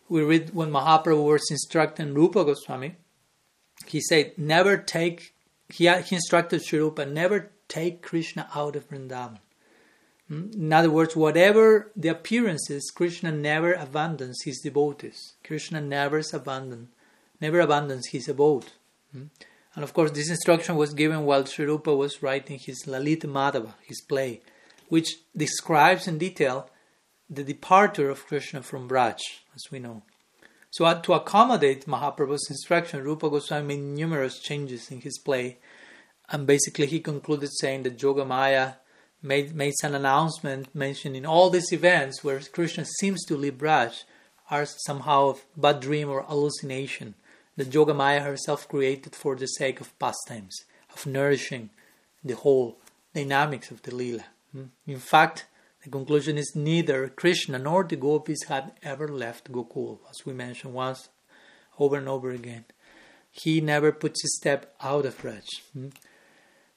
we 0.08 0.22
read 0.22 0.54
when 0.54 0.70
Mahaprabhu 0.70 1.24
was 1.24 1.50
instructing 1.50 2.14
Rupa 2.14 2.44
Goswami, 2.44 2.96
he 3.86 4.00
said, 4.00 4.32
never 4.36 4.76
take, 4.76 5.34
he, 5.68 5.88
he 5.88 6.14
instructed 6.14 6.64
Sri 6.64 6.78
Rupa, 6.78 7.06
never 7.06 7.50
take 7.68 8.02
Krishna 8.02 8.48
out 8.54 8.76
of 8.76 8.88
Vrindavan. 8.88 9.38
Hmm? 10.28 10.50
In 10.54 10.72
other 10.72 10.90
words, 10.90 11.14
whatever 11.14 11.90
the 11.96 12.08
appearances, 12.08 12.90
Krishna 12.94 13.30
never 13.32 13.74
abandons 13.74 14.42
his 14.44 14.60
devotees. 14.60 15.34
Krishna 15.42 15.80
never 15.80 16.22
abandons, 16.32 16.88
never 17.40 17.60
abandons 17.60 18.08
his 18.08 18.28
abode. 18.28 18.66
Hmm? 19.12 19.24
And 19.74 19.82
of 19.82 19.92
course, 19.92 20.12
this 20.12 20.30
instruction 20.30 20.76
was 20.76 20.94
given 20.94 21.24
while 21.24 21.44
Sri 21.44 21.66
Rupa 21.66 21.94
was 21.94 22.22
writing 22.22 22.58
his 22.58 22.86
Lalita 22.86 23.26
Madhava, 23.26 23.74
his 23.82 24.00
play, 24.00 24.40
which 24.88 25.16
describes 25.36 26.06
in 26.06 26.18
detail 26.18 26.70
the 27.28 27.44
departure 27.44 28.10
of 28.10 28.26
Krishna 28.26 28.62
from 28.62 28.88
Braj, 28.88 29.18
as 29.54 29.70
we 29.70 29.78
know. 29.78 30.02
So, 30.70 30.84
uh, 30.84 31.00
to 31.02 31.12
accommodate 31.14 31.86
Mahaprabhu's 31.86 32.48
instruction, 32.50 33.04
Rupa 33.04 33.30
Goswami 33.30 33.76
made 33.76 33.82
numerous 33.82 34.40
changes 34.40 34.90
in 34.90 35.00
his 35.00 35.18
play, 35.18 35.58
and 36.28 36.46
basically 36.46 36.86
he 36.86 37.00
concluded 37.00 37.50
saying 37.52 37.84
that 37.84 37.98
Jogamaya 37.98 38.76
made, 39.22 39.54
made 39.54 39.74
an 39.82 39.94
announcement 39.94 40.74
mentioning 40.74 41.24
all 41.24 41.50
these 41.50 41.72
events 41.72 42.22
where 42.22 42.40
Krishna 42.40 42.84
seems 42.84 43.24
to 43.24 43.36
leave 43.36 43.54
Braj 43.54 44.04
are 44.50 44.66
somehow 44.66 45.30
a 45.30 45.60
bad 45.60 45.80
dream 45.80 46.10
or 46.10 46.22
hallucination 46.22 47.14
that 47.56 47.70
Jogamaya 47.70 48.22
herself 48.22 48.68
created 48.68 49.14
for 49.14 49.36
the 49.36 49.46
sake 49.46 49.80
of 49.80 49.98
pastimes, 49.98 50.64
of 50.92 51.06
nourishing 51.06 51.70
the 52.22 52.34
whole 52.34 52.78
dynamics 53.14 53.70
of 53.70 53.82
the 53.82 53.94
Lila. 53.94 54.24
Hmm? 54.52 54.64
In 54.86 54.98
fact, 54.98 55.46
the 55.84 55.90
conclusion 55.90 56.38
is 56.38 56.56
neither 56.56 57.08
Krishna 57.08 57.58
nor 57.58 57.84
the 57.84 57.96
gopis 57.96 58.44
had 58.44 58.72
ever 58.82 59.06
left 59.06 59.52
Gokul, 59.52 59.98
as 60.08 60.24
we 60.24 60.32
mentioned 60.32 60.72
once 60.72 61.10
over 61.78 61.96
and 61.96 62.08
over 62.08 62.30
again. 62.30 62.64
He 63.30 63.60
never 63.60 63.92
puts 63.92 64.24
a 64.24 64.28
step 64.28 64.74
out 64.80 65.04
of 65.04 65.18
Braj. 65.18 65.46
Hmm? 65.74 65.88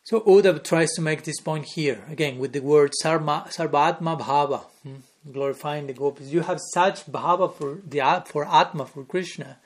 So 0.04 0.22
Uddhav 0.22 0.64
tries 0.64 0.92
to 0.94 1.02
make 1.02 1.24
this 1.24 1.40
point 1.40 1.68
here, 1.76 2.04
again 2.10 2.38
with 2.38 2.52
the 2.52 2.60
word 2.60 2.92
sarma, 3.02 3.46
Sarvatma 3.50 4.20
Bhava, 4.20 4.66
hmm? 4.84 4.96
glorifying 5.32 5.88
the 5.88 5.94
gopis. 5.94 6.28
You 6.28 6.42
have 6.42 6.60
such 6.74 7.06
bhava 7.06 7.54
for 7.54 7.80
the 7.86 8.24
for 8.26 8.46
Atma, 8.46 8.86
for 8.86 9.06
Krishna. 9.06 9.58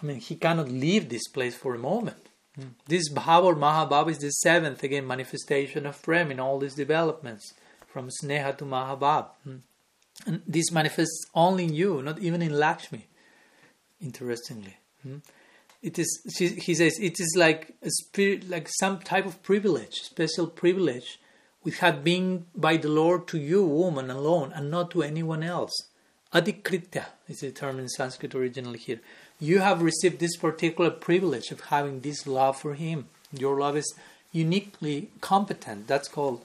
I 0.00 0.06
mean, 0.06 0.20
he 0.20 0.36
cannot 0.36 0.68
leave 0.68 1.08
this 1.08 1.26
place 1.26 1.56
for 1.56 1.74
a 1.74 1.78
moment. 1.78 2.28
Hmm? 2.54 2.68
This 2.86 3.12
bhava 3.12 3.44
or 3.44 3.56
Mahabhava 3.56 4.10
is 4.10 4.18
the 4.18 4.30
seventh, 4.30 4.84
again, 4.84 5.08
manifestation 5.08 5.86
of 5.86 6.00
Prem 6.02 6.30
in 6.30 6.38
all 6.38 6.60
these 6.60 6.74
developments 6.74 7.52
from 7.96 8.10
Sneha 8.10 8.54
to 8.58 8.66
Mahabhav. 8.66 9.24
Hmm. 9.42 9.56
And 10.26 10.42
this 10.46 10.70
manifests 10.70 11.24
only 11.34 11.64
in 11.64 11.72
you, 11.72 12.02
not 12.02 12.18
even 12.18 12.42
in 12.42 12.58
Lakshmi, 12.58 13.06
interestingly. 14.02 14.76
Hmm. 15.02 15.20
It 15.80 15.98
is, 15.98 16.10
he 16.36 16.74
says, 16.74 16.98
it 17.00 17.18
is 17.18 17.34
like 17.38 17.74
a 17.82 17.88
spirit, 17.88 18.50
like 18.50 18.68
some 18.80 18.98
type 18.98 19.24
of 19.24 19.42
privilege, 19.42 19.94
special 19.94 20.46
privilege, 20.46 21.18
which 21.62 21.78
had 21.78 22.04
been 22.04 22.44
by 22.54 22.76
the 22.76 22.90
Lord 22.90 23.26
to 23.28 23.38
you, 23.38 23.64
woman, 23.64 24.10
alone, 24.10 24.52
and 24.54 24.70
not 24.70 24.90
to 24.90 25.02
anyone 25.02 25.42
else. 25.42 25.74
Adikritya 26.34 27.06
is 27.28 27.40
the 27.40 27.50
term 27.50 27.78
in 27.78 27.88
Sanskrit 27.88 28.34
originally 28.34 28.78
here. 28.78 29.00
You 29.40 29.60
have 29.60 29.80
received 29.80 30.18
this 30.18 30.36
particular 30.36 30.90
privilege 30.90 31.50
of 31.50 31.60
having 31.72 32.00
this 32.00 32.26
love 32.26 32.60
for 32.60 32.74
Him. 32.74 33.08
Your 33.32 33.58
love 33.58 33.78
is 33.78 33.94
uniquely 34.32 35.08
competent. 35.22 35.86
That's 35.86 36.08
called 36.08 36.44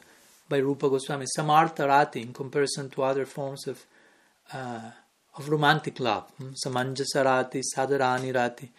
by 0.52 0.58
Rupa 0.58 0.90
Goswami, 0.90 1.26
Samartha 1.38 1.88
Rati, 1.88 2.22
in 2.22 2.34
comparison 2.34 2.90
to 2.90 3.04
other 3.04 3.26
forms 3.26 3.68
of 3.68 3.86
uh, 4.54 4.92
of 5.38 5.48
romantic 5.50 6.00
love. 6.00 6.30
Hmm? 6.38 6.50
Samanjasa 6.64 7.24
Rati, 7.24 7.62
Sadharani 7.74 8.36
Rati. 8.36 8.70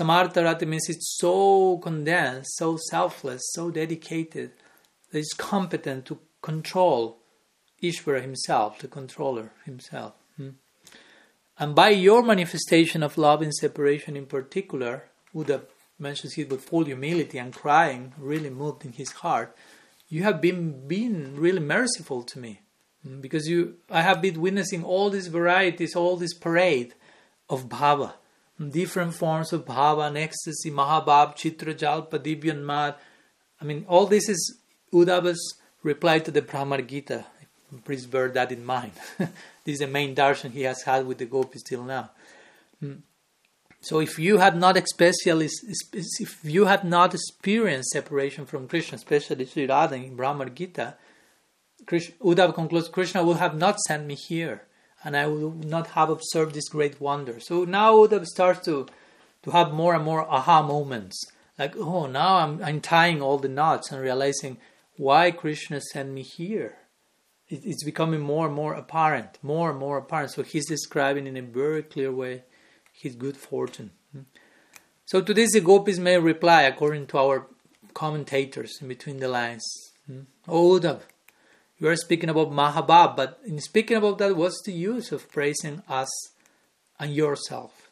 Samartha 0.00 0.42
Rati 0.42 0.64
means 0.64 0.88
it's 0.88 1.18
so 1.18 1.76
condensed, 1.78 2.56
so 2.56 2.78
selfless, 2.90 3.42
so 3.52 3.70
dedicated, 3.70 4.52
that 5.10 5.18
it's 5.18 5.34
competent 5.34 6.06
to 6.06 6.18
control 6.40 7.18
Ishvara 7.82 8.22
himself, 8.22 8.78
the 8.78 8.88
controller 8.88 9.52
himself. 9.66 10.14
Hmm? 10.38 10.50
And 11.58 11.74
by 11.74 11.90
your 11.90 12.22
manifestation 12.22 13.02
of 13.02 13.18
love 13.18 13.42
in 13.42 13.52
separation 13.52 14.16
in 14.16 14.26
particular, 14.26 15.04
Uddha 15.34 15.60
mentions 15.98 16.38
it 16.38 16.48
with 16.48 16.64
full 16.64 16.84
humility 16.84 17.36
and 17.36 17.52
crying, 17.52 18.14
really 18.18 18.50
moved 18.50 18.86
in 18.86 18.92
his 18.92 19.12
heart 19.12 19.54
you 20.08 20.22
have 20.22 20.40
been 20.40 20.86
been 20.88 21.36
really 21.36 21.60
merciful 21.60 22.22
to 22.22 22.38
me 22.38 22.62
mm, 23.06 23.20
because 23.20 23.48
you 23.48 23.76
I 23.90 24.02
have 24.02 24.22
been 24.22 24.40
witnessing 24.40 24.84
all 24.84 25.10
these 25.10 25.28
varieties, 25.28 25.94
all 25.94 26.16
this 26.16 26.34
parade 26.34 26.94
of 27.48 27.68
bhava, 27.68 28.14
different 28.70 29.14
forms 29.14 29.52
of 29.52 29.64
bhava 29.64 30.14
ecstasy, 30.16 30.70
mahabhav, 30.70 31.36
chitra, 31.36 31.74
jalpa, 31.74 32.18
dibyan, 32.18 32.62
mad. 32.62 32.94
I 33.60 33.64
mean, 33.64 33.84
all 33.88 34.06
this 34.06 34.28
is 34.28 34.58
Uddhava's 34.92 35.56
reply 35.82 36.18
to 36.20 36.30
the 36.30 36.42
Bhramar 36.42 36.86
Gita. 36.86 37.26
Please 37.84 38.06
bear 38.06 38.28
that 38.30 38.50
in 38.50 38.64
mind. 38.64 38.92
this 39.18 39.30
is 39.66 39.78
the 39.80 39.86
main 39.86 40.14
darshan 40.14 40.52
he 40.52 40.62
has 40.62 40.82
had 40.82 41.06
with 41.06 41.18
the 41.18 41.26
gopis 41.26 41.62
till 41.62 41.84
now. 41.84 42.10
So 43.80 44.00
if 44.00 44.18
you 44.18 44.38
have 44.38 44.56
not 44.56 44.76
especially, 44.76 45.48
if 45.92 46.44
you 46.44 46.64
not 46.84 47.14
experienced 47.14 47.90
separation 47.90 48.44
from 48.44 48.66
Krishna, 48.66 48.96
especially 48.96 49.46
Sri 49.46 49.66
Radha 49.66 49.94
in 49.94 50.16
Bhramar 50.16 50.52
Gita, 50.52 50.96
Krishna, 51.86 52.52
concludes, 52.52 52.88
Krishna 52.88 53.22
will 53.22 53.34
have 53.34 53.56
not 53.56 53.80
sent 53.80 54.06
me 54.06 54.14
here, 54.14 54.62
and 55.04 55.16
I 55.16 55.26
would 55.26 55.64
not 55.64 55.88
have 55.88 56.10
observed 56.10 56.54
this 56.54 56.68
great 56.68 57.00
wonder. 57.00 57.38
So 57.40 57.64
now 57.64 57.94
Uddhava 57.94 58.26
starts 58.26 58.64
to, 58.64 58.86
to 59.44 59.50
have 59.52 59.72
more 59.72 59.94
and 59.94 60.04
more 60.04 60.28
aha 60.28 60.60
moments. 60.62 61.24
Like, 61.56 61.76
oh, 61.76 62.06
now 62.06 62.38
I'm, 62.38 62.62
I'm 62.62 62.80
tying 62.80 63.22
all 63.22 63.38
the 63.38 63.48
knots 63.48 63.90
and 63.90 64.02
realizing 64.02 64.58
why 64.96 65.30
Krishna 65.30 65.80
sent 65.80 66.10
me 66.10 66.22
here. 66.22 66.76
It, 67.48 67.64
it's 67.64 67.84
becoming 67.84 68.20
more 68.20 68.46
and 68.46 68.54
more 68.54 68.74
apparent, 68.74 69.38
more 69.40 69.70
and 69.70 69.78
more 69.78 69.98
apparent. 69.98 70.32
So 70.32 70.42
he's 70.42 70.68
describing 70.68 71.26
in 71.26 71.36
a 71.36 71.42
very 71.42 71.84
clear 71.84 72.12
way 72.12 72.42
his 72.98 73.14
good 73.14 73.36
fortune. 73.36 73.90
So 75.06 75.20
to 75.20 75.32
this 75.32 75.52
the 75.52 75.60
gopis 75.60 75.98
may 75.98 76.18
reply 76.18 76.62
according 76.62 77.06
to 77.08 77.18
our 77.18 77.46
commentators 77.94 78.78
in 78.80 78.88
between 78.88 79.18
the 79.18 79.28
lines. 79.28 79.64
Oh 80.46 80.78
Uddhav, 80.78 81.00
you 81.78 81.88
are 81.88 81.96
speaking 81.96 82.28
about 82.28 82.50
Mahabhav, 82.50 83.16
but 83.16 83.40
in 83.46 83.60
speaking 83.60 83.96
about 83.96 84.18
that, 84.18 84.36
what's 84.36 84.62
the 84.64 84.72
use 84.72 85.12
of 85.12 85.30
praising 85.30 85.82
us 85.88 86.10
and 86.98 87.14
yourself? 87.14 87.90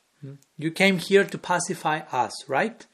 You 0.58 0.70
came 0.72 0.98
here 0.98 1.24
to 1.24 1.38
pacify 1.38 2.00
us, 2.10 2.32
right? 2.48 2.84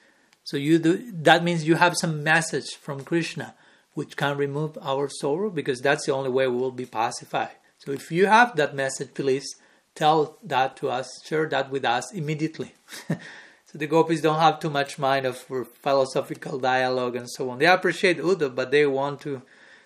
So 0.44 0.56
you 0.56 0.78
do 0.78 1.12
that 1.12 1.42
means 1.44 1.66
you 1.66 1.76
have 1.76 1.96
some 1.96 2.22
message 2.22 2.74
from 2.74 3.04
Krishna 3.04 3.54
which 3.94 4.16
can 4.16 4.36
remove 4.36 4.76
our 4.82 5.08
sorrow 5.08 5.50
because 5.50 5.80
that's 5.80 6.06
the 6.06 6.14
only 6.14 6.30
way 6.30 6.46
we 6.46 6.56
will 6.56 6.72
be 6.72 6.86
pacified. 6.86 7.56
So 7.78 7.92
if 7.92 8.10
you 8.10 8.26
have 8.26 8.56
that 8.56 8.74
message, 8.74 9.14
please 9.14 9.56
tell 9.94 10.38
that 10.42 10.76
to 10.78 10.90
us, 10.90 11.08
share 11.24 11.48
that 11.48 11.70
with 11.70 11.84
us 11.84 12.12
immediately. 12.12 12.74
so 13.08 13.78
the 13.78 13.86
gopis 13.86 14.20
don't 14.20 14.40
have 14.40 14.60
too 14.60 14.70
much 14.70 14.98
mind 14.98 15.26
of 15.26 15.44
philosophical 15.82 16.58
dialogue 16.58 17.16
and 17.16 17.30
so 17.30 17.50
on. 17.50 17.58
They 17.58 17.66
appreciate 17.66 18.18
Uddhav, 18.18 18.54
but 18.54 18.70
they 18.70 18.86
want 18.86 19.20
to, 19.22 19.42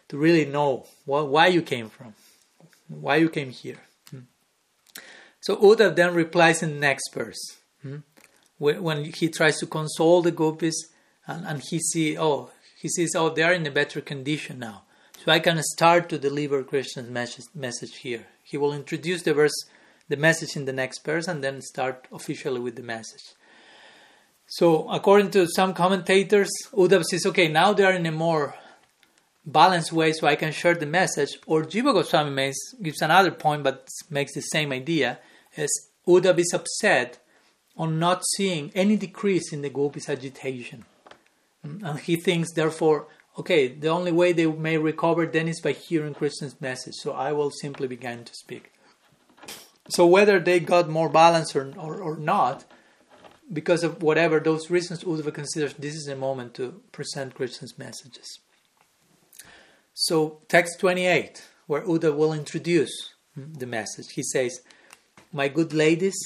to 0.08 0.16
really 0.16 0.44
know 0.44 0.86
what, 1.04 1.28
why 1.28 1.48
you 1.48 1.62
came 1.62 1.88
from, 1.88 2.14
why 2.88 3.16
you 3.16 3.28
came 3.28 3.50
here. 3.50 3.80
Hmm. 4.10 4.20
So 5.40 5.56
Uddhav 5.56 5.96
then 5.96 6.14
replies 6.14 6.62
in 6.62 6.74
the 6.74 6.80
next 6.80 7.12
verse. 7.12 7.56
Hmm. 7.82 7.98
When 8.58 9.04
he 9.04 9.28
tries 9.28 9.58
to 9.58 9.66
console 9.66 10.22
the 10.22 10.30
gopis 10.30 10.88
and, 11.26 11.44
and 11.46 11.62
he 11.68 11.78
see 11.78 12.16
oh 12.16 12.50
he 12.80 12.88
says 12.88 13.10
oh 13.14 13.28
they 13.28 13.42
are 13.42 13.52
in 13.52 13.66
a 13.66 13.70
better 13.70 14.00
condition 14.00 14.58
now 14.58 14.86
so 15.26 15.32
I 15.32 15.40
can 15.40 15.60
start 15.60 16.08
to 16.10 16.18
deliver 16.18 16.62
Krishna's 16.62 17.10
message, 17.10 17.46
message 17.52 17.96
here. 17.96 18.26
He 18.44 18.56
will 18.56 18.72
introduce 18.72 19.22
the 19.22 19.34
verse 19.34 19.64
the 20.08 20.16
message 20.16 20.56
in 20.56 20.64
the 20.64 20.72
next 20.72 21.04
verse 21.04 21.28
and 21.28 21.42
then 21.42 21.60
start 21.60 22.06
officially 22.12 22.60
with 22.60 22.76
the 22.76 22.82
message. 22.82 23.34
So, 24.46 24.88
according 24.88 25.32
to 25.32 25.48
some 25.48 25.74
commentators, 25.74 26.50
Uddhav 26.72 27.04
says, 27.04 27.26
okay, 27.26 27.48
now 27.48 27.72
they 27.72 27.84
are 27.84 27.92
in 27.92 28.06
a 28.06 28.12
more 28.12 28.54
balanced 29.44 29.92
way 29.92 30.12
so 30.12 30.26
I 30.26 30.36
can 30.36 30.52
share 30.52 30.74
the 30.74 30.86
message. 30.86 31.30
Or 31.46 31.62
Jiva 31.62 31.92
Goswami 31.92 32.30
makes, 32.30 32.58
gives 32.80 33.02
another 33.02 33.32
point 33.32 33.64
but 33.64 33.88
makes 34.08 34.34
the 34.34 34.42
same 34.42 34.72
idea 34.72 35.18
as 35.56 35.68
Uddhav 36.06 36.38
is 36.38 36.52
upset 36.54 37.18
on 37.76 37.98
not 37.98 38.22
seeing 38.36 38.70
any 38.74 38.96
decrease 38.96 39.52
in 39.52 39.62
the 39.62 39.70
gopis' 39.70 40.08
agitation. 40.08 40.84
And 41.62 41.98
he 41.98 42.16
thinks, 42.16 42.52
therefore, 42.52 43.08
okay, 43.36 43.68
the 43.68 43.88
only 43.88 44.12
way 44.12 44.32
they 44.32 44.46
may 44.46 44.78
recover 44.78 45.26
then 45.26 45.48
is 45.48 45.60
by 45.60 45.72
hearing 45.72 46.14
Krishna's 46.14 46.60
message. 46.60 46.94
So 46.94 47.12
I 47.12 47.32
will 47.32 47.50
simply 47.50 47.88
begin 47.88 48.24
to 48.24 48.34
speak. 48.34 48.72
So 49.88 50.06
whether 50.06 50.40
they 50.40 50.60
got 50.60 50.88
more 50.88 51.08
balance 51.08 51.54
or, 51.54 51.72
or, 51.78 52.00
or 52.00 52.16
not, 52.16 52.64
because 53.52 53.84
of 53.84 54.02
whatever 54.02 54.40
those 54.40 54.70
reasons, 54.70 55.04
Uddhava 55.04 55.32
considers 55.32 55.74
this 55.74 55.94
is 55.94 56.08
a 56.08 56.16
moment 56.16 56.54
to 56.54 56.82
present 56.92 57.34
Krishna's 57.34 57.78
messages. 57.78 58.40
So 59.94 60.40
text 60.48 60.80
28, 60.80 61.44
where 61.66 61.82
Uddhava 61.82 62.16
will 62.16 62.32
introduce 62.32 63.14
the 63.36 63.66
message, 63.66 64.12
he 64.14 64.22
says, 64.22 64.60
My 65.32 65.48
good 65.48 65.72
ladies, 65.72 66.16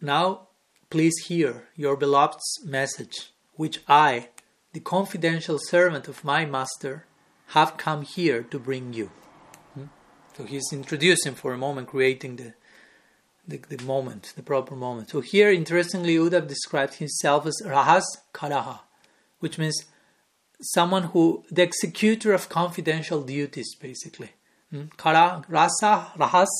now 0.00 0.48
please 0.90 1.14
hear 1.26 1.68
your 1.76 1.96
beloved's 1.96 2.64
message, 2.64 3.30
which 3.54 3.80
I, 3.88 4.28
the 4.72 4.80
confidential 4.80 5.58
servant 5.60 6.08
of 6.08 6.24
my 6.24 6.44
master, 6.44 7.06
have 7.48 7.76
come 7.76 8.02
here 8.02 8.42
to 8.42 8.58
bring 8.58 8.92
you. 8.92 9.10
Hmm? 9.74 9.84
So 10.36 10.44
he's 10.44 10.68
introducing 10.72 11.34
for 11.34 11.52
a 11.52 11.58
moment, 11.58 11.88
creating 11.88 12.36
the, 12.36 12.54
the, 13.48 13.58
the 13.74 13.82
moment, 13.82 14.34
the 14.36 14.42
proper 14.42 14.76
moment. 14.76 15.10
So 15.10 15.20
here, 15.20 15.50
interestingly, 15.50 16.16
Uddhav 16.16 16.46
described 16.46 16.94
himself 16.94 17.46
as 17.46 17.60
Rahas 17.64 18.04
Karaha, 18.34 18.80
which 19.40 19.58
means 19.58 19.86
someone 20.60 21.04
who, 21.04 21.44
the 21.50 21.62
executor 21.62 22.34
of 22.34 22.48
confidential 22.50 23.22
duties, 23.22 23.74
basically. 23.74 24.30
Hmm? 24.70 24.84
Kara, 24.98 25.42
Rasa, 25.48 26.12
Rahas 26.18 26.50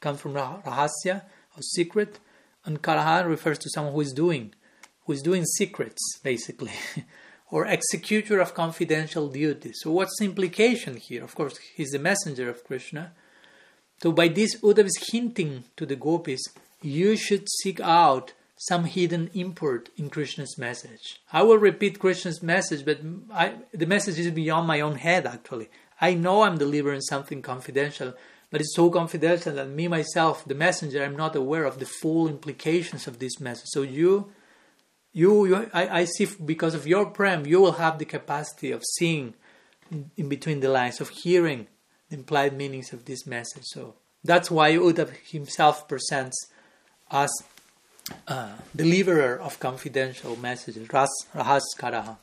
comes 0.00 0.20
from 0.20 0.34
Rahasya, 0.34 1.22
or 1.56 1.62
secret, 1.62 2.18
and 2.66 2.82
Karaha 2.82 3.26
refers 3.26 3.58
to 3.60 3.70
someone 3.70 3.94
who 3.94 4.02
is 4.02 4.12
doing, 4.12 4.54
who 5.06 5.14
is 5.14 5.22
doing 5.22 5.44
secrets, 5.44 6.18
basically. 6.22 6.72
or 7.50 7.66
executor 7.66 8.40
of 8.40 8.52
confidential 8.52 9.28
duties. 9.28 9.78
So, 9.80 9.90
what's 9.92 10.18
the 10.18 10.24
implication 10.26 10.96
here? 10.96 11.24
Of 11.24 11.34
course, 11.34 11.58
he's 11.74 11.90
the 11.90 11.98
messenger 11.98 12.50
of 12.50 12.64
Krishna, 12.64 13.12
so 14.02 14.12
by 14.12 14.28
this, 14.28 14.56
Uddhav 14.60 14.86
is 14.86 15.08
hinting 15.10 15.64
to 15.76 15.86
the 15.86 15.96
gopis, 15.96 16.42
you 16.82 17.16
should 17.16 17.48
seek 17.62 17.80
out 17.80 18.32
some 18.56 18.84
hidden 18.84 19.30
import 19.34 19.88
in 19.96 20.10
Krishna's 20.10 20.56
message. 20.58 21.20
I 21.32 21.42
will 21.42 21.58
repeat 21.58 21.98
Krishna's 21.98 22.42
message, 22.42 22.84
but 22.84 23.00
I, 23.32 23.54
the 23.72 23.86
message 23.86 24.18
is 24.18 24.30
beyond 24.30 24.66
my 24.66 24.80
own 24.80 24.96
head 24.96 25.26
actually. 25.26 25.68
I 26.00 26.14
know 26.14 26.42
I'm 26.42 26.58
delivering 26.58 27.00
something 27.00 27.42
confidential, 27.42 28.14
but 28.50 28.60
it's 28.60 28.74
so 28.74 28.90
confidential 28.90 29.54
that 29.54 29.68
me 29.68 29.88
myself, 29.88 30.44
the 30.44 30.54
messenger, 30.54 31.02
I'm 31.02 31.16
not 31.16 31.36
aware 31.36 31.64
of 31.64 31.78
the 31.78 31.86
full 31.86 32.28
implications 32.28 33.06
of 33.06 33.18
this 33.18 33.40
message. 33.40 33.68
So 33.68 33.82
you, 33.82 34.32
you, 35.12 35.46
you 35.46 35.70
I, 35.72 36.00
I 36.00 36.04
see 36.04 36.28
because 36.44 36.74
of 36.74 36.86
your 36.86 37.06
prem, 37.06 37.46
you 37.46 37.60
will 37.60 37.72
have 37.72 37.98
the 37.98 38.04
capacity 38.04 38.70
of 38.70 38.82
seeing 38.96 39.34
in 40.16 40.28
between 40.28 40.60
the 40.60 40.68
lines, 40.68 41.00
of 41.00 41.08
hearing 41.10 41.66
implied 42.10 42.56
meanings 42.56 42.92
of 42.92 43.04
this 43.04 43.26
message. 43.26 43.64
So 43.64 43.94
that's 44.22 44.50
why 44.50 44.72
Uddhav 44.72 45.10
himself 45.30 45.88
presents 45.88 46.36
as 47.10 47.30
a 48.26 48.50
deliverer 48.74 49.38
of 49.38 49.60
confidential 49.60 50.36
messages, 50.36 50.92
Ras, 50.92 51.10
Rahaskaraha. 51.34 52.16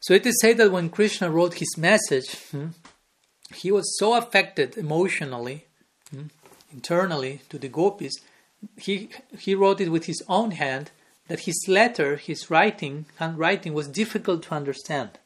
So 0.00 0.14
it 0.14 0.26
is 0.26 0.40
said 0.40 0.58
that 0.58 0.70
when 0.70 0.90
Krishna 0.90 1.30
wrote 1.30 1.54
his 1.54 1.76
message, 1.76 2.34
hmm, 2.50 2.68
he 3.54 3.72
was 3.72 3.98
so 3.98 4.14
affected 4.14 4.76
emotionally, 4.76 5.66
hmm, 6.10 6.26
internally 6.72 7.40
to 7.48 7.58
the 7.58 7.68
gopis, 7.68 8.14
he, 8.76 9.08
he 9.38 9.54
wrote 9.54 9.80
it 9.80 9.90
with 9.90 10.06
his 10.06 10.22
own 10.28 10.52
hand 10.52 10.90
that 11.28 11.40
his 11.40 11.64
letter, 11.68 12.16
his 12.16 12.50
writing, 12.50 13.06
handwriting 13.16 13.74
was 13.74 13.88
difficult 13.88 14.44
to 14.44 14.54
understand. 14.54 15.18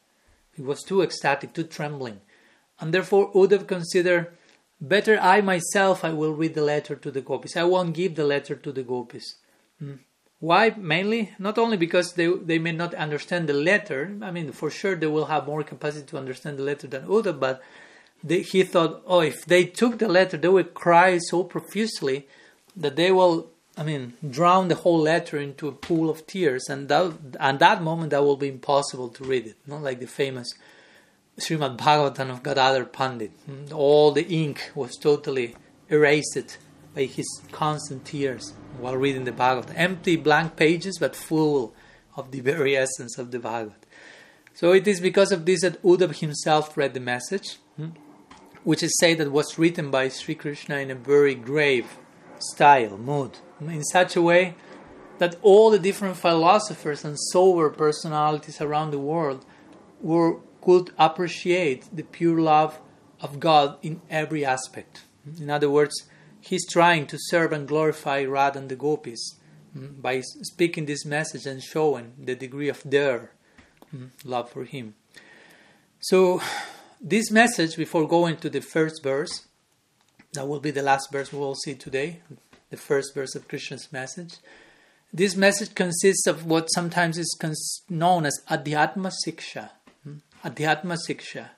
He 0.55 0.61
was 0.61 0.81
too 0.83 1.01
ecstatic, 1.01 1.53
too 1.53 1.63
trembling 1.63 2.21
and 2.81 2.93
therefore 2.93 3.31
Uddhav 3.33 3.67
considered 3.67 4.27
better 4.81 5.17
I 5.19 5.41
myself 5.41 6.03
I 6.03 6.11
will 6.11 6.33
read 6.33 6.55
the 6.55 6.63
letter 6.63 6.95
to 6.95 7.11
the 7.11 7.21
gopis. 7.21 7.55
I 7.55 7.63
won't 7.63 7.93
give 7.93 8.15
the 8.15 8.25
letter 8.25 8.55
to 8.55 8.71
the 8.71 8.83
gopis. 8.83 9.35
Hmm. 9.79 9.93
Why? 10.39 10.73
Mainly, 10.75 11.33
not 11.37 11.59
only 11.59 11.77
because 11.77 12.13
they, 12.13 12.25
they 12.25 12.57
may 12.57 12.71
not 12.71 12.95
understand 12.95 13.47
the 13.47 13.53
letter, 13.53 14.17
I 14.23 14.31
mean, 14.31 14.51
for 14.51 14.71
sure 14.71 14.95
they 14.95 15.05
will 15.05 15.25
have 15.25 15.45
more 15.45 15.61
capacity 15.63 16.07
to 16.07 16.17
understand 16.17 16.57
the 16.57 16.63
letter 16.63 16.87
than 16.87 17.05
Uddhav, 17.05 17.39
but 17.39 17.61
they, 18.23 18.41
he 18.41 18.63
thought, 18.63 19.03
oh, 19.05 19.19
if 19.19 19.45
they 19.45 19.65
took 19.65 19.99
the 19.99 20.07
letter, 20.07 20.37
they 20.37 20.47
would 20.47 20.73
cry 20.73 21.19
so 21.19 21.43
profusely 21.43 22.27
that 22.75 22.95
they 22.95 23.11
will, 23.11 23.51
I 23.77 23.83
mean, 23.83 24.13
drown 24.27 24.67
the 24.67 24.75
whole 24.75 24.99
letter 24.99 25.37
into 25.37 25.67
a 25.67 25.71
pool 25.71 26.09
of 26.09 26.25
tears, 26.25 26.69
and 26.69 26.89
that, 26.89 27.13
and 27.39 27.59
that 27.59 27.83
moment 27.83 28.09
that 28.09 28.23
will 28.23 28.37
be 28.37 28.47
impossible 28.47 29.09
to 29.09 29.23
read 29.23 29.45
it, 29.45 29.57
not 29.67 29.83
like 29.83 29.99
the 29.99 30.07
famous 30.07 30.55
Srimad 31.39 31.77
Bhagavatam 31.77 32.29
of 32.29 32.43
Gadadhar 32.43 32.85
Pandit. 32.85 33.31
All 33.71 34.11
the 34.11 34.27
ink 34.27 34.71
was 34.75 34.97
totally 34.97 35.55
erased 35.89 36.57
by 36.93 37.05
his 37.05 37.27
constant 37.51 38.05
tears 38.05 38.53
while 38.79 38.97
reading 38.97 39.23
the 39.23 39.31
Bhagavad. 39.31 39.75
Empty 39.75 40.17
blank 40.17 40.55
pages, 40.55 40.97
but 40.99 41.15
full 41.15 41.73
of 42.15 42.31
the 42.31 42.41
very 42.41 42.75
essence 42.75 43.17
of 43.17 43.31
the 43.31 43.39
Bhagavad. 43.39 43.85
So 44.53 44.73
it 44.73 44.87
is 44.87 44.99
because 44.99 45.31
of 45.31 45.45
this 45.45 45.61
that 45.61 45.81
Uddhav 45.81 46.19
himself 46.19 46.75
read 46.75 46.93
the 46.93 46.99
message, 46.99 47.57
hmm, 47.77 47.89
which 48.63 48.83
is 48.83 48.95
said 48.99 49.17
that 49.17 49.31
was 49.31 49.57
written 49.57 49.89
by 49.89 50.09
Sri 50.09 50.35
Krishna 50.35 50.77
in 50.77 50.91
a 50.91 50.95
very 50.95 51.35
grave 51.35 51.97
style, 52.39 52.97
mood, 52.97 53.37
in 53.59 53.83
such 53.83 54.15
a 54.15 54.21
way 54.21 54.55
that 55.19 55.35
all 55.41 55.69
the 55.69 55.79
different 55.79 56.17
philosophers 56.17 57.05
and 57.05 57.17
sober 57.17 57.69
personalities 57.69 58.59
around 58.59 58.91
the 58.91 58.99
world 58.99 59.45
were, 60.01 60.37
could 60.61 60.91
appreciate 60.97 61.95
the 61.95 62.03
pure 62.03 62.39
love 62.39 62.79
of 63.19 63.39
God 63.39 63.77
in 63.81 64.01
every 64.09 64.45
aspect. 64.45 65.01
In 65.39 65.49
other 65.49 65.69
words, 65.69 65.93
he's 66.39 66.67
trying 66.67 67.07
to 67.07 67.17
serve 67.19 67.51
and 67.51 67.67
glorify 67.67 68.23
Radha 68.23 68.59
and 68.59 68.69
the 68.69 68.75
gopis 68.75 69.35
mm, 69.77 70.01
by 70.01 70.21
speaking 70.21 70.85
this 70.85 71.05
message 71.05 71.45
and 71.45 71.61
showing 71.61 72.13
the 72.17 72.35
degree 72.35 72.69
of 72.69 72.81
their 72.83 73.31
mm, 73.93 74.09
love 74.23 74.49
for 74.49 74.63
him. 74.63 74.95
So, 75.99 76.41
this 76.99 77.29
message, 77.31 77.77
before 77.77 78.07
going 78.07 78.37
to 78.37 78.49
the 78.49 78.61
first 78.61 79.03
verse, 79.03 79.45
that 80.33 80.47
will 80.47 80.59
be 80.59 80.71
the 80.71 80.81
last 80.81 81.11
verse 81.11 81.31
we 81.31 81.39
will 81.39 81.55
see 81.55 81.75
today, 81.75 82.21
the 82.69 82.77
first 82.77 83.13
verse 83.13 83.35
of 83.35 83.47
Krishna's 83.47 83.91
message. 83.91 84.35
This 85.13 85.35
message 85.35 85.75
consists 85.75 86.25
of 86.25 86.45
what 86.45 86.67
sometimes 86.67 87.17
is 87.17 87.35
known 87.89 88.25
as 88.25 88.39
Adhyatma 88.49 89.11
Siksha. 89.25 89.71
Adhyatma 90.43 90.97
Siksha 91.07 91.49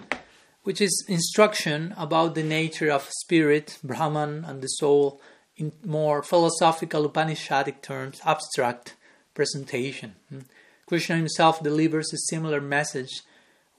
which 0.64 0.80
is 0.80 1.06
instruction 1.08 1.94
about 1.98 2.36
the 2.36 2.44
nature 2.44 2.90
of 2.90 3.10
spirit, 3.20 3.78
Brahman, 3.84 4.46
and 4.46 4.62
the 4.62 4.68
soul 4.68 5.22
in 5.58 5.74
more 5.86 6.24
philosophical 6.24 7.08
Upanishadic 7.08 7.82
terms, 7.82 8.22
abstract 8.26 8.96
presentation. 9.34 10.16
Hmm. 10.30 10.40
Krishna 10.86 11.18
himself 11.18 11.62
delivers 11.62 12.12
a 12.14 12.18
similar 12.18 12.60
message 12.60 13.22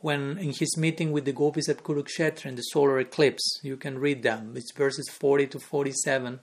when 0.00 0.38
in 0.38 0.52
his 0.52 0.76
meeting 0.76 1.12
with 1.12 1.24
the 1.24 1.32
gopis 1.32 1.68
at 1.68 1.82
Kurukshetra 1.82 2.46
in 2.46 2.57
the 2.57 2.62
solar 2.62 2.98
eclipse. 3.00 3.61
You 3.62 3.76
can 3.76 3.98
read 3.98 4.22
them. 4.22 4.52
It's 4.57 4.72
verses 4.72 5.09
40 5.09 5.46
to 5.48 5.59
47 5.59 6.40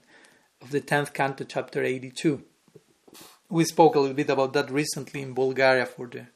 of 0.60 0.70
the 0.70 0.80
10th 0.80 1.12
canto, 1.12 1.44
chapter 1.44 1.82
82. 1.82 2.42
We 3.48 3.64
spoke 3.64 3.94
a 3.94 4.00
little 4.00 4.16
bit 4.16 4.30
about 4.30 4.52
that 4.54 4.70
recently 4.70 5.22
in 5.22 5.34
Bulgaria 5.34 5.86
for 5.86 6.06
the 6.06 6.26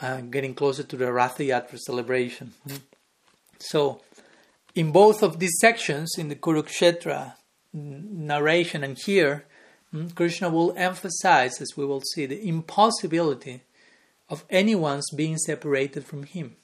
uh, 0.00 0.20
getting 0.20 0.54
closer 0.54 0.82
to 0.82 0.96
the 0.96 1.12
Rath 1.12 1.38
Yatra 1.38 1.78
celebration. 1.78 2.52
So, 3.58 4.00
in 4.74 4.90
both 4.90 5.22
of 5.22 5.38
these 5.38 5.56
sections, 5.60 6.14
in 6.18 6.28
the 6.28 6.36
Kurukshetra 6.36 7.34
narration 7.72 8.82
and 8.84 8.98
here, 8.98 9.46
hmm, 9.90 10.08
Krishna 10.08 10.48
will 10.48 10.74
emphasize, 10.76 11.60
as 11.60 11.76
we 11.76 11.84
will 11.84 12.00
see, 12.00 12.26
the 12.26 12.48
impossibility 12.48 13.62
of 14.28 14.44
anyone's 14.50 15.10
being 15.14 15.36
separated 15.36 16.04
from 16.04 16.24
him. 16.24 16.56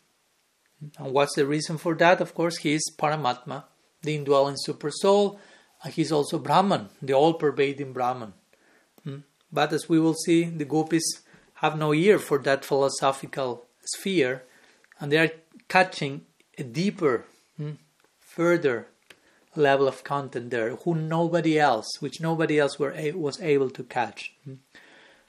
And 0.99 1.13
what's 1.13 1.35
the 1.35 1.47
reason 1.47 1.79
for 1.79 1.95
that? 1.97 2.21
Of 2.21 2.35
course, 2.35 2.59
he 2.59 2.75
is 2.75 2.93
Paramatma, 2.99 3.65
the 4.03 4.15
indwelling 4.15 4.57
super 4.59 4.91
soul, 4.91 5.39
and 5.83 5.93
he's 5.93 6.13
also 6.13 6.39
Brahman, 6.39 6.89
the 7.03 7.13
all 7.13 7.35
pervading 7.35 7.93
Brahman. 7.93 8.33
Hmm. 9.05 9.19
But 9.53 9.73
as 9.73 9.89
we 9.89 10.01
will 10.01 10.15
see, 10.15 10.45
the 10.45 10.65
gopis 10.65 11.23
have 11.61 11.77
no 11.77 11.93
ear 11.93 12.19
for 12.19 12.39
that 12.39 12.65
philosophical 12.65 13.65
sphere, 13.85 14.45
and 15.01 15.11
they 15.11 15.19
are 15.19 15.31
catching 15.69 16.25
a 16.57 16.63
deeper, 16.63 17.25
hmm, 17.57 17.73
further 18.21 18.87
level 19.57 19.89
of 19.89 20.05
content 20.05 20.51
there, 20.51 20.77
who 20.77 20.95
nobody 20.95 21.59
else, 21.59 21.87
which 22.01 22.21
nobody 22.21 22.59
else 22.59 22.79
were 22.79 22.95
was 23.15 23.41
able 23.41 23.71
to 23.71 23.83
catch. 23.83 24.33
Hmm. 24.45 24.55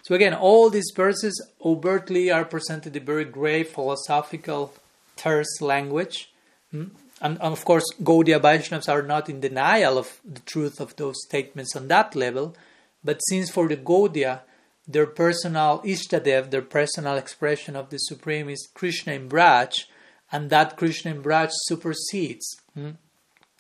So 0.04 0.16
again, 0.16 0.34
all 0.34 0.70
these 0.70 0.92
verses 0.96 1.36
overtly 1.64 2.32
are 2.32 2.46
presented 2.46 2.96
in 2.96 3.06
very 3.06 3.26
grave 3.26 3.70
philosophical, 3.70 4.74
terse 5.16 5.62
language. 5.62 6.32
Hmm. 6.72 6.86
And, 7.22 7.38
and, 7.42 7.52
of 7.52 7.66
course, 7.66 7.84
Gaudiya 8.02 8.40
Vaishnavas 8.40 8.88
are 8.88 9.02
not 9.02 9.30
in 9.30 9.42
denial 9.42 9.98
of 9.98 10.22
the 10.24 10.40
truth 10.40 10.80
of 10.80 10.96
those 10.96 11.16
statements 11.28 11.76
on 11.76 11.90
that 11.90 12.16
level. 12.16 12.56
But 13.04 13.20
since 13.28 13.50
for 13.50 13.68
the 13.68 13.76
Gaudiya, 13.76 14.42
their 14.90 15.06
personal 15.06 15.82
Ishtadev, 15.86 16.50
their 16.50 16.64
personal 16.64 17.16
expression 17.16 17.76
of 17.76 17.92
the 17.92 18.00
Supreme 18.00 18.50
is 18.50 18.68
Krishna 18.74 19.14
in 19.14 19.30
Braj, 19.30 19.86
and 20.32 20.50
that 20.50 20.78
Krishna 20.78 21.12
in 21.12 21.22
Braj 21.22 21.52
supersedes 21.68 22.60
hmm, 22.74 22.92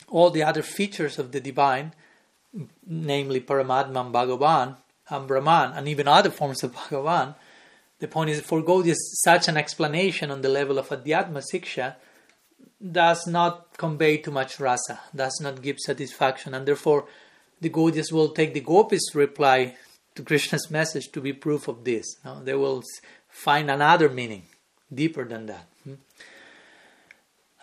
all 0.08 0.32
the 0.32 0.42
other 0.42 0.64
features 0.64 1.20
of 1.20 1.32
the 1.32 1.40
divine, 1.40 1.94
namely 2.86 3.40
Paramatma 3.40 4.06
and 4.06 4.14
Bhagavan 4.14 4.78
and 5.10 5.28
Brahman, 5.28 5.74
and 5.74 5.88
even 5.88 6.08
other 6.08 6.32
forms 6.32 6.64
of 6.64 6.74
Bhagavan. 6.76 7.36
The 8.00 8.08
point 8.08 8.32
is, 8.32 8.42
for 8.42 8.64
Gaudiya, 8.64 8.96
such 9.24 9.48
an 9.48 9.58
explanation 9.58 10.32
on 10.32 10.42
the 10.42 10.50
level 10.50 10.80
of 10.80 10.90
Adhyatma 10.90 11.44
Siksha 11.54 11.96
does 12.92 13.28
not 13.28 13.78
convey 13.78 14.18
too 14.18 14.32
much 14.32 14.60
rasa, 14.60 15.00
does 15.16 15.40
not 15.42 15.62
give 15.62 15.78
satisfaction, 15.78 16.56
and 16.56 16.66
therefore 16.66 17.06
the 17.62 17.70
Gaudiyas 17.70 18.12
will 18.12 18.30
take 18.30 18.56
the 18.56 18.62
Gopis' 18.62 19.14
reply 19.14 19.76
to 20.20 20.26
Krishna's 20.26 20.70
message 20.70 21.12
to 21.14 21.22
be 21.22 21.32
proof 21.32 21.70
of 21.70 21.86
this. 21.86 22.06
No? 22.26 22.44
They 22.44 22.54
will 22.54 22.84
find 23.30 23.72
another 23.72 24.10
meaning 24.10 24.44
deeper 24.94 25.24
than 25.24 25.46
that. 25.46 25.66
Hmm? 25.86 25.94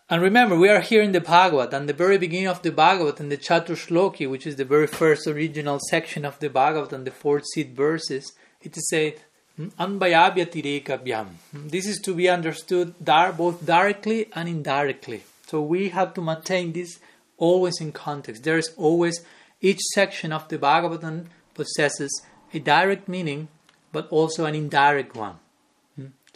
And 0.09 0.23
remember, 0.23 0.57
we 0.57 0.71
are 0.71 0.81
here 0.81 1.03
in 1.03 1.13
the 1.13 1.21
Bhagavad, 1.21 1.75
and 1.75 1.87
the 1.87 1.93
very 1.93 2.17
beginning 2.17 2.47
of 2.47 2.63
the 2.63 2.71
Bhagavad, 2.71 3.21
in 3.21 3.29
the 3.29 3.37
Chatushloki, 3.37 4.31
which 4.31 4.47
is 4.47 4.57
the 4.57 4.65
very 4.65 4.87
first 4.87 5.27
original 5.27 5.79
section 5.91 6.25
of 6.25 6.39
the 6.39 6.49
Bhagavad, 6.49 6.93
and 6.93 7.07
the 7.07 7.11
fourth 7.11 7.45
seed 7.53 7.77
verses, 7.77 8.33
it 8.63 8.77
is 8.77 8.89
said, 8.89 9.21
Anbayabhyatirekabhyam. 9.59 11.27
This 11.53 11.87
is 11.87 11.99
to 12.01 12.15
be 12.15 12.29
understood 12.29 12.95
both 13.05 13.67
directly 13.67 14.31
and 14.35 14.49
indirectly. 14.49 15.25
So 15.47 15.61
we 15.61 15.91
have 15.91 16.15
to 16.15 16.23
maintain 16.23 16.73
this 16.73 17.01
always 17.37 17.81
in 17.81 17.93
context. 17.93 18.45
There 18.45 18.59
is 18.59 18.73
always, 18.77 19.25
each 19.61 19.81
section 19.95 20.33
of 20.33 20.49
the 20.49 20.59
Bhagavatam 20.59 21.27
possesses 21.55 22.23
a 22.57 22.61
direct 22.61 23.09
meaning, 23.09 23.49
but 23.93 24.09
also 24.11 24.45
an 24.45 24.55
indirect 24.55 25.15
one. 25.15 25.39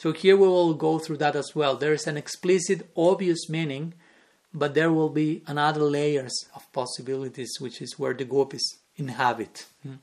So 0.01 0.13
here 0.13 0.35
we 0.35 0.49
will 0.49 0.73
go 0.73 0.99
through 0.99 1.19
that 1.19 1.37
as 1.37 1.55
well. 1.55 1.77
There 1.77 1.93
is 1.93 2.07
an 2.07 2.17
explicit, 2.17 2.89
obvious 2.97 3.51
meaning, 3.51 3.93
but 4.55 4.73
there 4.73 4.91
will 4.91 5.11
be 5.11 5.43
another 5.47 5.83
layers 5.83 6.33
of 6.57 6.73
possibilities, 6.73 7.51
which 7.61 7.83
is 7.83 7.99
where 7.99 8.15
the 8.15 8.25
gopis 8.25 8.79
inhabit. 8.97 9.67
Hmm. 9.83 9.97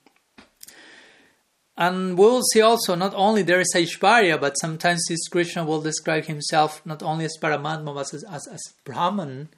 And 1.75 2.15
we 2.15 2.25
will 2.25 2.43
see 2.43 2.61
also 2.61 2.93
not 2.93 3.15
only 3.15 3.41
there 3.41 3.59
is 3.59 3.73
Aishwarya, 3.75 4.39
but 4.39 4.59
sometimes 4.59 5.03
this 5.09 5.27
Krishna 5.29 5.65
will 5.65 5.81
describe 5.81 6.25
himself 6.25 6.85
not 6.85 7.01
only 7.01 7.25
as 7.25 7.35
Paramatma 7.41 7.95
but 7.95 8.13
as, 8.13 8.23
as, 8.23 8.47
as 8.47 8.61
Brahman. 8.83 9.49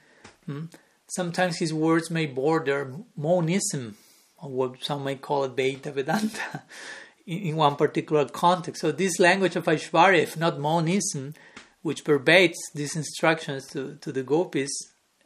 Hmm. 0.46 0.66
Sometimes 1.10 1.58
his 1.58 1.74
words 1.74 2.10
may 2.10 2.28
border 2.28 2.94
monism, 3.20 3.96
or 4.42 4.50
what 4.50 4.84
some 4.84 5.04
may 5.04 5.16
call 5.16 5.44
it 5.44 5.56
Beta 5.56 5.92
Vedanta 5.92 6.64
in, 7.26 7.56
one 7.56 7.76
particular 7.76 8.26
context. 8.26 8.82
So 8.82 8.92
this 8.92 9.20
language 9.20 9.56
of 9.56 9.66
Aishwarya, 9.66 10.20
if 10.20 10.38
not 10.38 10.60
monism, 10.60 11.34
which 11.82 12.04
pervades 12.04 12.58
these 12.74 12.96
instructions 12.96 13.68
to, 13.68 13.96
to 14.02 14.12
the 14.12 14.24
gopis, 14.24 14.72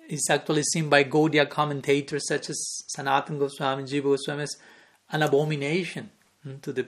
is 0.10 0.28
actually 0.30 0.64
seen 0.64 0.90
by 0.90 1.04
Gaudiya 1.04 1.50
commentators 1.50 2.28
such 2.28 2.50
as 2.50 2.84
Sanatana 2.96 3.40
Goswami, 3.40 3.84
and 3.84 3.92
Jiva 3.92 4.04
Goswami 4.04 4.44
as 4.44 4.56
an 5.12 5.24
abomination 5.24 6.10
hmm, 6.44 6.58
to 6.58 6.74
the 6.74 6.88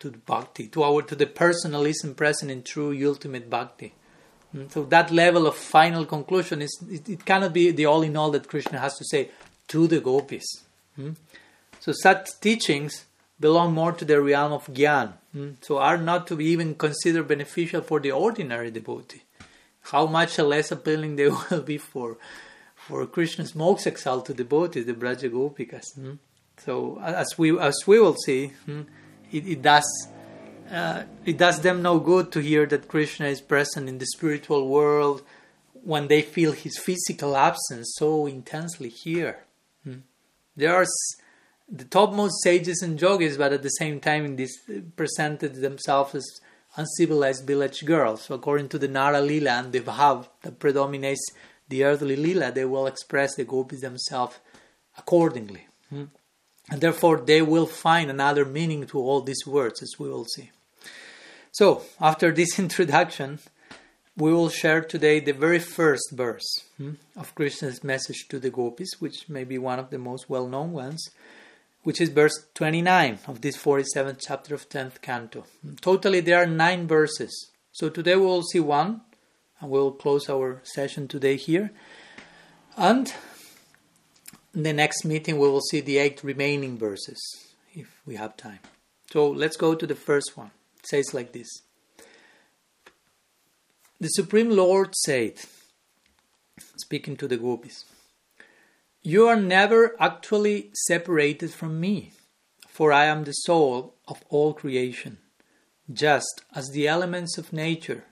to 0.00 0.10
the 0.10 0.18
bhakti, 0.18 0.68
to 0.68 0.84
our 0.84 1.02
to 1.02 1.16
the 1.16 1.26
personalism 1.26 2.14
present 2.14 2.50
in 2.50 2.62
true 2.62 2.96
ultimate 3.08 3.50
bhakti. 3.50 3.94
Hmm, 4.52 4.68
so 4.68 4.84
that 4.84 5.10
level 5.10 5.46
of 5.46 5.56
final 5.56 6.04
conclusion 6.04 6.62
is 6.62 6.78
it, 6.88 7.08
it, 7.08 7.24
cannot 7.24 7.52
be 7.52 7.70
the 7.70 7.86
all 7.86 8.02
in 8.02 8.16
all 8.16 8.30
that 8.30 8.48
Krishna 8.48 8.78
has 8.78 8.96
to 8.98 9.04
say 9.04 9.30
to 9.68 9.86
the 9.86 10.00
gopis. 10.00 10.64
Hmm. 10.98 11.12
So 11.78 11.92
such 11.92 12.40
teachings 12.40 13.04
belong 13.38 13.72
more 13.72 13.92
to 13.92 14.04
the 14.04 14.20
realm 14.20 14.52
of 14.52 14.66
Gyan, 14.66 15.12
mm? 15.34 15.54
so 15.60 15.78
are 15.78 15.96
not 15.96 16.26
to 16.26 16.34
be 16.34 16.46
even 16.46 16.74
considered 16.74 17.28
beneficial 17.28 17.82
for 17.82 18.00
the 18.00 18.10
ordinary 18.10 18.72
devotee. 18.72 19.22
How 19.82 20.06
much 20.06 20.38
less 20.38 20.72
appealing 20.72 21.14
they 21.14 21.28
will 21.50 21.62
be 21.62 21.78
for 21.78 22.18
for 22.74 23.06
Krishna's 23.06 23.54
most 23.54 23.86
exalted 23.86 24.36
devotees, 24.38 24.86
the 24.86 24.94
Braja 24.94 25.28
Gopikas. 25.28 25.96
Mm? 25.98 26.18
So 26.56 26.98
as 27.00 27.38
we 27.38 27.56
as 27.58 27.76
we 27.86 28.00
will 28.00 28.16
see, 28.16 28.52
it, 29.30 29.46
it, 29.46 29.62
does 29.62 30.08
uh, 30.72 31.04
it 31.24 31.38
does 31.38 31.60
them 31.60 31.80
no 31.82 32.00
good 32.00 32.32
to 32.32 32.40
hear 32.40 32.66
that 32.66 32.88
Krishna 32.88 33.26
is 33.26 33.40
present 33.40 33.88
in 33.88 33.98
the 33.98 34.06
spiritual 34.06 34.66
world 34.68 35.22
when 35.84 36.08
they 36.08 36.22
feel 36.22 36.52
his 36.52 36.76
physical 36.76 37.36
absence 37.36 37.94
so 37.96 38.26
intensely 38.26 38.88
here. 38.88 39.44
There 40.58 40.74
are 40.74 40.86
the 41.70 41.84
topmost 41.84 42.42
sages 42.42 42.82
and 42.82 43.00
yogis, 43.00 43.36
but 43.36 43.52
at 43.52 43.62
the 43.62 43.68
same 43.68 44.00
time, 44.00 44.34
this 44.34 44.50
presented 44.96 45.54
themselves 45.54 46.16
as 46.16 46.26
uncivilized 46.76 47.46
village 47.46 47.84
girls. 47.84 48.22
So, 48.22 48.34
according 48.34 48.68
to 48.70 48.78
the 48.78 48.88
Nara 48.88 49.20
Lila 49.20 49.50
and 49.52 49.72
the 49.72 49.80
Bhav 49.80 50.26
that 50.42 50.58
predominates 50.58 51.24
the 51.68 51.84
earthly 51.84 52.16
Lila, 52.16 52.50
they 52.50 52.64
will 52.64 52.88
express 52.88 53.36
the 53.36 53.44
gopis 53.44 53.82
themselves 53.82 54.40
accordingly. 54.96 55.68
Hmm? 55.90 56.06
And 56.72 56.80
therefore, 56.80 57.18
they 57.18 57.40
will 57.40 57.66
find 57.66 58.10
another 58.10 58.44
meaning 58.44 58.84
to 58.88 58.98
all 58.98 59.20
these 59.20 59.46
words, 59.46 59.80
as 59.80 59.92
we 59.96 60.08
will 60.08 60.24
see. 60.24 60.50
So, 61.52 61.82
after 62.00 62.32
this 62.32 62.58
introduction, 62.66 63.38
we 64.18 64.32
will 64.32 64.50
share 64.50 64.82
today 64.82 65.20
the 65.20 65.32
very 65.32 65.58
first 65.58 66.10
verse 66.12 66.64
hmm, 66.76 66.94
of 67.16 67.34
Krishna's 67.34 67.82
message 67.82 68.26
to 68.28 68.38
the 68.38 68.50
gopis, 68.50 69.00
which 69.00 69.28
may 69.28 69.44
be 69.44 69.56
one 69.56 69.78
of 69.78 69.90
the 69.90 69.98
most 69.98 70.28
well 70.28 70.46
known 70.46 70.72
ones 70.72 71.08
which 71.88 72.02
is 72.02 72.10
verse 72.10 72.46
29 72.52 73.18
of 73.26 73.40
this 73.40 73.56
47th 73.56 74.18
chapter 74.20 74.54
of 74.54 74.68
10th 74.68 75.00
canto. 75.00 75.44
Totally, 75.80 76.20
there 76.20 76.42
are 76.42 76.46
nine 76.46 76.86
verses. 76.86 77.50
So 77.72 77.88
today 77.88 78.14
we 78.14 78.26
will 78.26 78.42
see 78.42 78.60
one, 78.60 79.00
and 79.58 79.70
we'll 79.70 79.92
close 79.92 80.28
our 80.28 80.60
session 80.64 81.08
today 81.08 81.36
here. 81.36 81.70
And 82.76 83.10
in 84.54 84.64
the 84.64 84.74
next 84.74 85.06
meeting, 85.06 85.38
we 85.38 85.48
will 85.48 85.62
see 85.62 85.80
the 85.80 85.96
eight 85.96 86.22
remaining 86.22 86.76
verses 86.76 87.18
if 87.72 88.02
we 88.04 88.16
have 88.16 88.36
time. 88.36 88.60
So 89.10 89.30
let's 89.30 89.56
go 89.56 89.74
to 89.74 89.86
the 89.86 89.94
first 89.94 90.36
one. 90.36 90.50
It 90.80 90.86
says 90.88 91.14
like 91.14 91.32
this 91.32 91.48
The 94.00 94.08
Supreme 94.08 94.50
Lord 94.50 94.94
said, 94.94 95.34
speaking 96.76 97.16
to 97.16 97.28
the 97.28 97.36
gopis, 97.36 97.84
You 99.02 99.26
are 99.26 99.40
never 99.40 99.96
actually 100.00 100.70
separated 100.86 101.50
from 101.52 101.80
me, 101.80 102.12
for 102.68 102.92
I 102.92 103.06
am 103.06 103.24
the 103.24 103.32
soul 103.32 103.94
of 104.06 104.22
all 104.28 104.54
creation, 104.54 105.18
just 105.92 106.42
as 106.54 106.68
the 106.68 106.86
elements 106.86 107.38
of 107.38 107.52
nature, 107.52 108.04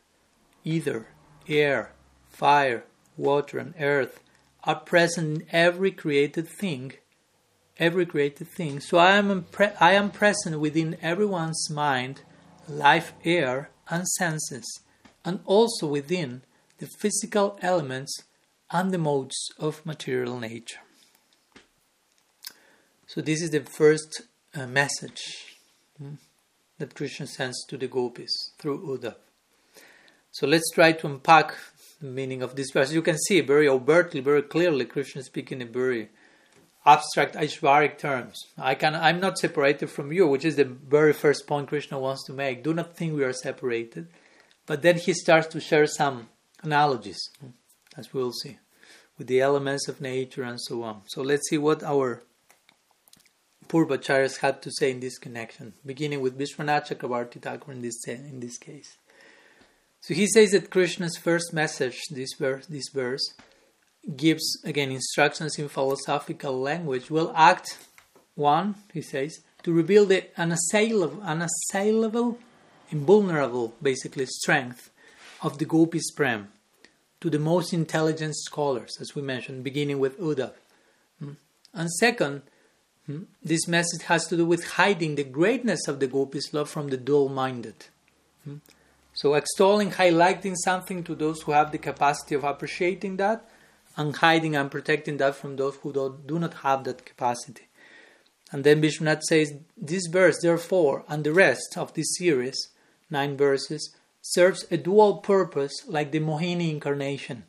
ether, 0.65 1.09
air, 1.49 1.93
fire, 2.29 2.85
water, 3.17 3.59
and 3.59 3.75
earth, 3.79 4.21
are 4.65 4.81
present 4.81 5.43
in 5.43 5.47
every 5.53 5.93
created 5.93 6.49
thing 6.49 6.95
every 7.79 8.07
created 8.07 8.49
thing. 8.49 8.81
So 8.81 8.99
I 8.99 9.13
am, 9.13 9.43
impre- 9.43 9.77
I 9.81 9.93
am 9.93 10.11
present 10.11 10.59
within 10.61 10.97
everyone's 11.03 11.69
mind, 11.71 12.23
life, 12.69 13.13
air, 13.25 13.71
and 13.89 14.07
senses, 14.07 14.81
and 15.27 15.41
also 15.45 15.87
within 15.87 16.41
the 16.79 16.87
physical 16.87 17.59
elements 17.61 18.23
and 18.71 18.93
the 18.93 18.99
modes 18.99 19.51
of 19.59 19.85
material 19.85 20.39
nature. 20.39 20.79
So, 23.07 23.21
this 23.21 23.43
is 23.43 23.51
the 23.51 23.61
first 23.61 24.23
uh, 24.55 24.67
message 24.67 25.57
hmm, 25.99 26.15
that 26.79 26.95
Krishna 26.95 27.27
sends 27.27 27.65
to 27.67 27.77
the 27.77 27.89
gopis 27.89 28.53
through 28.59 28.87
Uddhav. 28.87 29.17
So, 30.31 30.47
let's 30.47 30.71
try 30.73 30.93
to 30.93 31.07
unpack 31.07 31.55
the 32.01 32.07
meaning 32.07 32.43
of 32.43 32.57
this 32.57 32.71
verse. 32.73 32.93
You 32.93 33.03
can 33.03 33.19
see 33.19 33.41
very 33.41 33.69
overtly, 33.69 34.21
very 34.21 34.43
clearly, 34.43 34.85
Krishna 34.85 35.23
speaking 35.23 35.61
in 35.61 35.73
very 35.73 36.09
abstract 36.85 37.35
Aishvaric 37.35 37.99
terms. 37.99 38.45
I 38.57 38.75
can 38.75 38.95
I'm 38.95 39.21
not 39.21 39.39
separated 39.39 39.89
from 39.91 40.13
you, 40.13 40.27
which 40.29 40.45
is 40.45 40.57
the 40.57 40.65
very 40.65 41.13
first 41.13 41.47
point 41.47 41.69
Krishna 41.69 41.99
wants 41.99 42.25
to 42.27 42.33
make. 42.33 42.63
Do 42.63 42.75
not 42.75 42.97
think 42.97 43.15
we 43.15 43.25
are 43.25 43.33
separated. 43.33 44.09
But 44.67 44.83
then 44.83 44.99
he 44.99 45.13
starts 45.15 45.47
to 45.49 45.61
share 45.61 45.87
some 45.87 46.29
analogies, 46.63 47.31
as 47.97 48.13
we 48.13 48.21
will 48.21 48.33
see, 48.33 48.59
with 49.17 49.29
the 49.29 49.41
elements 49.41 49.89
of 49.89 50.01
nature 50.01 50.43
and 50.43 50.61
so 50.61 50.83
on. 50.83 51.03
So 51.07 51.23
let's 51.23 51.49
see 51.49 51.59
what 51.59 51.83
our 51.83 52.23
Purvacharyas 53.69 54.39
had 54.39 54.63
to 54.63 54.71
say 54.71 54.91
in 54.91 55.01
this 55.01 55.19
connection, 55.19 55.75
beginning 55.85 56.21
with 56.21 56.39
Vishwanath 56.39 56.89
Chakravarti 56.89 57.41
Thakur 57.41 57.73
in 57.73 57.83
this, 57.83 58.07
in 58.07 58.41
this 58.41 58.59
case. 58.59 58.97
So 60.01 60.15
he 60.15 60.27
says 60.29 60.53
that 60.53 60.71
Krishna's 60.71 61.17
first 61.17 61.53
message, 61.53 62.01
this 62.11 62.35
verse, 62.39 62.67
this 62.67 62.89
verse 62.93 63.35
gives 64.15 64.63
again 64.65 64.93
instructions 64.93 65.59
in 65.59 65.69
philosophical 65.69 66.61
language 66.61 67.11
will 67.11 67.33
act 67.35 67.77
one 68.37 68.77
he 68.93 69.03
says 69.03 69.41
to 69.65 69.73
reveal 69.73 70.05
the 70.07 70.25
unassailable, 70.37 71.21
unassailable 71.23 72.39
invulnerable 72.91 73.75
basically 73.83 74.27
strength 74.27 74.91
of 75.43 75.59
the 75.59 75.65
gopis 75.65 76.11
prem 76.11 76.49
to 77.21 77.31
the 77.31 77.39
most 77.39 77.73
intelligent 77.73 78.37
scholars 78.37 78.99
as 79.01 79.15
we 79.15 79.23
mentioned 79.23 79.65
beginning 79.65 79.99
with 79.99 80.19
uddhav 80.21 80.53
hmm? 81.19 81.33
and 81.75 81.91
second 81.93 82.43
hmm, 83.07 83.23
this 83.43 83.67
message 83.67 84.03
has 84.03 84.27
to 84.27 84.37
do 84.37 84.47
with 84.47 84.65
hiding 84.65 85.15
the 85.15 85.25
greatness 85.25 85.89
of 85.89 86.01
the 86.01 86.07
gopis 86.07 86.53
love 86.53 86.69
from 86.69 86.89
the 86.89 86.97
dull-minded 86.97 87.87
hmm? 88.45 88.57
so 89.15 89.35
extolling 89.35 89.91
highlighting 89.93 90.55
something 90.65 91.03
to 91.03 91.15
those 91.15 91.43
who 91.43 91.53
have 91.53 91.73
the 91.73 91.79
capacity 91.79 92.35
of 92.35 92.45
appreciating 92.45 93.17
that 93.17 93.49
and 93.97 94.17
hiding 94.17 94.55
and 94.55 94.71
protecting 94.71 95.17
that 95.17 95.35
from 95.35 95.57
those 95.57 95.77
who 95.77 95.93
do 96.27 96.39
not 96.39 96.55
have 96.55 96.85
that 96.85 97.05
capacity. 97.05 97.67
And 98.53 98.63
then 98.63 98.83
Vishwanath 98.83 99.23
says, 99.23 99.55
This 99.77 100.07
verse, 100.07 100.39
therefore, 100.43 101.05
and 101.09 101.25
the 101.25 101.33
rest 101.33 101.77
of 101.77 101.95
this 101.95 102.17
series, 102.17 102.69
nine 103.11 103.37
verses, 103.37 103.95
serves 104.21 104.67
a 104.71 104.77
dual 104.77 105.19
purpose 105.19 105.87
like 105.87 106.11
the 106.11 106.21
Mohini 106.21 106.71
incarnation, 106.71 107.45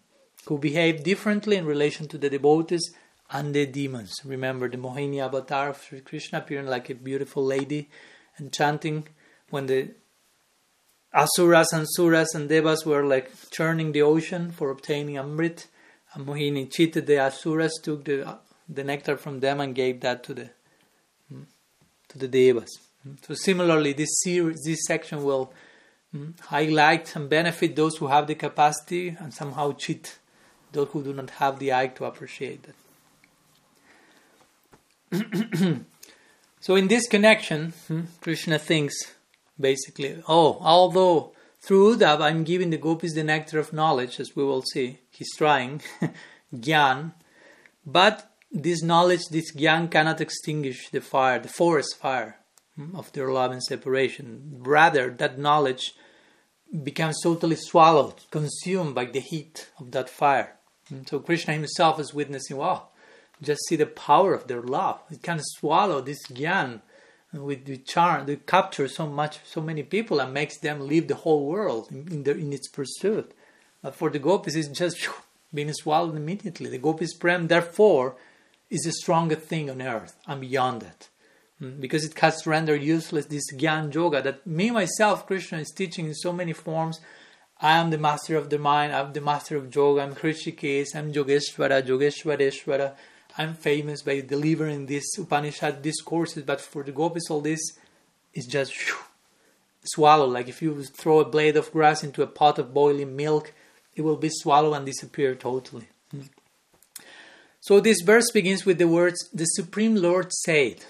who 0.45 0.57
behave 0.57 1.03
differently 1.03 1.55
in 1.55 1.65
relation 1.65 2.07
to 2.07 2.17
the 2.17 2.29
devotees 2.29 2.91
and 3.31 3.53
the 3.53 3.65
demons. 3.65 4.13
Remember 4.23 4.69
the 4.69 4.77
Mohini 4.77 5.19
avatar 5.19 5.69
of 5.69 5.81
Sri 5.81 6.01
Krishna 6.01 6.39
appearing 6.39 6.67
like 6.67 6.89
a 6.89 6.95
beautiful 6.95 7.43
lady 7.43 7.89
and 8.37 8.53
chanting 8.53 9.07
when 9.49 9.65
the 9.65 9.89
Asuras 11.13 11.73
and 11.73 11.87
Suras 11.97 12.35
and 12.35 12.47
Devas 12.47 12.85
were 12.85 13.03
like 13.03 13.31
churning 13.49 13.91
the 13.91 14.01
ocean 14.01 14.51
for 14.51 14.69
obtaining 14.69 15.15
Amrit 15.15 15.65
And 16.13 16.27
Mohini 16.27 16.71
cheated 16.71 17.07
the 17.07 17.19
Asuras, 17.19 17.79
took 17.81 18.05
the, 18.05 18.37
the 18.69 18.83
nectar 18.83 19.17
from 19.17 19.39
them 19.39 19.59
and 19.59 19.73
gave 19.73 20.01
that 20.01 20.23
to 20.25 20.33
the 20.33 20.49
to 22.09 22.17
the 22.17 22.27
Devas. 22.27 22.86
Hmm. 23.03 23.13
So 23.25 23.33
similarly, 23.33 23.93
this 23.93 24.21
series, 24.21 24.61
this 24.63 24.85
section 24.85 25.23
will 25.23 25.53
hmm, 26.11 26.31
highlight 26.41 27.15
and 27.15 27.29
benefit 27.29 27.75
those 27.75 27.97
who 27.97 28.07
have 28.07 28.27
the 28.27 28.35
capacity 28.35 29.15
and 29.19 29.33
somehow 29.33 29.73
cheat 29.73 30.17
those 30.71 30.89
who 30.91 31.03
do 31.03 31.13
not 31.13 31.29
have 31.31 31.59
the 31.59 31.73
eye 31.73 31.87
to 31.87 32.05
appreciate 32.05 32.63
that. 32.63 32.75
so 36.59 36.75
in 36.75 36.87
this 36.87 37.07
connection, 37.07 37.73
Krishna 38.21 38.59
thinks 38.59 38.95
basically, 39.59 40.21
oh, 40.27 40.57
although 40.61 41.31
through 41.61 41.95
Uddhav, 41.97 42.21
I'm 42.21 42.43
giving 42.43 42.69
the 42.69 42.77
gopis 42.77 43.13
the 43.13 43.23
nectar 43.23 43.59
of 43.59 43.73
knowledge, 43.73 44.19
as 44.19 44.35
we 44.35 44.43
will 44.43 44.61
see. 44.61 44.99
He's 45.11 45.35
trying, 45.35 45.81
Gyan. 46.55 47.13
But 47.85 48.31
this 48.51 48.81
knowledge, 48.81 49.27
this 49.31 49.53
Gyan 49.53 49.89
cannot 49.89 50.21
extinguish 50.21 50.89
the 50.89 51.01
fire, 51.01 51.39
the 51.39 51.49
forest 51.49 51.97
fire 51.99 52.36
hmm, 52.36 52.36
of 52.93 53.11
their 53.13 53.31
love 53.31 53.51
and 53.51 53.63
separation. 53.63 54.57
Rather, 54.59 55.09
that 55.09 55.39
knowledge 55.39 55.93
becomes 56.83 57.21
totally 57.23 57.55
swallowed, 57.55 58.15
consumed 58.31 58.93
by 58.95 59.05
the 59.05 59.19
heat 59.19 59.69
of 59.79 59.91
that 59.91 60.09
fire. 60.09 60.57
Hmm, 60.89 61.03
so 61.05 61.19
Krishna 61.19 61.53
himself 61.53 61.99
is 61.99 62.13
witnessing, 62.13 62.57
wow, 62.57 62.89
just 63.41 63.61
see 63.67 63.75
the 63.75 63.85
power 63.85 64.33
of 64.33 64.47
their 64.47 64.61
love. 64.61 65.01
It 65.09 65.21
can 65.21 65.39
swallow 65.41 66.01
this 66.01 66.25
Gyan 66.27 66.81
with 67.33 67.65
the 67.65 67.77
charm, 67.77 68.25
they 68.25 68.37
capture 68.37 68.87
so 68.87 69.07
much, 69.07 69.39
so 69.45 69.61
many 69.61 69.83
people, 69.83 70.19
and 70.19 70.33
makes 70.33 70.57
them 70.59 70.87
leave 70.87 71.07
the 71.07 71.15
whole 71.15 71.45
world 71.45 71.91
in, 71.91 72.07
in, 72.11 72.23
their, 72.23 72.35
in 72.35 72.53
its 72.53 72.69
pursuit. 72.69 73.33
But 73.81 73.95
for 73.95 74.09
the 74.09 74.19
gopis, 74.19 74.55
it's 74.55 74.69
just 74.69 75.09
being 75.53 75.71
swallowed 75.73 76.15
immediately. 76.15 76.69
The 76.69 76.77
gopis 76.77 77.13
prem, 77.13 77.47
therefore, 77.47 78.15
is 78.69 78.81
the 78.81 78.91
strongest 78.91 79.41
thing 79.41 79.69
on 79.69 79.81
earth 79.81 80.17
and 80.25 80.41
beyond 80.41 80.81
that. 80.81 81.09
Hmm? 81.59 81.79
Because 81.79 82.05
it 82.05 82.17
has 82.19 82.45
rendered 82.45 82.83
useless 82.83 83.25
this 83.25 83.51
Gyan 83.53 83.93
Yoga 83.93 84.21
that 84.21 84.45
me 84.45 84.69
myself, 84.71 85.25
Krishna, 85.25 85.59
is 85.59 85.71
teaching 85.75 86.05
in 86.05 86.13
so 86.13 86.31
many 86.31 86.53
forms. 86.53 86.99
I 87.59 87.77
am 87.77 87.89
the 87.89 87.97
master 87.97 88.35
of 88.35 88.51
the 88.51 88.59
mind, 88.59 88.93
I'm 88.93 89.13
the 89.13 89.21
master 89.21 89.57
of 89.57 89.73
yoga, 89.73 90.01
I'm 90.01 90.13
Hrishikesh, 90.13 90.95
I'm 90.95 91.11
Yogeshwara, 91.11 91.81
Yogeshwareshwara. 91.81 92.93
I'm 93.35 93.55
famous 93.55 94.03
by 94.03 94.21
delivering 94.21 94.85
these 94.85 95.07
Upanishad 95.17 95.81
discourses, 95.81 96.43
but 96.43 96.61
for 96.61 96.83
the 96.83 96.91
gopis, 96.91 97.29
all 97.31 97.41
this 97.41 97.59
is 98.33 98.45
just 98.45 98.73
whew, 98.73 98.97
swallowed. 99.83 100.33
Like 100.33 100.47
if 100.47 100.61
you 100.61 100.83
throw 100.83 101.19
a 101.19 101.25
blade 101.25 101.57
of 101.57 101.71
grass 101.71 102.03
into 102.03 102.21
a 102.21 102.27
pot 102.27 102.59
of 102.59 102.75
boiling 102.75 103.15
milk, 103.15 103.53
it 103.95 104.01
will 104.01 104.17
be 104.17 104.29
swallowed 104.31 104.73
and 104.73 104.85
disappear 104.85 105.33
totally. 105.33 105.87
Hmm. 106.11 106.21
So 107.59 107.79
this 107.79 108.01
verse 108.01 108.29
begins 108.31 108.65
with 108.65 108.77
the 108.77 108.87
words, 108.87 109.29
The 109.33 109.45
Supreme 109.45 109.95
Lord 109.95 110.31
said. 110.31 110.85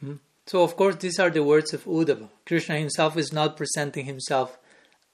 Hmm. 0.00 0.14
So, 0.46 0.62
of 0.62 0.76
course, 0.76 0.96
these 0.96 1.18
are 1.18 1.30
the 1.30 1.44
words 1.44 1.72
of 1.72 1.84
Uddhava. 1.84 2.28
Krishna 2.44 2.78
himself 2.78 3.16
is 3.16 3.32
not 3.32 3.56
presenting 3.56 4.06
himself 4.06 4.58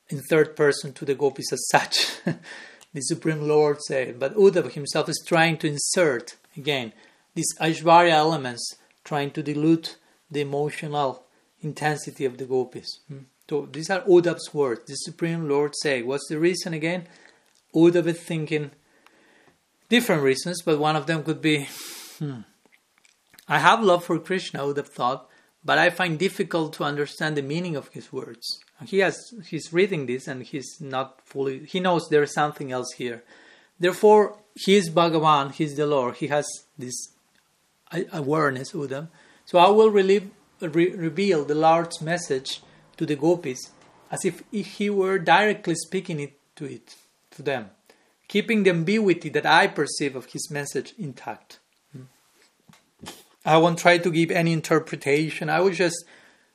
in 0.09 0.23
third 0.23 0.57
person 0.57 0.93
to 0.95 1.05
the 1.05 1.15
gopis 1.15 1.53
as 1.53 1.67
such. 1.69 2.17
the 2.95 3.01
Supreme 3.03 3.47
Lord 3.47 3.83
said. 3.83 4.19
But 4.19 4.35
Uddhava 4.35 4.73
himself 4.73 5.09
is 5.09 5.23
trying 5.27 5.59
to 5.59 5.69
insert 5.69 6.37
Again, 6.57 6.93
these 7.35 7.55
Aishvarya 7.61 8.11
elements 8.11 8.75
trying 9.05 9.31
to 9.33 9.43
dilute 9.43 9.97
the 10.31 10.41
emotional 10.41 11.25
intensity 11.61 12.25
of 12.25 12.39
the 12.39 12.47
gopis. 12.47 13.01
Hmm? 13.09 13.25
So 13.49 13.69
these 13.71 13.91
are 13.91 14.01
Uddhav's 14.03 14.53
words. 14.53 14.87
The 14.87 14.95
Supreme 14.95 15.49
Lord 15.49 15.75
say. 15.77 16.03
What's 16.03 16.27
the 16.29 16.39
reason 16.39 16.73
again? 16.73 17.07
Uddhav 17.75 18.07
is 18.07 18.21
thinking 18.21 18.71
different 19.89 20.23
reasons, 20.23 20.63
but 20.63 20.79
one 20.79 20.97
of 20.97 21.07
them 21.07 21.23
could 21.23 21.43
be 21.43 21.69
hmm, 22.19 22.41
I 23.49 23.59
have 23.59 23.83
love 23.83 24.05
for 24.05 24.19
Krishna, 24.19 24.61
Uddhav 24.61 24.89
thought, 24.89 25.29
but 25.65 25.79
I 25.79 25.91
find 25.91 26.19
difficult 26.19 26.73
to 26.75 26.85
understand 26.85 27.37
the 27.37 27.43
meaning 27.43 27.77
of 27.77 27.89
his 27.89 28.13
words. 28.13 28.61
He 28.85 28.99
has 28.99 29.17
he's 29.47 29.73
reading 29.73 30.07
this 30.07 30.29
and 30.29 30.43
he's 30.43 30.81
not 30.81 31.21
fully 31.25 31.65
he 31.65 31.81
knows 31.81 32.09
there's 32.09 32.35
something 32.35 32.73
else 32.73 32.93
here. 32.97 33.25
Therefore, 33.79 34.39
he 34.55 34.77
is 34.77 34.91
Bhagavan, 34.91 35.53
he 35.53 35.65
is 35.65 35.77
the 35.77 35.87
Lord, 35.87 36.17
he 36.17 36.29
has 36.29 36.47
this 36.79 37.13
awareness, 38.13 38.73
Uddhav, 38.73 39.09
So 39.45 39.59
I 39.59 39.69
will 39.69 39.91
re- 39.91 40.31
reveal 40.61 41.45
the 41.45 41.55
Lord's 41.55 42.01
message 42.01 42.63
to 42.97 43.07
the 43.07 43.17
gopis 43.17 43.71
as 44.11 44.25
if 44.25 44.43
he 44.51 44.89
were 44.89 45.19
directly 45.19 45.75
speaking 45.75 46.21
it 46.21 46.39
to 46.57 46.65
it 46.65 46.97
to 47.33 47.43
them, 47.43 47.71
keeping 48.29 48.63
the 48.63 48.71
ambiguity 48.71 49.29
that 49.31 49.47
I 49.47 49.67
perceive 49.67 50.17
of 50.17 50.27
his 50.27 50.51
message 50.51 50.95
intact. 50.99 51.59
I 53.47 53.57
won't 53.59 53.79
try 53.79 53.99
to 53.99 54.11
give 54.11 54.31
any 54.33 54.53
interpretation. 54.53 55.49
I 55.49 55.61
will 55.61 55.71
just 55.71 56.05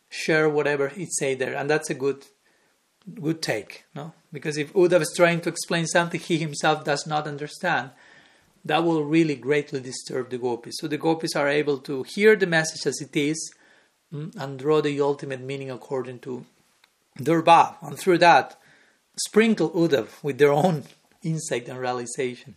share 0.10 0.50
whatever 0.50 0.90
he 0.90 1.08
say 1.10 1.36
there, 1.36 1.56
and 1.56 1.70
that's 1.70 1.90
a 1.90 1.94
good 1.94 2.26
good 3.20 3.42
take, 3.42 3.86
no? 3.96 4.14
Because 4.32 4.58
if 4.58 4.74
Uddhava 4.74 5.02
is 5.02 5.14
trying 5.16 5.42
to 5.42 5.50
explain 5.50 5.88
something 5.88 6.20
he 6.20 6.38
himself 6.38 6.84
does 6.84 7.08
not 7.08 7.28
understand, 7.28 7.92
that 8.64 8.84
will 8.84 9.04
really 9.04 9.36
greatly 9.36 9.80
disturb 9.80 10.30
the 10.30 10.38
gopis. 10.38 10.76
So 10.80 10.88
the 10.88 10.98
gopis 10.98 11.36
are 11.36 11.48
able 11.48 11.80
to 11.80 12.04
hear 12.04 12.36
the 12.36 12.46
message 12.46 12.86
as 12.86 13.02
it 13.02 13.16
is 13.16 13.54
mm, 14.14 14.36
and 14.36 14.60
draw 14.60 14.82
the 14.82 15.02
ultimate 15.02 15.42
meaning 15.42 15.72
according 15.72 16.20
to 16.20 16.46
their 17.16 17.42
bhav, 17.42 17.76
and 17.82 17.98
through 17.98 18.20
that 18.20 18.60
sprinkle 19.16 19.72
Uddhav 19.72 20.24
with 20.24 20.38
their 20.38 20.52
own 20.52 20.84
insight 21.24 21.68
and 21.70 21.80
realization. 21.80 22.56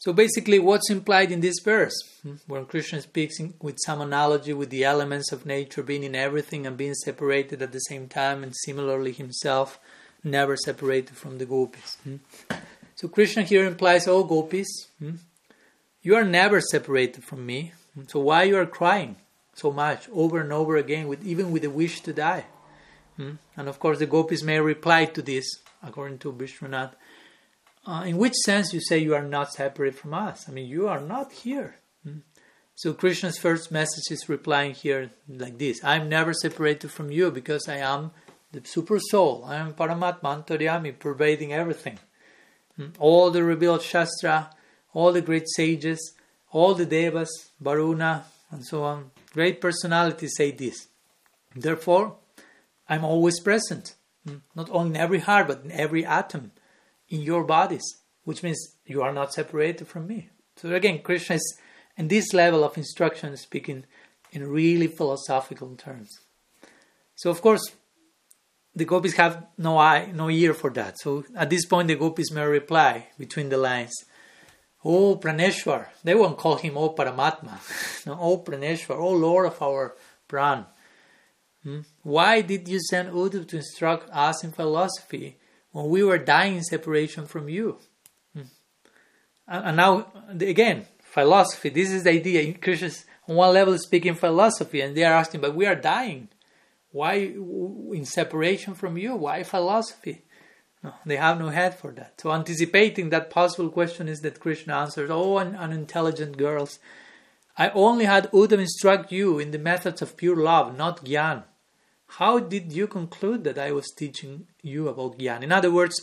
So 0.00 0.14
basically, 0.14 0.58
what's 0.58 0.90
implied 0.90 1.30
in 1.30 1.40
this 1.40 1.60
verse, 1.62 1.92
hmm, 2.22 2.36
when 2.46 2.64
Krishna 2.64 3.02
speaks 3.02 3.38
in, 3.38 3.52
with 3.60 3.76
some 3.84 4.00
analogy 4.00 4.54
with 4.54 4.70
the 4.70 4.82
elements 4.82 5.30
of 5.30 5.44
nature 5.44 5.82
being 5.82 6.04
in 6.04 6.14
everything 6.14 6.66
and 6.66 6.76
being 6.76 6.94
separated 6.94 7.60
at 7.60 7.72
the 7.72 7.80
same 7.80 8.08
time, 8.08 8.42
and 8.42 8.56
similarly 8.64 9.12
himself 9.12 9.78
never 10.24 10.56
separated 10.56 11.16
from 11.16 11.36
the 11.36 11.44
gopis. 11.44 11.98
Hmm. 12.02 12.16
So 12.94 13.08
Krishna 13.08 13.42
here 13.42 13.66
implies, 13.66 14.08
"Oh 14.08 14.24
gopis, 14.24 14.70
hmm, 14.98 15.16
you 16.02 16.16
are 16.16 16.24
never 16.24 16.62
separated 16.62 17.22
from 17.22 17.44
me. 17.44 17.72
So 18.08 18.20
why 18.20 18.44
you 18.44 18.56
are 18.56 18.66
crying 18.66 19.16
so 19.54 19.70
much 19.70 20.08
over 20.12 20.40
and 20.40 20.52
over 20.52 20.76
again, 20.78 21.08
with 21.08 21.22
even 21.24 21.52
with 21.52 21.62
the 21.62 21.70
wish 21.70 22.00
to 22.06 22.12
die?" 22.14 22.46
And 23.18 23.68
of 23.68 23.78
course, 23.78 23.98
the 23.98 24.06
gopis 24.06 24.42
may 24.42 24.60
reply 24.60 25.04
to 25.04 25.20
this, 25.20 25.46
according 25.82 26.20
to 26.20 26.32
Vishwanath 26.32 26.94
uh, 27.86 28.04
in 28.06 28.18
which 28.18 28.34
sense 28.44 28.72
you 28.72 28.80
say 28.80 28.98
you 28.98 29.14
are 29.14 29.26
not 29.26 29.52
separate 29.52 29.94
from 29.94 30.14
us? 30.14 30.48
I 30.48 30.52
mean, 30.52 30.68
you 30.68 30.88
are 30.88 31.00
not 31.00 31.32
here. 31.32 31.76
Hmm? 32.04 32.18
So 32.74 32.92
Krishna's 32.92 33.38
first 33.38 33.70
message 33.70 34.10
is 34.10 34.28
replying 34.28 34.74
here 34.74 35.10
like 35.28 35.58
this: 35.58 35.82
I 35.84 35.96
am 35.96 36.08
never 36.08 36.32
separated 36.34 36.90
from 36.90 37.10
you 37.10 37.30
because 37.30 37.68
I 37.68 37.78
am 37.78 38.12
the 38.52 38.62
super 38.64 38.98
soul. 38.98 39.44
I 39.46 39.56
am 39.56 39.74
Paramatma 39.74 40.44
Antaryami, 40.44 40.98
pervading 40.98 41.52
everything. 41.52 41.98
Hmm? 42.76 42.88
All 42.98 43.30
the 43.30 43.42
revealed 43.42 43.82
Shastra, 43.82 44.50
all 44.92 45.12
the 45.12 45.22
great 45.22 45.48
sages, 45.48 46.14
all 46.52 46.74
the 46.74 46.86
devas, 46.86 47.50
Varuna, 47.60 48.24
and 48.50 48.64
so 48.64 48.82
on, 48.84 49.10
great 49.32 49.60
personalities 49.60 50.34
say 50.36 50.50
this. 50.50 50.88
Therefore, 51.54 52.16
I'm 52.88 53.04
always 53.04 53.40
present, 53.40 53.94
hmm? 54.26 54.36
not 54.54 54.68
only 54.70 54.90
in 54.90 54.96
every 54.96 55.20
heart, 55.20 55.48
but 55.48 55.64
in 55.64 55.72
every 55.72 56.04
atom 56.04 56.52
in 57.10 57.20
your 57.20 57.44
bodies, 57.44 57.84
which 58.24 58.42
means 58.42 58.76
you 58.86 59.02
are 59.02 59.12
not 59.12 59.34
separated 59.34 59.86
from 59.86 60.06
me. 60.06 60.30
So 60.56 60.72
again, 60.72 61.02
Krishna 61.02 61.36
is 61.36 61.58
in 61.96 62.08
this 62.08 62.32
level 62.32 62.64
of 62.64 62.78
instruction 62.78 63.36
speaking 63.36 63.84
in 64.32 64.48
really 64.48 64.86
philosophical 64.86 65.74
terms. 65.76 66.20
So 67.16 67.30
of 67.30 67.42
course, 67.42 67.62
the 68.74 68.84
gopis 68.84 69.14
have 69.14 69.46
no 69.58 69.78
eye, 69.78 70.12
no 70.14 70.30
ear 70.30 70.54
for 70.54 70.70
that. 70.70 70.98
So 71.00 71.24
at 71.34 71.50
this 71.50 71.66
point, 71.66 71.88
the 71.88 71.96
gopis 71.96 72.30
may 72.30 72.44
reply 72.44 73.08
between 73.18 73.48
the 73.48 73.58
lines, 73.58 73.94
"Oh 74.84 75.16
Praneshwar." 75.16 75.88
They 76.04 76.14
won't 76.14 76.38
call 76.38 76.56
him 76.56 76.78
"Oh 76.78 76.90
Paramatma." 76.90 77.58
no, 78.06 78.16
"Oh 78.20 78.38
Praneshwar," 78.38 78.96
"Oh 78.96 79.10
Lord 79.10 79.46
of 79.46 79.60
our 79.60 79.96
Pran." 80.28 80.66
Hmm? 81.64 81.80
Why 82.02 82.40
did 82.42 82.68
you 82.68 82.80
send 82.80 83.10
Uddhav 83.10 83.48
to 83.48 83.56
instruct 83.56 84.08
us 84.10 84.44
in 84.44 84.52
philosophy 84.52 85.39
when 85.72 85.88
we 85.88 86.02
were 86.02 86.18
dying 86.18 86.56
in 86.56 86.62
separation 86.64 87.26
from 87.26 87.48
you. 87.48 87.78
Hmm. 88.34 88.42
And 89.46 89.76
now, 89.76 90.12
again, 90.28 90.86
philosophy. 91.00 91.68
This 91.68 91.90
is 91.90 92.04
the 92.04 92.10
idea. 92.10 92.54
Krishna's 92.54 93.04
on 93.28 93.36
one 93.36 93.54
level 93.54 93.78
speaking 93.78 94.14
philosophy, 94.14 94.80
and 94.80 94.96
they 94.96 95.04
are 95.04 95.14
asking, 95.14 95.40
but 95.40 95.54
we 95.54 95.66
are 95.66 95.76
dying. 95.76 96.28
Why 96.92 97.14
in 97.14 98.04
separation 98.04 98.74
from 98.74 98.98
you? 98.98 99.14
Why 99.14 99.44
philosophy? 99.44 100.22
No, 100.82 100.94
they 101.06 101.16
have 101.16 101.38
no 101.38 101.50
head 101.50 101.78
for 101.78 101.92
that. 101.92 102.20
So 102.20 102.32
anticipating 102.32 103.10
that 103.10 103.30
possible 103.30 103.68
question 103.68 104.08
is 104.08 104.20
that 104.20 104.40
Krishna 104.40 104.74
answers, 104.74 105.10
Oh, 105.10 105.38
unintelligent 105.38 106.36
girls, 106.36 106.78
I 107.56 107.68
only 107.70 108.06
had 108.06 108.30
Uddhav 108.32 108.58
instruct 108.58 109.12
you 109.12 109.38
in 109.38 109.50
the 109.50 109.58
methods 109.58 110.02
of 110.02 110.16
pure 110.16 110.36
love, 110.36 110.76
not 110.76 111.04
Gyan. 111.04 111.44
How 112.18 112.40
did 112.40 112.72
you 112.72 112.88
conclude 112.88 113.44
that 113.44 113.58
I 113.58 113.70
was 113.70 113.92
teaching 113.96 114.48
you 114.62 114.88
about 114.88 115.16
Gyan? 115.18 115.42
In 115.42 115.52
other 115.52 115.70
words, 115.70 116.02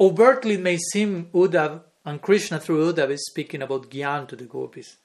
overtly 0.00 0.54
it 0.54 0.60
may 0.60 0.78
seem 0.78 1.26
Uddhav 1.34 1.82
and 2.06 2.22
Krishna 2.22 2.58
through 2.58 2.92
Uddhav 2.92 3.10
is 3.10 3.26
speaking 3.26 3.60
about 3.60 3.90
Gyan 3.90 4.26
to 4.28 4.36
the 4.36 4.44
gopis. 4.44 4.96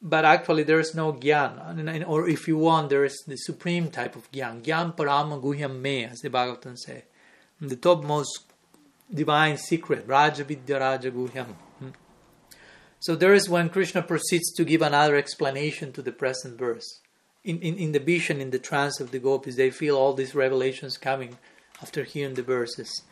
But 0.00 0.24
actually, 0.24 0.62
there 0.62 0.78
is 0.78 0.94
no 0.94 1.12
Gyan. 1.12 2.08
Or 2.08 2.28
if 2.28 2.46
you 2.46 2.58
want, 2.58 2.90
there 2.90 3.04
is 3.04 3.24
the 3.26 3.36
supreme 3.36 3.90
type 3.90 4.14
of 4.14 4.30
Gyan. 4.30 4.62
Gyan 4.62 4.96
Parama 4.96 5.42
Guhyam 5.42 5.80
Me, 5.80 6.04
as 6.04 6.20
the 6.20 6.30
Bhagavatam 6.30 6.78
says. 6.78 7.02
The 7.60 7.74
topmost 7.74 8.52
divine 9.12 9.56
secret, 9.56 10.04
Raja 10.06 10.44
Vidya 10.44 10.78
Raja 10.78 11.10
Guhyam. 11.10 11.54
Hmm. 11.80 11.88
So 13.00 13.16
there 13.16 13.34
is 13.34 13.48
when 13.48 13.68
Krishna 13.68 14.02
proceeds 14.02 14.52
to 14.52 14.64
give 14.64 14.80
another 14.80 15.16
explanation 15.16 15.92
to 15.94 16.02
the 16.02 16.12
present 16.12 16.56
verse 16.56 17.00
in, 17.44 17.60
in, 17.60 17.76
in 17.76 17.92
the 17.92 18.00
vision, 18.00 18.40
in 18.40 18.50
the 18.50 18.58
trance 18.58 19.00
of 19.00 19.10
the 19.10 19.18
gopis, 19.18 19.56
they 19.56 19.70
feel 19.70 19.96
all 19.96 20.14
these 20.14 20.34
revelations 20.34 20.96
coming 20.96 21.38
after 21.80 22.04
hearing 22.04 22.34
the 22.34 22.42
verses. 22.42 23.02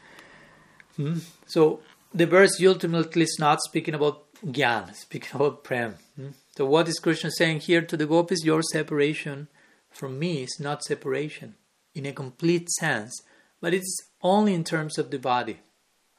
Hmm? 0.97 1.19
So 1.47 1.81
the 2.13 2.27
verse 2.27 2.63
ultimately 2.63 3.23
is 3.23 3.37
not 3.39 3.61
speaking 3.63 3.95
about 3.95 4.25
Gyan, 4.45 4.95
speaking 4.95 5.31
about 5.35 5.65
Prem. 5.65 5.97
Hmm? 6.17 6.29
So 6.57 6.67
what 6.67 6.89
is 6.89 6.99
Krishna 6.99 7.31
saying 7.31 7.61
here 7.61 7.83
to 7.83 7.97
the 7.97 8.07
gopis? 8.07 8.45
Your 8.45 8.63
separation 8.63 9.49
from 9.91 10.19
me 10.19 10.43
is 10.43 10.59
not 10.61 10.83
separation 10.83 11.55
in 11.95 12.07
a 12.07 12.13
complete 12.13 12.69
sense, 12.71 13.23
but 13.61 13.73
it's 13.73 14.11
only 14.23 14.55
in 14.55 14.65
terms 14.65 14.99
of 14.99 15.11
the 15.11 15.19
body. 15.19 15.61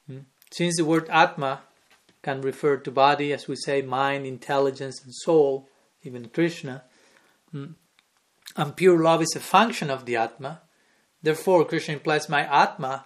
Hmm? 0.07 0.19
Since 0.51 0.77
the 0.77 0.85
word 0.85 1.09
Atma 1.09 1.61
can 2.23 2.41
refer 2.41 2.77
to 2.77 2.91
body, 2.91 3.31
as 3.33 3.47
we 3.47 3.55
say, 3.55 3.81
mind, 3.81 4.25
intelligence, 4.25 5.03
and 5.03 5.13
soul, 5.13 5.69
even 6.03 6.29
Krishna, 6.29 6.83
hmm? 7.51 7.73
And 8.57 8.75
pure 8.75 8.99
love 9.01 9.21
is 9.21 9.35
a 9.35 9.39
function 9.39 9.89
of 9.89 10.05
the 10.05 10.15
Atma. 10.15 10.61
Therefore, 11.21 11.63
Krishna 11.65 11.93
implies 11.93 12.27
my 12.27 12.41
Atma, 12.41 13.05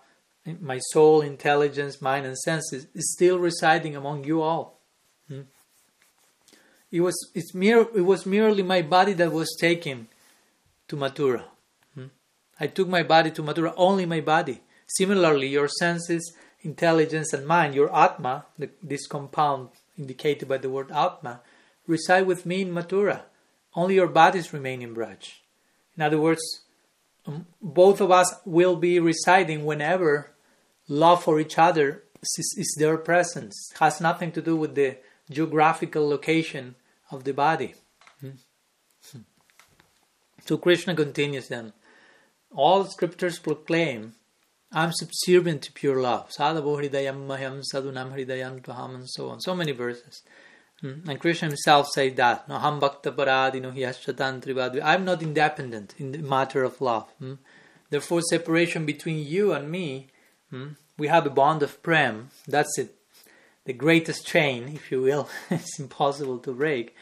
my 0.59 0.79
soul, 0.91 1.21
intelligence, 1.21 2.01
mind, 2.01 2.25
and 2.25 2.37
senses, 2.37 2.87
is 2.93 3.13
still 3.13 3.37
residing 3.37 3.95
among 3.95 4.23
you 4.23 4.41
all. 4.41 4.79
Hmm? 5.27 5.41
It 6.89 7.01
was 7.01 7.15
it's 7.35 7.53
mere, 7.53 7.81
it 7.95 8.05
was 8.05 8.25
merely 8.25 8.63
my 8.63 8.81
body 8.81 9.13
that 9.13 9.31
was 9.31 9.55
taken 9.59 10.07
to 10.87 10.95
Mathura. 10.95 11.43
Hmm? 11.95 12.07
I 12.59 12.67
took 12.67 12.87
my 12.87 13.03
body 13.03 13.31
to 13.31 13.43
Mathura, 13.43 13.73
only 13.75 14.05
my 14.05 14.21
body. 14.21 14.61
Similarly, 14.87 15.47
your 15.47 15.67
senses, 15.67 16.33
intelligence, 16.61 17.33
and 17.33 17.45
mind, 17.45 17.75
your 17.75 17.95
Atma, 17.95 18.45
the, 18.57 18.69
this 18.81 19.07
compound 19.07 19.69
indicated 19.97 20.47
by 20.47 20.57
the 20.57 20.69
word 20.69 20.91
Atma, 20.91 21.41
reside 21.87 22.25
with 22.25 22.45
me 22.45 22.61
in 22.61 22.71
Mathura. 22.71 23.21
Only 23.73 23.95
your 23.95 24.07
bodies 24.07 24.51
remain 24.51 24.81
in 24.81 24.93
Braj. 24.93 25.40
In 25.95 26.03
other 26.03 26.19
words, 26.19 26.41
um, 27.25 27.45
both 27.61 28.01
of 28.01 28.11
us 28.11 28.33
will 28.45 28.75
be 28.75 28.99
residing 28.99 29.65
whenever 29.65 30.31
love 30.87 31.23
for 31.23 31.39
each 31.39 31.57
other 31.57 32.03
is, 32.21 32.55
is 32.57 32.75
their 32.77 32.97
presence. 32.97 33.55
It 33.73 33.77
has 33.79 34.01
nothing 34.01 34.31
to 34.33 34.41
do 34.41 34.55
with 34.55 34.75
the 34.75 34.97
geographical 35.29 36.07
location 36.07 36.75
of 37.11 37.23
the 37.23 37.33
body. 37.33 37.75
Hmm. 38.19 39.19
So 40.45 40.57
Krishna 40.57 40.95
continues 40.95 41.47
then. 41.47 41.73
All 42.53 42.85
scriptures 42.85 43.39
proclaim 43.39 44.13
I'm 44.73 44.93
subservient 44.93 45.63
to 45.63 45.71
pure 45.73 46.01
love. 46.01 46.29
Sadhavo 46.29 46.79
hridayam 46.79 47.27
maham 47.27 47.61
sadunam 47.61 48.13
hridayam 48.13 48.61
tuham 48.61 48.95
and 48.95 49.09
so 49.09 49.29
on. 49.29 49.41
So 49.41 49.53
many 49.53 49.73
verses. 49.73 50.23
Hmm? 50.81 51.09
And 51.09 51.19
Krishna 51.19 51.49
himself 51.49 51.89
said 51.89 52.15
that. 52.17 52.49
No, 52.49 52.59
ham 52.59 52.79
bhakta 52.79 53.11
paradino 53.11 53.71
hi 53.73 54.93
I'm 54.93 55.05
not 55.05 55.21
independent 55.21 55.95
in 55.97 56.11
the 56.11 56.17
matter 56.19 56.63
of 56.63 56.81
love. 56.81 57.09
Hmm? 57.19 57.35
Therefore, 57.89 58.21
separation 58.21 58.85
between 58.85 59.25
you 59.25 59.53
and 59.53 59.69
me, 59.69 60.07
hmm? 60.49 60.69
we 60.97 61.07
have 61.07 61.25
a 61.25 61.29
bond 61.29 61.61
of 61.63 61.81
prem. 61.83 62.29
That's 62.47 62.77
it. 62.77 62.95
The 63.65 63.73
greatest 63.73 64.25
chain, 64.25 64.69
if 64.69 64.91
you 64.91 65.01
will. 65.01 65.29
it's 65.49 65.79
impossible 65.79 66.39
to 66.39 66.53
break. 66.53 66.95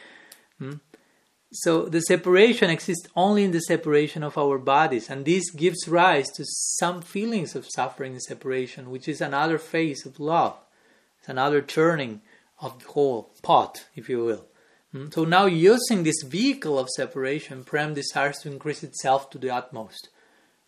So 1.52 1.86
the 1.86 2.02
separation 2.02 2.70
exists 2.70 3.08
only 3.16 3.44
in 3.44 3.52
the 3.52 3.62
separation 3.62 4.24
of 4.24 4.38
our 4.38 4.60
bodies, 4.60 5.10
and 5.10 5.26
this 5.26 5.50
gives 5.50 5.88
rise 5.88 6.28
to 6.36 6.44
some 6.46 7.02
feelings 7.02 7.56
of 7.56 7.68
suffering 7.68 8.14
and 8.14 8.22
separation, 8.22 8.92
which 8.92 9.08
is 9.08 9.20
another 9.20 9.58
phase 9.58 10.06
of 10.06 10.20
love. 10.20 10.58
It's 11.20 11.30
another 11.30 11.62
turning 11.62 12.22
of 12.62 12.80
the 12.80 12.90
whole 12.90 13.32
pot, 13.42 13.86
if 13.96 14.10
you 14.10 14.24
will. 14.24 14.46
Hmm? 14.92 15.08
So 15.12 15.24
now 15.24 15.46
using 15.46 16.04
this 16.04 16.24
vehicle 16.24 16.78
of 16.80 16.90
separation, 16.90 17.64
Prem 17.64 17.94
desires 17.94 18.40
to 18.40 18.52
increase 18.52 18.84
itself 18.84 19.30
to 19.32 19.38
the 19.38 19.50
utmost. 19.50 20.10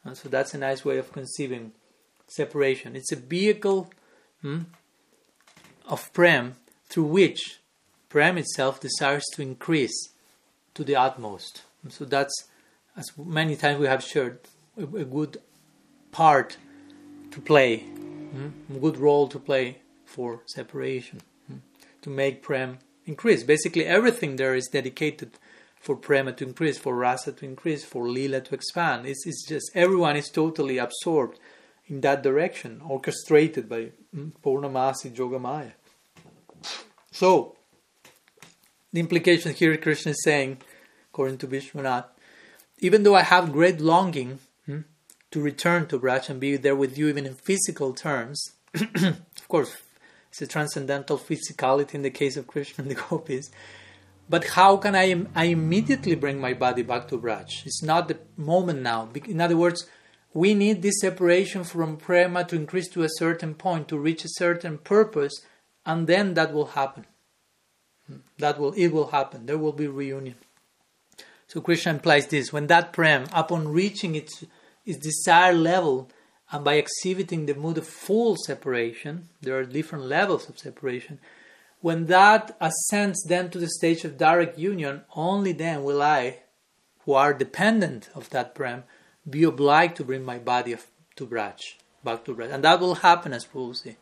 And 0.04 0.18
so 0.18 0.30
that's 0.30 0.54
a 0.54 0.58
nice 0.58 0.86
way 0.86 0.98
of 0.98 1.12
conceiving 1.12 1.74
separation. 2.28 2.96
It's 2.96 3.12
a 3.12 3.16
vehicle 3.16 3.92
hmm, 4.42 4.62
of 5.88 6.12
Prem 6.14 6.56
through 6.88 7.06
which 7.06 7.60
Prem 8.10 8.38
itself 8.38 8.80
desires 8.80 9.26
to 9.34 9.42
increase 9.42 10.10
to 10.74 10.84
the 10.84 10.96
utmost. 10.96 11.64
And 11.84 11.92
so 11.92 12.06
that's, 12.06 12.46
as 12.96 13.12
many 13.18 13.56
times 13.56 13.80
we 13.80 13.88
have 13.88 14.04
shared, 14.04 14.40
a, 14.78 14.84
a 14.84 15.06
good 15.06 15.38
part 16.12 16.58
to 17.32 17.42
play, 17.42 17.86
a 18.70 18.80
good 18.80 18.98
role 18.98 19.28
to 19.28 19.40
play 19.40 19.80
for 20.06 20.42
separation, 20.46 21.22
to 22.02 22.10
make 22.10 22.42
Prem 22.42 22.80
increase. 23.06 23.44
Basically, 23.44 23.86
everything 23.86 24.36
there 24.36 24.56
is 24.56 24.68
dedicated 24.68 25.32
for 25.80 25.96
Prema 25.96 26.34
to 26.34 26.46
increase, 26.46 26.78
for 26.78 26.96
Rasa 26.96 27.32
to 27.34 27.46
increase, 27.46 27.84
for 27.84 28.08
Lila 28.08 28.42
to 28.42 28.56
expand. 28.56 29.06
It's, 29.06 29.26
it's 29.26 29.48
just 29.48 29.72
everyone 29.74 30.16
is 30.16 30.30
totally 30.30 30.78
absorbed 30.78 31.40
in 31.88 32.02
that 32.02 32.22
direction, 32.22 32.82
orchestrated 32.88 33.68
by 33.68 33.92
mm, 34.16 34.32
Purnamasi 34.44 35.16
Yogamaya. 35.16 35.74
So, 37.12 37.56
the 38.94 39.00
implication 39.00 39.54
here 39.54 39.76
Krishna 39.78 40.12
is 40.12 40.24
saying, 40.24 40.60
according 41.12 41.40
to 41.40 41.48
Vishwanath, 41.48 42.06
even 42.80 43.04
though 43.04 43.16
I 43.16 43.24
have 43.24 43.52
great 43.52 43.82
longing 43.82 44.40
hmm, 44.66 44.82
to 45.32 45.42
return 45.42 45.88
to 45.88 46.00
Braj 46.00 46.30
and 46.30 46.40
be 46.40 46.58
there 46.58 46.76
with 46.76 46.98
you, 46.98 47.10
even 47.10 47.26
in 47.26 47.34
physical 47.34 47.94
terms, 47.94 48.52
of 48.76 49.48
course, 49.48 49.76
it's 50.32 50.42
a 50.42 50.48
transcendental 50.48 51.18
physicality 51.18 51.94
in 51.94 52.04
the 52.04 52.10
case 52.10 52.38
of 52.38 52.48
Krishna 52.48 52.84
and 52.84 52.92
the 52.92 52.96
gopis. 53.10 53.52
But 54.30 54.48
how 54.48 54.78
can 54.78 54.96
I, 54.96 55.26
I 55.36 55.46
immediately 55.46 56.16
bring 56.16 56.40
my 56.40 56.54
body 56.54 56.84
back 56.84 57.10
to 57.10 57.18
Braj? 57.18 57.66
It's 57.66 57.84
not 57.84 58.08
the 58.08 58.18
moment 58.38 58.82
now. 58.82 59.10
In 59.28 59.42
other 59.42 59.58
words, 59.58 59.88
we 60.34 60.54
need 60.54 60.82
this 60.82 61.02
separation 61.02 61.66
from 61.66 61.98
prema 61.98 62.46
to 62.46 62.56
increase 62.56 62.88
to 62.92 63.04
a 63.04 63.10
certain 63.10 63.56
point, 63.56 63.90
to 63.90 64.00
reach 64.00 64.24
a 64.24 64.30
certain 64.30 64.78
purpose, 64.78 65.34
and 65.86 66.08
then 66.08 66.36
that 66.36 66.54
will 66.54 66.68
happen. 66.68 67.06
Hmm. 68.08 68.20
That 68.38 68.58
will 68.58 68.72
it 68.72 68.88
will 68.88 69.08
happen. 69.08 69.48
There 69.48 69.58
will 69.58 69.74
be 69.74 69.88
reunion. 69.88 70.36
So 71.48 71.60
Krishna 71.60 71.92
implies 71.92 72.28
this: 72.28 72.54
when 72.54 72.68
that 72.68 72.94
prem, 72.94 73.26
upon 73.34 73.68
reaching 73.68 74.16
its 74.16 74.46
its 74.86 74.98
desired 74.98 75.58
level, 75.58 76.10
and 76.52 76.66
by 76.66 76.74
exhibiting 76.74 77.46
the 77.46 77.56
mood 77.56 77.78
of 77.78 77.88
full 77.88 78.36
separation, 78.36 79.30
there 79.42 79.58
are 79.58 79.64
different 79.64 80.06
levels 80.06 80.50
of 80.50 80.60
separation. 80.60 81.20
When 81.80 82.08
that 82.08 82.58
ascends 82.60 83.24
then 83.24 83.50
to 83.52 83.60
the 83.60 83.70
stage 83.70 84.04
of 84.04 84.18
direct 84.18 84.60
union, 84.60 85.02
only 85.16 85.54
then 85.54 85.84
will 85.84 86.02
I, 86.02 86.40
who 87.06 87.14
are 87.14 87.34
dependent 87.34 88.10
of 88.14 88.30
that 88.32 88.54
prem, 88.54 88.84
be 89.28 89.44
obliged 89.44 89.96
to 89.96 90.04
bring 90.04 90.26
my 90.26 90.40
body 90.40 90.76
to 91.16 91.26
Braj, 91.26 91.60
back 92.04 92.26
to 92.26 92.36
Braj. 92.36 92.52
And 92.52 92.64
that 92.64 92.80
will 92.80 92.96
happen 92.96 93.34
as 93.34 93.48
we 93.54 93.62
will 93.62 93.74
see. 93.74 93.96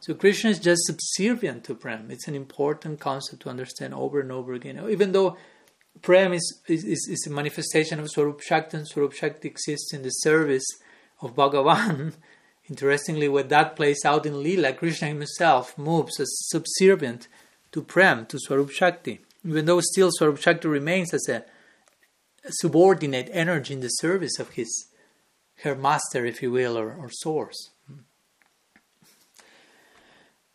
So 0.00 0.14
Krishna 0.14 0.50
is 0.50 0.58
just 0.58 0.82
subservient 0.86 1.62
to 1.64 1.76
Prem. 1.76 2.10
It's 2.10 2.26
an 2.26 2.34
important 2.34 2.98
concept 2.98 3.42
to 3.42 3.50
understand 3.50 3.94
over 3.94 4.18
and 4.18 4.32
over 4.32 4.52
again. 4.52 4.84
Even 4.90 5.12
though 5.12 5.36
Prem 6.00 6.32
is, 6.32 6.60
is, 6.66 6.84
is 6.84 7.24
a 7.28 7.30
manifestation 7.30 8.00
of 8.00 8.10
Swarup 8.10 8.40
Shakti 8.40 8.78
and 8.78 8.88
Swarup 8.88 9.12
Shakti 9.12 9.46
exists 9.46 9.94
in 9.94 10.02
the 10.02 10.10
service 10.10 10.64
of 11.22 11.34
Bhagavan, 11.34 12.14
interestingly, 12.68 13.28
when 13.28 13.48
that 13.48 13.76
plays 13.76 14.04
out 14.04 14.26
in 14.26 14.42
Lila, 14.42 14.72
Krishna 14.72 15.08
himself 15.08 15.78
moves 15.78 16.20
as 16.20 16.28
subservient 16.48 17.28
to 17.72 17.82
Prem, 17.82 18.26
to 18.26 18.38
Swarup 18.38 18.70
Shakti. 18.70 19.20
Even 19.44 19.64
though 19.64 19.80
still 19.80 20.10
Swarup 20.12 20.38
Shakti 20.38 20.68
remains 20.68 21.14
as 21.14 21.28
a 21.28 21.44
subordinate 22.48 23.30
energy 23.32 23.74
in 23.74 23.80
the 23.80 23.88
service 23.88 24.38
of 24.38 24.50
his 24.50 24.88
her 25.62 25.74
master, 25.76 26.26
if 26.26 26.42
you 26.42 26.50
will, 26.50 26.76
or, 26.76 26.92
or 26.92 27.08
source. 27.10 27.70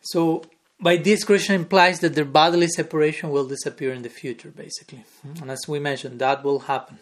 So 0.01 0.43
by 0.79 0.97
this, 0.97 1.23
Krishna 1.23 1.55
implies 1.55 1.99
that 2.01 2.13
their 2.13 2.25
bodily 2.25 2.67
separation 2.67 3.29
will 3.29 3.47
disappear 3.47 3.93
in 3.93 4.03
the 4.03 4.09
future, 4.09 4.49
basically. 4.49 5.05
And 5.41 5.49
as 5.49 5.59
we 5.67 5.79
mentioned, 5.79 6.19
that 6.19 6.43
will 6.43 6.59
happen. 6.59 6.99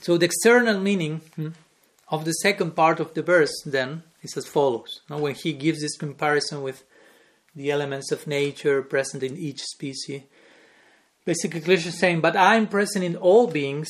So 0.00 0.18
the 0.18 0.26
external 0.26 0.78
meaning 0.78 1.20
hmm, 1.36 1.48
of 2.08 2.24
the 2.24 2.32
second 2.32 2.76
part 2.76 3.00
of 3.00 3.14
the 3.14 3.22
verse 3.22 3.54
then 3.64 4.02
is 4.22 4.36
as 4.36 4.46
follows. 4.46 5.00
Now, 5.10 5.18
when 5.18 5.34
he 5.34 5.52
gives 5.52 5.80
this 5.80 5.96
comparison 5.96 6.62
with 6.62 6.84
the 7.54 7.70
elements 7.70 8.12
of 8.12 8.26
nature 8.26 8.82
present 8.82 9.22
in 9.22 9.36
each 9.36 9.62
species, 9.62 10.22
basically 11.24 11.60
Krishna 11.60 11.88
is 11.88 11.98
saying, 11.98 12.20
But 12.20 12.36
I 12.36 12.56
am 12.56 12.68
present 12.68 13.04
in 13.04 13.16
all 13.16 13.46
beings 13.46 13.88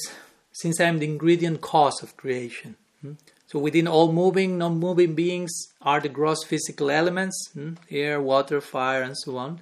since 0.52 0.80
I 0.80 0.84
am 0.84 0.98
the 0.98 1.06
ingredient 1.06 1.60
cause 1.60 2.02
of 2.02 2.16
creation. 2.16 2.76
Hmm? 3.02 3.12
So 3.48 3.58
within 3.58 3.86
all 3.86 4.12
moving, 4.12 4.58
non-moving 4.58 5.14
beings 5.14 5.52
are 5.82 6.00
the 6.00 6.08
gross 6.08 6.42
physical 6.44 6.90
elements, 6.90 7.50
hmm? 7.52 7.74
air, 7.90 8.20
water, 8.20 8.60
fire, 8.60 9.02
and 9.02 9.16
so 9.16 9.36
on. 9.36 9.60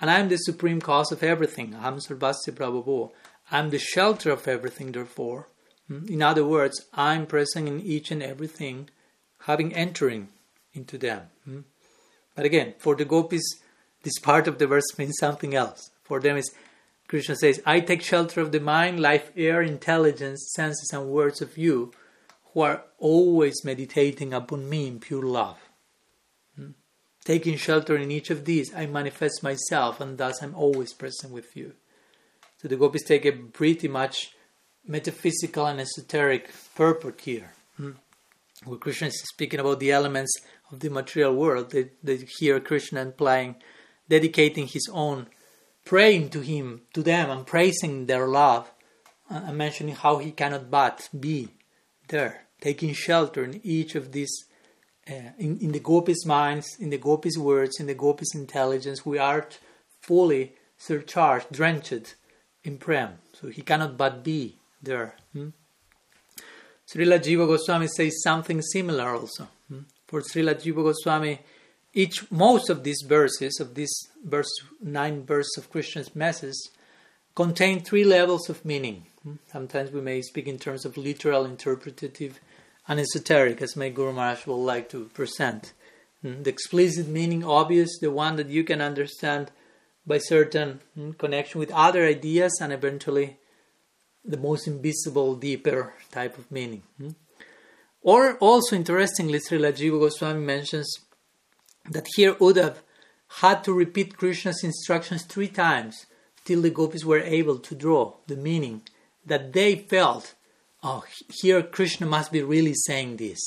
And 0.00 0.10
I 0.10 0.18
am 0.18 0.28
the 0.28 0.36
supreme 0.36 0.80
cause 0.80 1.12
of 1.12 1.22
everything. 1.22 1.74
Aham 1.74 2.00
Sarvasya 2.04 2.52
Prabhu. 2.54 3.12
I 3.50 3.58
am 3.58 3.70
the 3.70 3.78
shelter 3.78 4.30
of 4.30 4.48
everything, 4.48 4.92
therefore. 4.92 5.46
In 6.08 6.22
other 6.22 6.44
words, 6.44 6.86
I'm 6.94 7.26
present 7.26 7.68
in 7.68 7.80
each 7.80 8.10
and 8.10 8.22
everything, 8.22 8.88
having 9.46 9.74
entering 9.74 10.28
into 10.72 10.98
them. 10.98 11.22
Hmm? 11.44 11.60
But 12.34 12.46
again, 12.46 12.74
for 12.78 12.94
the 12.94 13.04
gopis, 13.04 13.44
this 14.02 14.18
part 14.18 14.48
of 14.48 14.58
the 14.58 14.66
verse 14.66 14.90
means 14.98 15.16
something 15.18 15.54
else. 15.54 15.90
For 16.02 16.20
them 16.20 16.36
is 16.36 16.50
Krishna 17.08 17.36
says, 17.36 17.60
I 17.66 17.80
take 17.80 18.00
shelter 18.00 18.40
of 18.40 18.52
the 18.52 18.60
mind, 18.60 18.98
life, 18.98 19.32
air, 19.36 19.60
intelligence, 19.60 20.50
senses, 20.54 20.90
and 20.94 21.08
words 21.08 21.42
of 21.42 21.58
you 21.58 21.92
who 22.52 22.62
are 22.62 22.84
always 22.98 23.64
meditating 23.64 24.32
upon 24.32 24.68
me 24.68 24.88
in 24.88 24.98
pure 24.98 25.22
love. 25.22 25.58
Hmm? 26.56 26.70
Taking 27.24 27.58
shelter 27.58 27.96
in 27.96 28.10
each 28.10 28.30
of 28.30 28.46
these, 28.46 28.74
I 28.74 28.86
manifest 28.86 29.42
myself, 29.42 30.00
and 30.00 30.16
thus 30.16 30.42
I'm 30.42 30.54
always 30.54 30.94
present 30.94 31.32
with 31.32 31.54
you. 31.54 31.74
So 32.62 32.68
the 32.68 32.76
gopis 32.76 33.02
take 33.02 33.26
a 33.26 33.32
pretty 33.32 33.88
much 33.88 34.32
metaphysical 34.86 35.66
and 35.66 35.80
esoteric 35.80 36.50
purport 36.74 37.20
here. 37.20 37.52
Hmm. 37.76 37.92
Where 38.64 38.78
Krishna 38.78 39.08
is 39.08 39.20
speaking 39.22 39.60
about 39.60 39.80
the 39.80 39.90
elements 39.90 40.32
of 40.70 40.80
the 40.80 40.90
material 40.90 41.34
world, 41.34 41.70
they, 41.70 41.90
they 42.02 42.16
hear 42.38 42.60
Krishna 42.60 43.00
implying, 43.02 43.56
dedicating 44.08 44.66
his 44.66 44.88
own, 44.92 45.26
praying 45.84 46.30
to 46.30 46.40
him, 46.40 46.82
to 46.94 47.02
them, 47.02 47.30
and 47.30 47.46
praising 47.46 48.06
their 48.06 48.28
love, 48.28 48.70
uh, 49.30 49.42
and 49.46 49.58
mentioning 49.58 49.94
how 49.94 50.18
he 50.18 50.30
cannot 50.30 50.70
but 50.70 51.08
be 51.18 51.48
there, 52.08 52.42
taking 52.60 52.92
shelter 52.92 53.42
in 53.42 53.60
each 53.64 53.94
of 53.94 54.12
these, 54.12 54.32
uh, 55.10 55.32
in, 55.38 55.58
in 55.58 55.72
the 55.72 55.80
gopis' 55.80 56.24
minds, 56.24 56.76
in 56.78 56.90
the 56.90 56.98
gopis' 56.98 57.38
words, 57.38 57.80
in 57.80 57.86
the 57.86 57.94
gopis' 57.94 58.34
intelligence. 58.34 59.04
We 59.04 59.18
are 59.18 59.48
fully 60.00 60.54
surcharged, 60.78 61.50
drenched 61.50 62.14
in 62.62 62.78
prem. 62.78 63.18
So 63.40 63.48
he 63.48 63.62
cannot 63.62 63.96
but 63.96 64.22
be 64.22 64.58
there. 64.82 65.16
Hmm? 65.32 65.50
Srila 66.92 67.18
Jiva 67.18 67.46
Goswami 67.46 67.86
says 67.88 68.22
something 68.22 68.60
similar 68.60 69.14
also. 69.14 69.48
Hmm? 69.68 69.80
For 70.06 70.20
Srila 70.20 70.54
Jiva 70.54 70.82
Goswami, 70.82 71.40
each 71.94 72.30
most 72.30 72.68
of 72.68 72.84
these 72.84 73.02
verses 73.06 73.60
of 73.60 73.74
these 73.74 73.94
verse 74.24 74.52
nine 74.82 75.24
verses 75.24 75.54
of 75.58 75.70
Krishna's 75.70 76.14
message 76.14 76.56
contain 77.34 77.80
three 77.80 78.04
levels 78.04 78.48
of 78.50 78.64
meaning. 78.64 79.06
Hmm? 79.22 79.34
Sometimes 79.50 79.90
we 79.90 80.00
may 80.00 80.20
speak 80.22 80.46
in 80.46 80.58
terms 80.58 80.84
of 80.84 80.96
literal, 80.96 81.44
interpretative, 81.44 82.40
and 82.88 82.98
esoteric, 82.98 83.62
as 83.62 83.76
my 83.76 83.88
Guru 83.88 84.12
Maharaj 84.12 84.46
will 84.46 84.62
like 84.62 84.88
to 84.90 85.04
present. 85.14 85.72
Hmm? 86.22 86.42
The 86.42 86.50
explicit 86.50 87.08
meaning, 87.08 87.44
obvious, 87.44 87.98
the 88.00 88.10
one 88.10 88.36
that 88.36 88.48
you 88.48 88.64
can 88.64 88.80
understand 88.80 89.50
by 90.06 90.18
certain 90.18 90.80
hmm, 90.94 91.12
connection 91.12 91.60
with 91.60 91.70
other 91.70 92.04
ideas, 92.04 92.58
and 92.60 92.72
eventually 92.72 93.38
the 94.24 94.36
most 94.36 94.66
invisible, 94.66 95.34
deeper 95.34 95.94
type 96.10 96.38
of 96.38 96.50
meaning. 96.50 96.82
Hmm? 96.98 97.10
Or 98.02 98.36
also, 98.38 98.76
interestingly, 98.76 99.38
Srila 99.38 99.72
Jiva 99.72 100.00
Goswami 100.00 100.40
mentions 100.40 100.92
that 101.90 102.06
here 102.16 102.34
Uddhav 102.34 102.76
had 103.40 103.64
to 103.64 103.72
repeat 103.72 104.16
Krishna's 104.16 104.62
instructions 104.62 105.24
three 105.24 105.48
times 105.48 106.06
till 106.44 106.62
the 106.62 106.70
gopis 106.70 107.04
were 107.04 107.20
able 107.20 107.58
to 107.58 107.74
draw 107.74 108.14
the 108.26 108.36
meaning 108.36 108.82
that 109.24 109.52
they 109.52 109.76
felt, 109.76 110.34
oh, 110.82 111.04
here 111.40 111.62
Krishna 111.62 112.06
must 112.06 112.32
be 112.32 112.42
really 112.42 112.74
saying 112.74 113.16
this. 113.16 113.40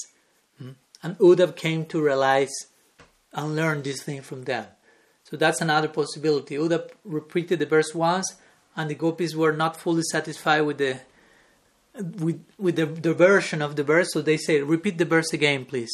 Hmm? 0.58 0.72
And 1.04 1.18
Uddhav 1.18 1.56
came 1.56 1.86
to 1.88 2.02
realize 2.02 2.54
and 3.34 3.56
learn 3.56 3.84
this 3.84 4.02
thing 4.04 4.22
from 4.22 4.44
them. 4.44 4.66
So 5.24 5.36
that's 5.36 5.60
another 5.60 5.90
possibility. 5.90 6.56
Uddhav 6.56 6.92
repeated 7.04 7.60
the 7.60 7.66
verse 7.66 7.94
once, 7.94 8.36
and 8.76 8.90
the 8.90 8.96
gopis 8.96 9.36
were 9.36 9.54
not 9.54 9.78
fully 9.78 10.04
satisfied 10.04 10.62
with 10.62 10.78
the 10.78 11.00
with 11.98 12.44
with 12.58 12.76
the, 12.76 12.86
the 12.86 13.14
version 13.14 13.62
of 13.62 13.76
the 13.76 13.84
verse, 13.84 14.12
so 14.12 14.22
they 14.22 14.38
say, 14.38 14.62
"Repeat 14.62 14.98
the 14.98 15.06
verse 15.06 15.32
again, 15.34 15.66
please." 15.66 15.92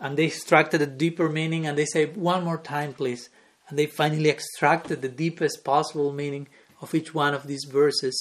And 0.00 0.16
they 0.16 0.26
extracted 0.26 0.80
a 0.80 0.86
deeper 0.86 1.28
meaning, 1.28 1.66
and 1.66 1.76
they 1.76 1.84
say, 1.84 2.06
"One 2.06 2.44
more 2.44 2.58
time, 2.58 2.94
please." 2.94 3.28
And 3.68 3.78
they 3.78 3.86
finally 3.86 4.30
extracted 4.30 5.02
the 5.02 5.08
deepest 5.08 5.62
possible 5.64 6.12
meaning 6.12 6.48
of 6.80 6.94
each 6.94 7.12
one 7.12 7.34
of 7.34 7.46
these 7.46 7.64
verses. 7.64 8.16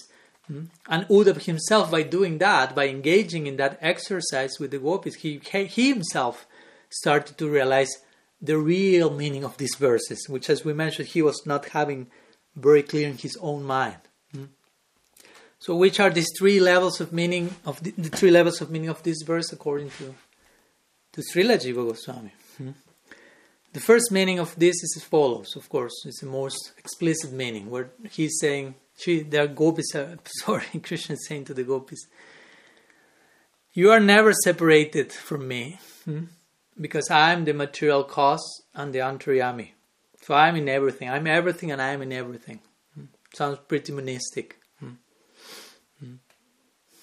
Hmm? 0.48 0.66
And 0.90 1.08
Uddhav 1.08 1.44
himself, 1.44 1.90
by 1.90 2.04
doing 2.04 2.38
that, 2.40 2.76
by 2.76 2.88
engaging 2.88 3.48
in 3.48 3.58
that 3.58 3.78
exercise 3.82 4.60
with 4.60 4.72
the 4.72 4.80
gopis, 4.80 5.16
he, 5.16 5.40
he 5.40 5.90
himself 5.90 6.46
started 6.90 7.38
to 7.38 7.50
realize 7.50 7.92
the 8.42 8.58
real 8.58 9.10
meaning 9.10 9.44
of 9.44 9.58
these 9.58 9.76
verses, 9.76 10.26
which, 10.30 10.50
as 10.50 10.64
we 10.64 10.74
mentioned, 10.74 11.10
he 11.10 11.22
was 11.22 11.42
not 11.46 11.70
having 11.70 12.08
very 12.58 12.84
clear 12.84 13.08
in 13.08 13.18
his 13.18 13.38
own 13.42 13.64
mind. 13.64 14.02
Hmm? 14.34 14.46
So, 15.60 15.76
which 15.76 16.00
are 16.00 16.10
these 16.10 16.32
three 16.38 16.60
levels 16.60 17.00
of 17.00 17.14
meaning 17.14 17.56
of 17.66 17.82
the, 17.84 17.92
the, 17.92 18.10
three 18.10 18.32
levels 18.32 18.62
of 18.62 18.70
meaning 18.70 18.90
of 18.90 19.02
this 19.04 19.22
verse 19.26 19.52
according 19.54 19.92
to 19.92 20.16
to 21.14 21.22
Srila 21.22 21.58
Jiva 21.58 21.88
Goswami? 21.88 22.34
Hmm? 22.58 22.72
The 23.74 23.80
first 23.80 24.12
meaning 24.12 24.40
of 24.40 24.56
this 24.58 24.76
is 24.76 24.94
as 24.98 25.04
follows. 25.04 25.56
Of 25.56 25.70
course, 25.70 25.94
it's 26.06 26.22
the 26.22 26.28
most 26.28 26.74
explicit 26.78 27.32
meaning 27.32 27.70
where 27.70 27.90
he's 28.12 28.38
saying, 28.40 28.76
"She, 28.98 29.22
there 29.22 29.44
are 29.44 29.48
gopis." 29.48 29.96
Are, 29.96 30.18
sorry, 30.44 30.66
Krishna 30.84 31.14
is 31.14 31.28
saying 31.28 31.46
to 31.46 31.54
the 31.54 31.64
gopis, 31.64 32.08
"You 33.74 33.92
are 33.92 34.00
never 34.02 34.34
separated 34.34 35.14
from 35.14 35.48
me." 35.48 35.80
Hmm? 36.06 36.26
because 36.80 37.10
I'm 37.10 37.46
the 37.46 37.54
material 37.54 38.04
cause 38.04 38.64
and 38.76 38.94
the 38.94 39.00
antaryami. 39.00 39.72
So 40.28 40.34
I'm 40.34 40.58
in 40.58 40.68
everything. 40.68 41.10
I'm 41.10 41.26
everything 41.26 41.72
and 41.72 41.82
I'm 41.82 42.02
in 42.02 42.12
everything. 42.12 42.60
Hmm. 42.94 43.06
Sounds 43.34 43.60
pretty 43.66 43.94
monistic. 43.94 44.58
Hmm. 44.78 44.96
Hmm. 46.02 46.16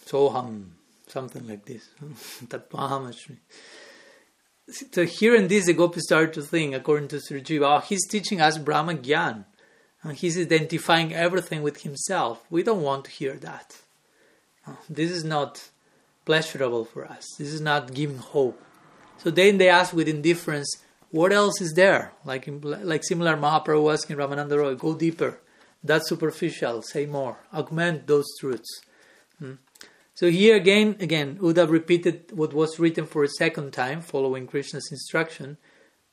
Soham, 0.05 0.73
something 1.07 1.49
like 1.49 1.65
this. 1.65 1.89
Tattvamashmi. 2.45 3.39
so 4.93 5.07
here 5.07 5.35
in 5.35 5.49
this, 5.49 5.65
the 5.65 5.73
gopis 5.73 6.03
start 6.03 6.35
to 6.35 6.43
think, 6.43 6.75
according 6.75 7.09
to 7.09 7.19
Sri 7.19 7.41
Jiva, 7.41 7.79
oh, 7.79 7.79
he's 7.79 8.07
teaching 8.07 8.43
us 8.43 8.59
Brahma 8.59 8.97
Gyan. 8.97 9.47
And 10.03 10.19
he's 10.19 10.39
identifying 10.39 11.15
everything 11.15 11.63
with 11.63 11.81
himself. 11.81 12.45
We 12.51 12.63
don't 12.63 12.83
want 12.83 13.07
to 13.07 13.11
hear 13.11 13.37
that. 13.37 13.79
This 14.91 15.11
is 15.11 15.25
not 15.25 15.71
pleasurable 16.27 16.85
for 16.85 17.07
us. 17.07 17.25
This 17.39 17.55
is 17.55 17.63
not 17.63 17.95
giving 17.95 18.19
hope. 18.19 18.61
So 19.17 19.31
then 19.31 19.57
they 19.57 19.71
ask 19.71 19.95
with 19.95 20.09
indifference, 20.09 20.77
what 21.15 21.33
else 21.33 21.61
is 21.61 21.75
there? 21.75 22.13
Like 22.25 22.49
like 22.63 23.05
similar 23.05 23.37
Mahaprabhu 23.37 23.93
asking 23.93 24.17
Ramananda 24.17 24.59
Roy, 24.59 24.75
go 24.75 24.97
deeper. 24.97 25.39
That's 25.85 26.09
superficial. 26.09 26.83
Say 26.83 27.07
more. 27.07 27.39
Augment 27.53 28.09
those 28.09 28.27
truths. 28.41 28.81
Hmm. 29.39 29.55
So 30.15 30.29
here 30.29 30.57
again, 30.57 30.97
again, 30.99 31.39
Uddhav 31.41 31.71
repeated 31.71 32.33
what 32.33 32.53
was 32.53 32.81
written 32.81 33.07
for 33.07 33.23
a 33.23 33.29
second 33.29 33.73
time, 33.73 34.01
following 34.01 34.49
Krishna's 34.49 34.89
instruction, 34.91 35.57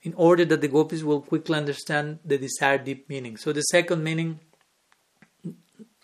in 0.04 0.14
order 0.14 0.46
that 0.46 0.62
the 0.62 0.68
gopis 0.68 1.02
will 1.02 1.22
quickly 1.22 1.58
understand 1.58 2.20
the 2.24 2.38
desired 2.38 2.84
deep 2.84 3.10
meaning. 3.10 3.38
So 3.38 3.52
the 3.54 3.62
second 3.76 4.04
meaning, 4.04 4.40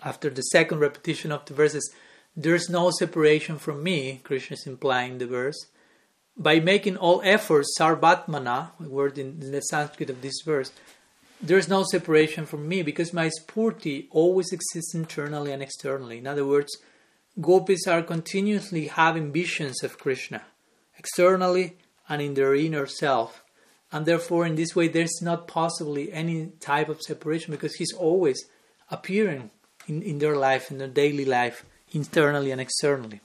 after 0.04 0.32
the 0.32 0.42
second 0.42 0.80
repetition 0.80 1.32
of 1.32 1.46
the 1.46 1.54
verses, 1.54 1.88
there's 2.36 2.68
no 2.68 2.90
separation 2.90 3.60
from 3.60 3.84
me, 3.84 4.22
Krishna 4.24 4.56
is 4.56 4.66
implying 4.66 5.20
the 5.20 5.28
verse 5.28 5.68
by 6.38 6.60
making 6.60 6.98
all 6.98 7.22
efforts, 7.24 7.76
sarvatmana, 7.80 8.72
a 8.80 8.84
word 8.84 9.18
in, 9.18 9.42
in 9.42 9.52
the 9.52 9.62
Sanskrit 9.62 10.10
of 10.10 10.22
this 10.22 10.42
verse, 10.46 10.72
there 11.42 11.58
is 11.58 11.68
no 11.68 11.84
separation 11.84 12.46
from 12.46 12.68
me 12.68 12.82
because 12.82 13.14
my 13.14 13.30
spurti 13.30 14.08
always 14.12 14.52
exists 14.52 14.94
internally 14.94 15.52
and 15.52 15.62
externally. 15.62 16.18
In 16.18 16.28
other 16.28 16.46
words, 16.46 16.76
gopis 17.40 17.88
are 17.88 18.02
continuously 18.02 18.88
having 18.88 19.32
visions 19.32 19.84
of 19.84 20.00
Krishna, 20.00 20.44
externally 20.98 21.78
and 22.10 22.22
in 22.22 22.34
their 22.34 22.56
inner 22.56 22.86
self. 22.86 23.44
And 23.92 24.06
therefore, 24.06 24.46
in 24.46 24.56
this 24.56 24.76
way, 24.76 24.88
there's 24.88 25.22
not 25.22 25.48
possibly 25.48 26.12
any 26.12 26.52
type 26.60 26.90
of 26.90 27.02
separation 27.02 27.52
because 27.52 27.76
he's 27.76 27.94
always 27.94 28.44
appearing 28.92 29.50
in, 29.88 30.02
in 30.02 30.20
their 30.20 30.36
life, 30.36 30.72
in 30.72 30.78
their 30.78 30.88
daily 30.88 31.26
life, 31.26 31.66
internally 31.92 32.52
and 32.52 32.60
externally. 32.60 33.22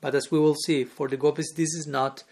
But 0.00 0.14
as 0.14 0.30
we 0.30 0.38
will 0.38 0.56
see, 0.56 0.84
for 0.84 1.08
the 1.08 1.16
gopis, 1.16 1.52
this 1.54 1.74
is 1.74 1.86
not 1.86 2.24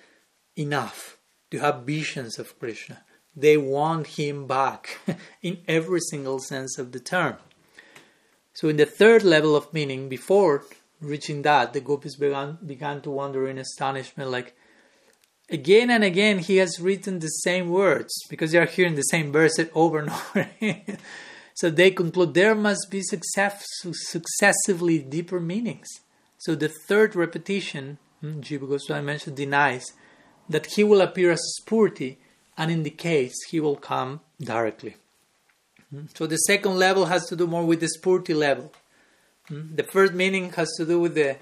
enough 0.59 1.19
to 1.51 1.59
have 1.59 1.83
visions 1.83 2.39
of 2.39 2.59
Krishna. 2.59 3.05
They 3.35 3.57
want 3.57 4.19
him 4.19 4.47
back 4.47 4.99
in 5.43 5.59
every 5.69 6.01
single 6.01 6.39
sense 6.39 6.79
of 6.79 6.93
the 6.93 7.01
term. 7.01 7.37
So, 8.53 8.69
in 8.69 8.77
the 8.77 8.87
third 8.87 9.23
level 9.23 9.55
of 9.55 9.73
meaning, 9.73 10.09
before 10.09 10.65
reaching 11.01 11.43
that, 11.43 11.73
the 11.73 11.81
gopis 11.81 12.17
began, 12.17 12.59
began 12.65 13.01
to 13.03 13.11
wonder 13.11 13.47
in 13.47 13.59
astonishment 13.59 14.31
like, 14.31 14.57
again 15.51 15.91
and 15.91 16.05
again 16.05 16.41
he 16.41 16.57
has 16.57 16.81
written 16.81 17.21
the 17.21 17.29
same 17.29 17.71
words 17.71 18.13
because 18.29 18.53
they 18.53 18.59
are 18.59 18.67
hearing 18.67 18.97
the 18.97 19.03
same 19.03 19.33
verse 19.33 19.59
over 19.75 20.01
and 20.01 20.11
over. 20.11 20.49
so 21.55 21.71
they 21.71 21.91
conclude 21.91 22.35
there 22.35 22.55
must 22.55 22.89
be 22.91 23.03
success, 23.03 23.65
successively 23.93 24.99
deeper 24.99 25.41
meanings. 25.41 25.89
So 26.39 26.55
the 26.55 26.69
third 26.69 27.17
repetition, 27.17 27.99
hmm, 28.21 28.41
Jiva 28.41 28.69
Goswami 28.69 29.05
mentioned, 29.05 29.37
denies 29.37 29.93
that 30.49 30.67
he 30.67 30.85
will 30.85 31.01
appear 31.01 31.31
as 31.31 31.43
Spurti, 31.61 32.17
and 32.57 32.71
in 32.71 32.83
the 32.83 32.91
case, 32.91 33.37
he 33.51 33.61
will 33.61 33.77
come 33.77 34.21
directly. 34.41 34.97
Hmm? 35.91 36.07
So 36.15 36.27
the 36.27 36.37
second 36.37 36.77
level 36.77 37.07
has 37.07 37.27
to 37.27 37.37
do 37.37 37.47
more 37.47 37.65
with 37.65 37.81
the 37.81 37.89
Spurti 37.89 38.35
level. 38.35 38.73
Hmm? 39.49 39.75
The 39.75 39.85
first 39.85 40.13
meaning 40.13 40.51
has 40.53 40.71
to 40.77 40.85
do 40.85 41.01
with 41.01 41.15
the 41.15 41.37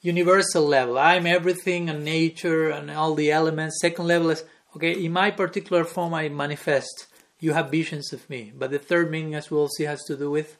universal 0.00 0.66
level. 0.66 0.98
I'm 0.98 1.26
everything 1.26 1.88
and 1.88 2.04
nature 2.04 2.70
and 2.70 2.90
all 2.90 3.14
the 3.14 3.32
elements. 3.32 3.78
Second 3.80 4.06
level 4.06 4.30
is, 4.30 4.44
okay, 4.76 4.92
in 4.92 5.12
my 5.12 5.30
particular 5.30 5.84
form 5.84 6.14
I 6.14 6.28
manifest. 6.28 7.06
You 7.40 7.52
have 7.52 7.70
visions 7.70 8.12
of 8.12 8.28
me. 8.28 8.52
But 8.56 8.70
the 8.70 8.78
third 8.78 9.10
meaning, 9.10 9.34
as 9.34 9.50
we'll 9.50 9.68
see, 9.68 9.84
has 9.84 10.02
to 10.04 10.16
do 10.16 10.30
with 10.30 10.56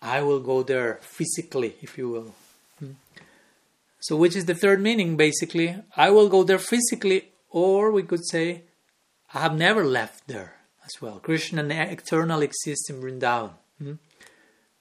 I 0.00 0.22
will 0.22 0.40
go 0.40 0.62
there 0.62 1.00
physically, 1.02 1.74
if 1.82 1.98
you 1.98 2.08
will. 2.08 2.34
Hmm? 2.78 2.92
So, 4.00 4.16
which 4.16 4.36
is 4.36 4.44
the 4.44 4.54
third 4.54 4.80
meaning 4.80 5.16
basically? 5.16 5.76
I 5.96 6.10
will 6.10 6.28
go 6.28 6.44
there 6.44 6.58
physically 6.58 7.30
or 7.50 7.90
we 7.90 8.02
could 8.02 8.26
say, 8.26 8.64
I 9.32 9.40
have 9.40 9.54
never 9.54 9.84
left 9.84 10.26
there 10.28 10.54
as 10.84 11.00
well. 11.00 11.18
Krishna 11.18 11.62
eternally 11.64 12.46
exists 12.46 12.88
in 12.90 13.00
Vrindavan. 13.00 13.52
Hmm? 13.78 13.92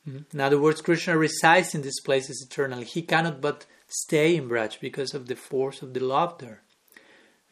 Hmm? 0.06 0.18
In 0.34 0.40
other 0.40 0.60
words, 0.60 0.82
Krishna 0.82 1.18
resides 1.18 1.76
in 1.76 1.82
these 1.82 2.00
places 2.02 2.46
eternally. 2.46 2.86
He 2.86 3.02
cannot 3.02 3.42
but 3.42 3.66
stay 3.88 4.36
in 4.36 4.50
Braj 4.50 4.80
because 4.80 5.14
of 5.14 5.28
the 5.28 5.36
force 5.36 5.82
of 5.82 5.94
the 5.94 6.00
love 6.00 6.38
there. 6.40 6.62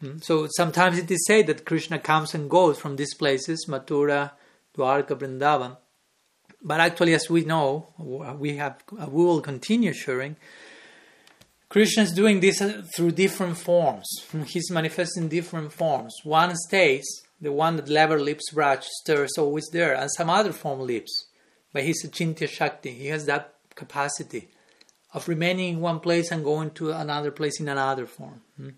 Hmm? 0.02 0.20
So 0.20 0.48
sometimes 0.56 0.98
it 0.98 1.12
is 1.12 1.26
said 1.26 1.48
that 1.48 1.66
Krishna 1.66 2.00
comes 2.00 2.34
and 2.34 2.50
goes 2.50 2.80
from 2.80 2.96
these 2.96 3.14
places, 3.14 3.66
Mathura, 3.68 4.32
Dwarka, 4.78 5.18
Vrindavan. 5.18 5.78
But 6.62 6.80
actually, 6.80 7.14
as 7.14 7.30
we 7.30 7.46
know, 7.46 7.90
we 7.98 8.56
have 8.58 8.82
we 8.90 9.24
will 9.24 9.42
continue 9.42 9.94
sharing 9.94 10.36
Krishna 11.70 12.04
is 12.04 12.14
doing 12.14 12.40
this 12.40 12.62
uh, 12.62 12.84
through 12.96 13.12
different 13.12 13.58
forms. 13.58 14.08
He's 14.46 14.72
manifesting 14.72 15.28
different 15.28 15.74
forms. 15.74 16.16
One 16.24 16.56
stays, 16.56 17.06
the 17.42 17.52
one 17.52 17.76
that 17.78 17.90
never 17.90 18.20
leaves 18.20 18.52
Braj, 18.54 18.84
stirs 18.84 19.38
always 19.38 19.68
there, 19.72 19.96
and 19.96 20.10
some 20.12 20.30
other 20.30 20.54
form 20.54 20.82
lives. 20.82 21.28
But 21.74 21.84
he's 21.84 22.06
Achintya 22.06 22.48
Shakti. 22.48 22.92
He 22.92 23.08
has 23.08 23.26
that 23.26 23.56
capacity 23.76 24.50
of 25.14 25.28
remaining 25.28 25.76
in 25.76 25.82
one 25.82 26.00
place 26.00 26.32
and 26.32 26.44
going 26.44 26.72
to 26.72 26.92
another 26.92 27.32
place 27.32 27.60
in 27.60 27.68
another 27.68 28.06
form. 28.06 28.42
Hmm? 28.58 28.70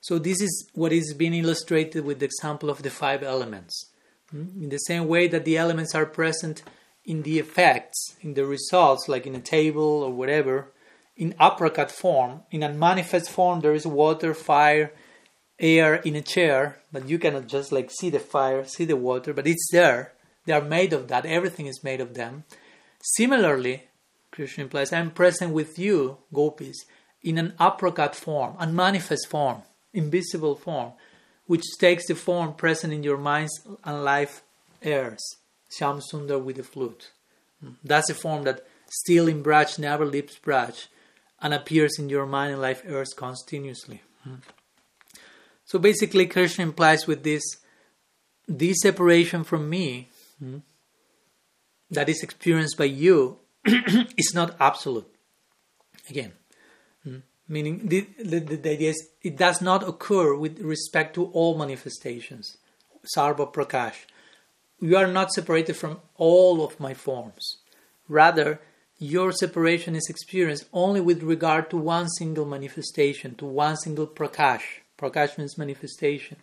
So 0.00 0.18
this 0.18 0.40
is 0.40 0.70
what 0.74 0.92
is 0.92 1.14
being 1.14 1.34
illustrated 1.34 2.04
with 2.04 2.20
the 2.20 2.26
example 2.26 2.70
of 2.70 2.82
the 2.82 2.90
five 2.90 3.22
elements. 3.22 3.90
Hmm? 4.30 4.62
In 4.62 4.68
the 4.68 4.78
same 4.78 5.08
way 5.08 5.26
that 5.28 5.44
the 5.44 5.58
elements 5.58 5.94
are 5.94 6.06
present 6.06 6.62
in 7.04 7.22
the 7.22 7.38
effects, 7.38 8.16
in 8.20 8.34
the 8.34 8.44
results, 8.44 9.08
like 9.08 9.26
in 9.26 9.34
a 9.34 9.40
table 9.40 10.02
or 10.02 10.12
whatever, 10.12 10.72
in 11.16 11.34
aprakat 11.34 11.90
form, 11.90 12.42
in 12.50 12.62
a 12.62 12.72
manifest 12.72 13.30
form, 13.30 13.60
there 13.60 13.74
is 13.74 13.86
water, 13.86 14.34
fire, 14.34 14.92
air 15.58 15.96
in 15.96 16.16
a 16.16 16.22
chair, 16.22 16.78
but 16.90 17.08
you 17.08 17.18
cannot 17.18 17.46
just 17.46 17.70
like 17.70 17.90
see 17.90 18.10
the 18.10 18.18
fire, 18.18 18.64
see 18.64 18.84
the 18.84 18.96
water, 18.96 19.32
but 19.32 19.46
it's 19.46 19.68
there. 19.70 20.12
They 20.46 20.54
are 20.54 20.62
made 20.62 20.92
of 20.92 21.08
that. 21.08 21.26
Everything 21.26 21.66
is 21.66 21.84
made 21.84 22.00
of 22.00 22.14
them. 22.14 22.44
Similarly, 23.02 23.84
Krishna 24.30 24.64
implies, 24.64 24.92
I 24.92 24.98
am 24.98 25.10
present 25.10 25.52
with 25.52 25.78
you, 25.78 26.18
gopis, 26.32 26.84
in 27.22 27.36
an 27.36 27.54
aprakat 27.60 28.14
form, 28.14 28.56
a 28.58 28.62
unmanifest 28.62 29.28
form, 29.28 29.62
invisible 29.92 30.54
form, 30.54 30.92
which 31.46 31.64
takes 31.78 32.06
the 32.06 32.14
form 32.14 32.54
present 32.54 32.92
in 32.92 33.02
your 33.02 33.18
minds 33.18 33.60
and 33.84 34.04
life 34.04 34.42
airs. 34.82 35.20
Shyam 35.70 36.00
Sundar 36.00 36.42
with 36.42 36.56
the 36.56 36.62
flute. 36.62 37.10
Hmm. 37.60 37.72
That's 37.84 38.10
a 38.10 38.14
form 38.14 38.44
that 38.44 38.66
still 38.88 39.28
in 39.28 39.42
Braj 39.42 39.78
never 39.78 40.06
leaves 40.06 40.38
Braj 40.38 40.86
and 41.42 41.54
appears 41.54 41.98
in 41.98 42.08
your 42.08 42.26
mind 42.26 42.52
and 42.52 42.62
life 42.62 42.82
earth 42.86 43.16
continuously. 43.16 44.02
Hmm. 44.24 44.36
So 45.64 45.78
basically, 45.78 46.26
Krishna 46.26 46.64
implies 46.64 47.06
with 47.06 47.22
this 47.22 47.42
this 48.46 48.78
separation 48.82 49.44
from 49.44 49.70
me 49.70 50.08
hmm, 50.38 50.58
that 51.90 52.08
is 52.08 52.22
experienced 52.22 52.76
by 52.76 52.84
you 52.84 53.38
is 53.64 54.32
not 54.34 54.56
absolute. 54.58 55.06
Again, 56.08 56.32
hmm, 57.04 57.18
meaning 57.48 57.86
the, 57.86 58.06
the, 58.18 58.40
the 58.40 58.70
idea 58.70 58.90
is 58.90 59.08
it 59.22 59.36
does 59.36 59.60
not 59.60 59.88
occur 59.88 60.34
with 60.34 60.58
respect 60.60 61.14
to 61.14 61.26
all 61.26 61.56
manifestations, 61.56 62.56
sarva 63.16 63.52
prakash. 63.52 64.06
you 64.80 64.96
are 64.96 65.06
not 65.06 65.30
separated 65.30 65.76
from 65.76 66.00
all 66.16 66.64
of 66.64 66.80
my 66.80 66.94
forms. 66.94 67.58
Rather, 68.08 68.60
your 69.00 69.32
separation 69.32 69.96
is 69.96 70.08
experienced 70.10 70.66
only 70.74 71.00
with 71.00 71.22
regard 71.22 71.70
to 71.70 71.76
one 71.78 72.06
single 72.10 72.44
manifestation, 72.44 73.34
to 73.36 73.46
one 73.46 73.76
single 73.78 74.06
prakash. 74.06 74.60
Prakash 74.98 75.38
means 75.38 75.56
manifestation. 75.56 76.36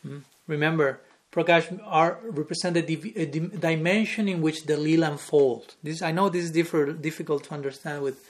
Hmm? 0.00 0.20
Remember, 0.46 1.00
prakash 1.30 1.78
are 1.84 2.18
represent 2.22 2.78
a, 2.78 2.82
dimension 2.82 4.26
in 4.26 4.40
which 4.40 4.64
the 4.64 4.78
lila 4.78 5.10
unfolds. 5.10 5.76
This 5.82 6.00
I 6.00 6.12
know 6.12 6.30
this 6.30 6.44
is 6.44 6.50
differ- 6.50 6.94
difficult 6.94 7.44
to 7.44 7.54
understand 7.54 8.02
with 8.02 8.26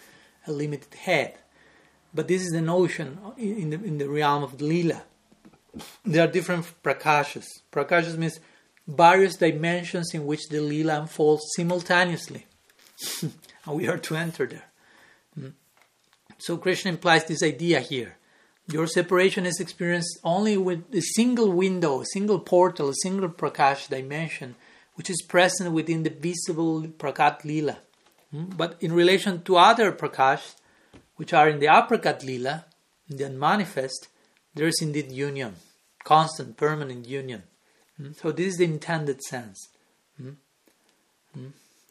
a 0.48 0.50
limited 0.50 0.92
head, 0.94 1.34
but 2.12 2.26
this 2.26 2.42
is 2.42 2.50
the 2.50 2.60
notion 2.60 3.18
in 3.38 3.70
the 3.70 3.76
in 3.76 3.98
the 3.98 4.08
realm 4.08 4.42
of 4.42 4.58
the 4.58 4.64
lila. 4.64 5.02
There 6.04 6.24
are 6.24 6.30
different 6.30 6.66
prakashas. 6.82 7.46
Prakashas 7.72 8.18
means 8.18 8.40
various 8.88 9.36
dimensions 9.36 10.12
in 10.14 10.26
which 10.26 10.48
the 10.48 10.60
lila 10.60 11.02
unfolds 11.02 11.44
simultaneously. 11.54 12.46
and 13.64 13.76
we 13.76 13.88
are 13.88 13.98
to 13.98 14.16
enter 14.16 14.46
there. 14.46 14.70
Hmm. 15.34 15.48
So 16.38 16.56
Krishna 16.56 16.90
implies 16.90 17.24
this 17.24 17.42
idea 17.42 17.80
here. 17.80 18.16
Your 18.68 18.86
separation 18.86 19.44
is 19.44 19.60
experienced 19.60 20.18
only 20.22 20.56
with 20.56 20.84
a 20.94 21.00
single 21.00 21.50
window, 21.52 22.00
a 22.00 22.06
single 22.06 22.38
portal, 22.38 22.90
a 22.90 22.94
single 23.02 23.28
prakash 23.28 23.88
dimension, 23.88 24.54
which 24.94 25.10
is 25.10 25.22
present 25.22 25.72
within 25.72 26.04
the 26.04 26.10
visible 26.10 26.82
prakat 26.82 27.44
lila. 27.44 27.78
Hmm. 28.30 28.44
But 28.56 28.76
in 28.80 28.92
relation 28.92 29.42
to 29.42 29.56
other 29.56 29.92
prakash, 29.92 30.54
which 31.16 31.32
are 31.32 31.48
in 31.48 31.58
the 31.58 31.66
aprakat 31.66 32.24
lila, 32.24 32.64
in 33.10 33.16
the 33.16 33.24
unmanifest, 33.24 34.08
there 34.54 34.66
is 34.66 34.80
indeed 34.80 35.10
union, 35.10 35.56
constant, 36.04 36.56
permanent 36.56 37.06
union. 37.06 37.42
Hmm. 37.96 38.12
So 38.12 38.32
this 38.32 38.54
is 38.54 38.56
the 38.58 38.64
intended 38.64 39.22
sense. 39.22 39.68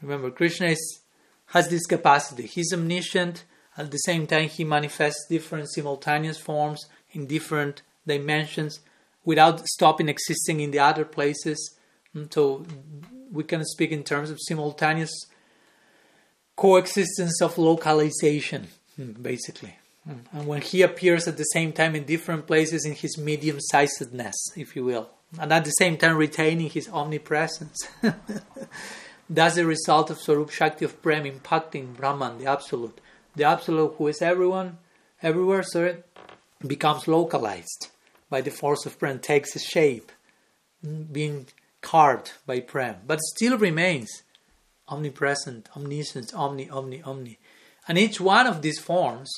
Remember, 0.02 0.32
Krishna 0.32 0.68
is 0.68 1.01
has 1.52 1.70
this 1.70 1.86
capacity. 1.86 2.48
He's 2.48 2.74
omniscient. 2.74 3.44
At 3.78 3.92
the 3.92 3.98
same 3.98 4.26
time, 4.28 4.50
he 4.50 4.64
manifests 4.64 5.28
different 5.30 5.72
simultaneous 5.72 6.38
forms 6.38 6.86
in 7.12 7.28
different 7.28 7.82
dimensions 8.08 8.80
without 9.24 9.66
stopping 9.68 10.10
existing 10.10 10.62
in 10.62 10.72
the 10.72 10.80
other 10.80 11.06
places. 11.06 11.78
And 12.14 12.30
mm, 12.30 12.34
so 12.34 12.66
we 13.32 13.44
can 13.44 13.64
speak 13.66 13.92
in 13.92 14.04
terms 14.04 14.30
of 14.30 14.38
simultaneous 14.42 15.12
coexistence 16.56 17.42
of 17.42 17.58
localization, 17.58 18.68
mm, 19.00 19.22
basically. 19.22 19.76
Mm, 20.08 20.20
and 20.32 20.48
when 20.48 20.62
he 20.62 20.82
appears 20.82 21.28
at 21.28 21.38
the 21.38 21.44
same 21.44 21.74
time 21.74 21.96
in 21.96 22.06
different 22.06 22.48
places 22.48 22.86
in 22.86 22.94
his 22.94 23.18
medium 23.18 23.60
sizedness, 23.74 24.36
if 24.56 24.76
you 24.76 24.86
will, 24.86 25.10
and 25.40 25.52
at 25.52 25.66
the 25.66 25.72
same 25.72 25.98
time 25.98 26.16
retaining 26.16 26.70
his 26.70 26.90
omnipresence. 26.90 27.88
That's 29.34 29.56
the 29.56 29.66
result 29.66 30.10
of 30.10 30.20
Swarup 30.20 30.50
Shakti 30.50 30.84
of 30.84 31.02
Prem 31.02 31.24
impacting 31.24 31.96
Brahman, 31.96 32.38
the 32.38 32.48
Absolute. 32.48 33.00
The 33.34 33.46
Absolute, 33.46 33.96
who 33.98 34.08
is 34.08 34.22
everyone, 34.22 34.78
everywhere, 35.22 35.64
sorry, 35.64 36.04
becomes 36.68 37.08
localized 37.08 37.88
by 38.30 38.42
the 38.42 38.52
force 38.52 38.86
of 38.86 39.00
Prem, 39.00 39.20
takes 39.20 39.56
a 39.56 39.60
shape, 39.60 40.12
being 40.84 41.48
carved 41.80 42.34
by 42.46 42.60
Prem, 42.60 42.98
but 43.08 43.22
still 43.22 43.58
remains 43.58 44.24
omnipresent, 44.90 45.70
omniscient, 45.78 46.34
omni, 46.34 46.70
omni, 46.70 47.02
omni. 47.02 47.40
And 47.88 47.98
each 47.98 48.20
one 48.20 48.48
of 48.48 48.62
these 48.62 48.80
forms, 48.80 49.32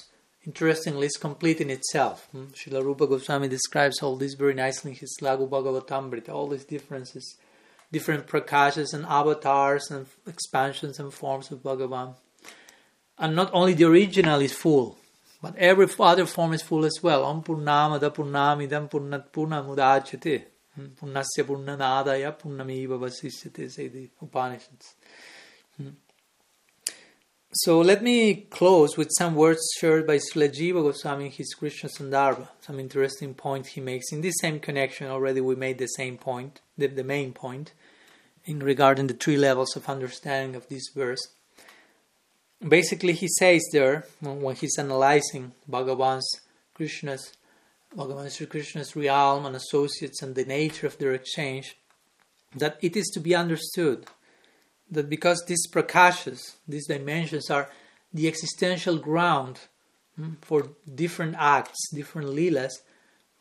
interestingly, 0.44 1.06
is 1.06 1.18
complete 1.18 1.62
in 1.62 1.70
itself. 1.70 2.28
Hmm? 2.32 2.46
Srila 2.46 2.84
Rupa 2.84 3.06
Goswami 3.06 3.48
describes 3.48 4.02
all 4.02 4.16
this 4.16 4.34
very 4.34 4.56
nicely 4.56 4.94
in 4.94 4.98
his 4.98 5.16
Laghu 5.22 5.48
Bhagavatamrita, 5.48 6.30
all 6.30 6.48
these 6.48 6.66
differences 6.66 7.38
different 7.94 8.28
prakashas 8.28 8.94
and 8.94 9.06
avatars 9.06 9.90
and 9.92 10.08
expansions 10.28 11.00
and 11.00 11.14
forms 11.14 11.52
of 11.52 11.60
Bhagavan. 11.60 12.16
And 13.18 13.36
not 13.36 13.52
only 13.54 13.74
the 13.74 13.86
original 13.86 14.42
is 14.42 14.54
full, 14.54 14.98
but 15.42 15.56
every 15.58 15.88
other 16.00 16.26
form 16.26 16.54
is 16.54 16.64
full 16.64 16.84
as 16.84 17.00
well. 17.04 17.24
Om 17.24 17.44
Purnamada 17.44 18.10
Purnamidam 18.18 18.90
Purnat 18.90 19.26
Purnamudachate. 19.32 20.44
Hmm, 20.76 20.88
Purnasya 21.00 21.44
Purnamadaya 21.50 22.36
Purnamiva 22.40 22.98
Vasisyate, 22.98 23.70
say 23.72 23.88
the 23.90 24.10
Upanishads. 24.22 24.96
Hmm. 25.78 25.90
So 27.56 27.82
let 27.82 28.02
me 28.02 28.48
close 28.50 28.98
with 28.98 29.12
some 29.16 29.36
words 29.36 29.62
shared 29.80 30.08
by 30.08 30.18
Srila 30.18 30.50
Jiva 30.50 30.82
Goswami 30.82 31.26
in 31.26 31.32
his 31.32 31.54
Krishna 31.54 31.88
Sandarbha. 31.88 32.48
Some 32.62 32.80
interesting 32.80 33.36
points 33.36 33.70
he 33.70 33.82
makes. 33.82 34.12
In 34.12 34.22
this 34.22 34.34
same 34.42 34.60
connection, 34.60 35.08
already 35.08 35.40
we 35.40 35.56
made 35.56 35.78
the 35.78 35.86
same 35.86 36.18
point, 36.18 36.62
the, 36.80 36.88
the 36.88 37.04
main 37.04 37.32
point 37.32 37.74
in 38.46 38.60
regarding 38.60 39.08
the 39.08 39.14
three 39.14 39.38
levels 39.38 39.76
of 39.76 39.90
understanding 39.90 40.56
of 40.56 40.68
this 40.68 40.90
verse. 40.94 41.28
Basically, 42.68 43.14
he 43.14 43.28
says 43.28 43.62
there 43.72 44.06
when 44.22 44.56
he's 44.56 44.78
analyzing 44.78 45.52
Bhagavan's 45.70 46.42
Krishna's 46.74 47.34
Bhagavan 47.96 48.32
Sri 48.32 48.48
Krishna's 48.48 48.96
realm 48.96 49.46
and 49.46 49.56
associates 49.56 50.22
and 50.22 50.34
the 50.34 50.46
nature 50.46 50.88
of 50.88 50.98
their 50.98 51.14
exchange, 51.14 51.78
that 52.56 52.78
it 52.82 52.96
is 52.96 53.08
to 53.14 53.20
be 53.20 53.36
understood 53.36 54.08
that 54.90 55.10
because 55.10 55.44
these 55.46 55.68
prakashas, 55.68 56.56
these 56.68 56.88
dimensions, 56.88 57.50
are 57.50 57.70
the 58.14 58.28
existential 58.28 58.98
ground 58.98 59.60
hmm, 60.16 60.34
for 60.42 60.70
different 60.96 61.36
acts, 61.38 61.90
different 61.94 62.30
leelas, 62.30 62.74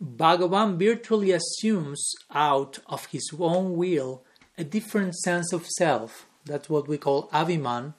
Bhagavan 0.03 0.79
virtually 0.79 1.31
assumes 1.31 2.13
out 2.35 2.79
of 2.87 3.07
his 3.07 3.31
own 3.39 3.77
will 3.77 4.25
a 4.63 4.65
different 4.79 5.13
sense 5.17 5.53
of 5.53 5.67
self, 5.67 6.29
that's 6.45 6.71
what 6.71 6.87
we 6.87 6.97
call 6.97 7.29
abhiman, 7.31 7.95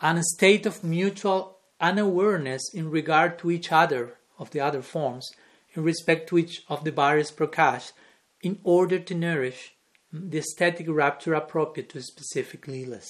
and 0.00 0.18
a 0.18 0.32
state 0.34 0.64
of 0.64 0.82
mutual 0.82 1.58
unawareness 1.78 2.62
in 2.72 2.90
regard 2.90 3.38
to 3.38 3.50
each 3.50 3.70
other 3.70 4.14
of 4.38 4.50
the 4.50 4.60
other 4.60 4.80
forms, 4.80 5.30
in 5.74 5.82
respect 5.82 6.26
to 6.26 6.38
each 6.38 6.62
of 6.68 6.84
the 6.84 6.90
various 6.90 7.30
prakash, 7.30 7.92
in 8.40 8.58
order 8.64 8.98
to 8.98 9.14
nourish 9.14 9.74
the 10.10 10.38
aesthetic 10.38 10.86
rapture 10.88 11.34
appropriate 11.34 11.90
to 11.90 12.00
specific 12.00 12.62
leelas. 12.66 13.08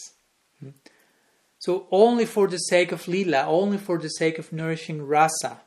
Hmm? 0.58 0.70
So, 1.60 1.86
only 1.92 2.26
for 2.26 2.48
the 2.48 2.58
sake 2.72 2.90
of 2.90 3.06
lila, 3.06 3.44
only 3.46 3.78
for 3.78 3.98
the 3.98 4.08
sake 4.08 4.38
of 4.40 4.52
nourishing 4.52 5.06
rasa 5.06 5.60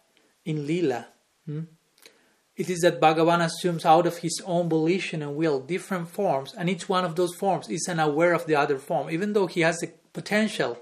in 0.43 0.67
lila, 0.67 1.07
hmm? 1.45 1.61
It 2.55 2.69
is 2.69 2.81
that 2.81 3.01
Bhagavan 3.01 3.43
assumes 3.43 3.85
out 3.85 4.05
of 4.05 4.17
his 4.17 4.41
own 4.45 4.69
volition 4.69 5.23
and 5.23 5.35
will 5.35 5.59
different 5.59 6.09
forms, 6.09 6.53
and 6.55 6.69
each 6.69 6.87
one 6.87 7.03
of 7.03 7.15
those 7.15 7.33
forms 7.35 7.67
is 7.67 7.87
unaware 7.89 8.33
of 8.33 8.45
the 8.45 8.55
other 8.55 8.77
form. 8.77 9.09
Even 9.09 9.33
though 9.33 9.47
he 9.47 9.61
has 9.61 9.77
the 9.79 9.91
potential 10.13 10.77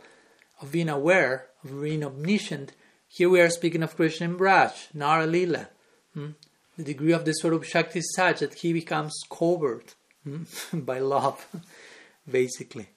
of 0.62 0.72
being 0.72 0.90
aware, 0.90 1.48
of 1.64 1.82
being 1.82 2.04
omniscient, 2.04 2.74
here 3.08 3.30
we 3.30 3.40
are 3.40 3.50
speaking 3.50 3.84
of 3.84 3.96
Krishna 3.96 4.26
in 4.26 4.38
Braj, 4.38 4.94
Nara 4.94 5.26
Lila. 5.26 5.70
Hmm? 6.14 6.32
The 6.78 6.84
degree 6.84 7.14
of 7.14 7.24
the 7.24 7.34
of 7.44 7.66
Shakti 7.66 8.00
is 8.00 8.14
such 8.16 8.40
that 8.40 8.56
he 8.56 8.74
becomes 8.74 9.14
covered 9.30 9.94
hmm? 10.24 10.44
by 10.74 11.00
love, 11.00 11.46
basically. 12.30 12.90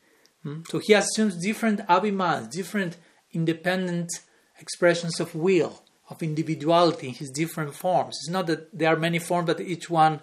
Hmm? 0.43 0.62
So 0.69 0.81
he 0.81 0.94
assumes 0.94 1.36
different 1.40 1.86
abhimans, 1.86 2.51
different 2.51 2.97
independent 3.32 4.11
expressions 4.59 5.20
of 5.20 5.35
will 5.35 5.84
of 6.10 6.22
individuality 6.22 7.09
in 7.09 7.14
his 7.14 7.31
different 7.31 7.74
forms. 7.74 8.16
It's 8.22 8.31
not 8.31 8.47
that 8.47 8.76
there 8.76 8.93
are 8.93 8.97
many 8.97 9.18
forms, 9.18 9.47
but 9.47 9.60
each 9.60 9.89
one 9.89 10.20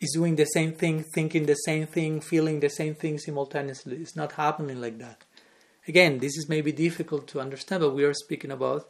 is 0.00 0.12
doing 0.12 0.36
the 0.36 0.46
same 0.46 0.72
thing, 0.72 1.04
thinking 1.14 1.46
the 1.46 1.54
same 1.54 1.86
thing, 1.86 2.20
feeling 2.20 2.60
the 2.60 2.70
same 2.70 2.94
thing 2.94 3.18
simultaneously. 3.18 3.96
It's 3.96 4.16
not 4.16 4.32
happening 4.32 4.80
like 4.80 4.98
that. 4.98 5.24
Again, 5.86 6.18
this 6.18 6.36
is 6.36 6.48
maybe 6.48 6.72
difficult 6.72 7.26
to 7.28 7.40
understand, 7.40 7.82
but 7.82 7.94
we 7.94 8.04
are 8.04 8.14
speaking 8.14 8.50
about 8.50 8.88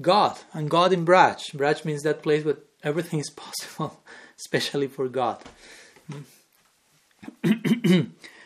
God 0.00 0.38
and 0.52 0.70
God 0.70 0.92
in 0.92 1.04
Braj. 1.04 1.54
Braj 1.54 1.84
means 1.84 2.02
that 2.02 2.22
place 2.22 2.44
where 2.44 2.58
everything 2.82 3.20
is 3.20 3.30
possible, 3.36 4.00
especially 4.38 4.88
for 4.88 5.08
God. 5.08 5.42
Mm. 6.10 6.24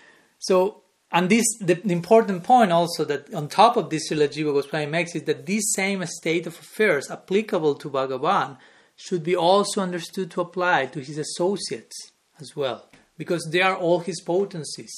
so 0.39 0.82
and 1.13 1.29
this, 1.29 1.45
the, 1.61 1.75
the, 1.75 1.93
important 1.93 2.43
point 2.43 2.73
also 2.73 3.05
that 3.05 3.33
on 3.35 3.49
top 3.49 3.77
of 3.77 3.91
this 3.91 4.11
Jiva 4.11 4.55
Goswami 4.55 4.87
makes 4.87 5.15
is 5.15 5.25
that 5.25 5.45
this 5.45 5.63
same 5.75 6.05
state 6.07 6.47
of 6.47 6.59
affairs 6.59 7.11
applicable 7.11 7.75
to 7.77 7.91
Bhagavan 7.91 8.57
should 8.97 9.23
be 9.23 9.37
also 9.37 9.83
understood 9.83 10.31
to 10.31 10.41
apply 10.41 10.87
to 10.87 11.01
his 11.01 11.19
associates 11.19 12.13
as 12.41 12.57
well, 12.57 12.89
because 13.19 13.47
they 13.51 13.61
are 13.61 13.77
all 13.77 14.01
his 14.01 14.23
potencies. 14.23 14.95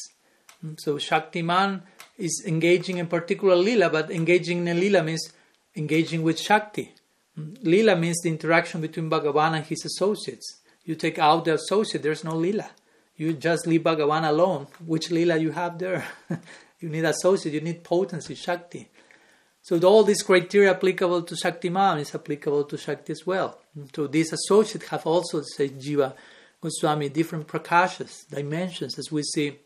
Mm, 0.65 0.79
so 0.79 0.99
Shaktiman 0.99 1.83
is 2.17 2.45
engaging 2.47 2.99
in 2.99 3.09
particular 3.09 3.57
lila, 3.57 3.91
but 3.91 4.13
engaging 4.13 4.69
in 4.69 4.79
lila 4.79 5.03
means 5.03 5.33
engaging 5.75 6.23
with 6.23 6.39
Shakti. 6.39 6.95
Mm, 7.37 7.59
lila 7.63 7.97
means 7.97 8.21
the 8.23 8.29
interaction 8.29 8.81
between 8.81 9.11
Bhagavan 9.11 9.57
and 9.57 9.65
his 9.65 9.85
associates. 9.85 10.61
You 10.85 10.95
take 10.95 11.19
out 11.19 11.45
the 11.45 11.55
associate, 11.55 12.05
there's 12.05 12.23
no 12.23 12.37
lila 12.37 12.71
you 13.17 13.33
just 13.35 13.67
leave 13.67 13.83
Bhagavan 13.83 14.29
alone. 14.29 14.67
Which 14.85 15.11
lila 15.11 15.37
you 15.37 15.53
have 15.53 15.79
there? 15.79 16.05
you 16.81 16.89
need 16.89 17.05
associate, 17.05 17.55
you 17.55 17.61
need 17.61 17.85
potency, 17.85 18.35
Shakti. 18.35 18.89
So 19.63 19.79
all 19.81 20.05
these 20.05 20.23
criteria 20.23 20.73
applicable 20.73 21.23
to 21.23 21.35
Shaktiman 21.35 22.01
is 22.01 22.15
applicable 22.15 22.65
to 22.65 22.77
Shakti 22.77 23.13
as 23.13 23.27
well. 23.27 23.59
So 23.95 24.07
these 24.07 24.33
associates 24.33 24.89
have 24.89 25.07
also, 25.07 25.43
say 25.43 25.71
Jiva 25.71 26.15
Goswami, 26.61 27.09
different 27.09 27.47
prakashas, 27.47 28.29
dimensions, 28.29 28.99
as 28.99 29.11
we 29.11 29.23
see 29.23 29.59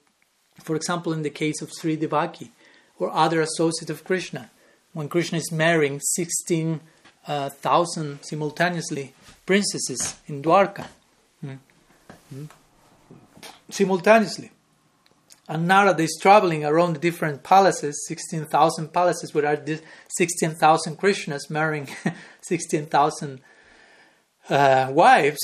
For 0.62 0.76
example, 0.76 1.12
in 1.12 1.22
the 1.22 1.30
case 1.30 1.62
of 1.62 1.72
Sri 1.72 1.96
Devaki 1.96 2.50
or 2.98 3.10
other 3.10 3.40
associates 3.40 3.90
of 3.90 4.04
Krishna, 4.04 4.50
when 4.92 5.08
Krishna 5.08 5.38
is 5.38 5.52
marrying 5.52 6.00
16,000 6.00 6.80
uh, 7.26 7.50
simultaneously 8.22 9.14
princesses 9.46 10.16
in 10.26 10.42
Dwarka. 10.42 10.86
Mm-hmm. 11.44 12.44
Simultaneously. 13.70 14.50
And 15.48 15.66
Narada 15.66 16.02
is 16.02 16.18
traveling 16.20 16.64
around 16.64 16.94
the 16.94 16.98
different 16.98 17.42
palaces, 17.42 18.04
16,000 18.06 18.92
palaces, 18.92 19.32
where 19.32 19.46
are 19.46 19.62
16,000 20.08 20.98
Krishnas 20.98 21.48
marrying 21.48 21.88
16,000 22.42 23.40
uh, 24.50 24.88
wives, 24.90 25.38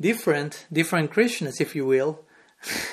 different, 0.00 0.66
different 0.72 1.10
Krishnas, 1.10 1.60
if 1.60 1.74
you 1.74 1.84
will. 1.84 2.24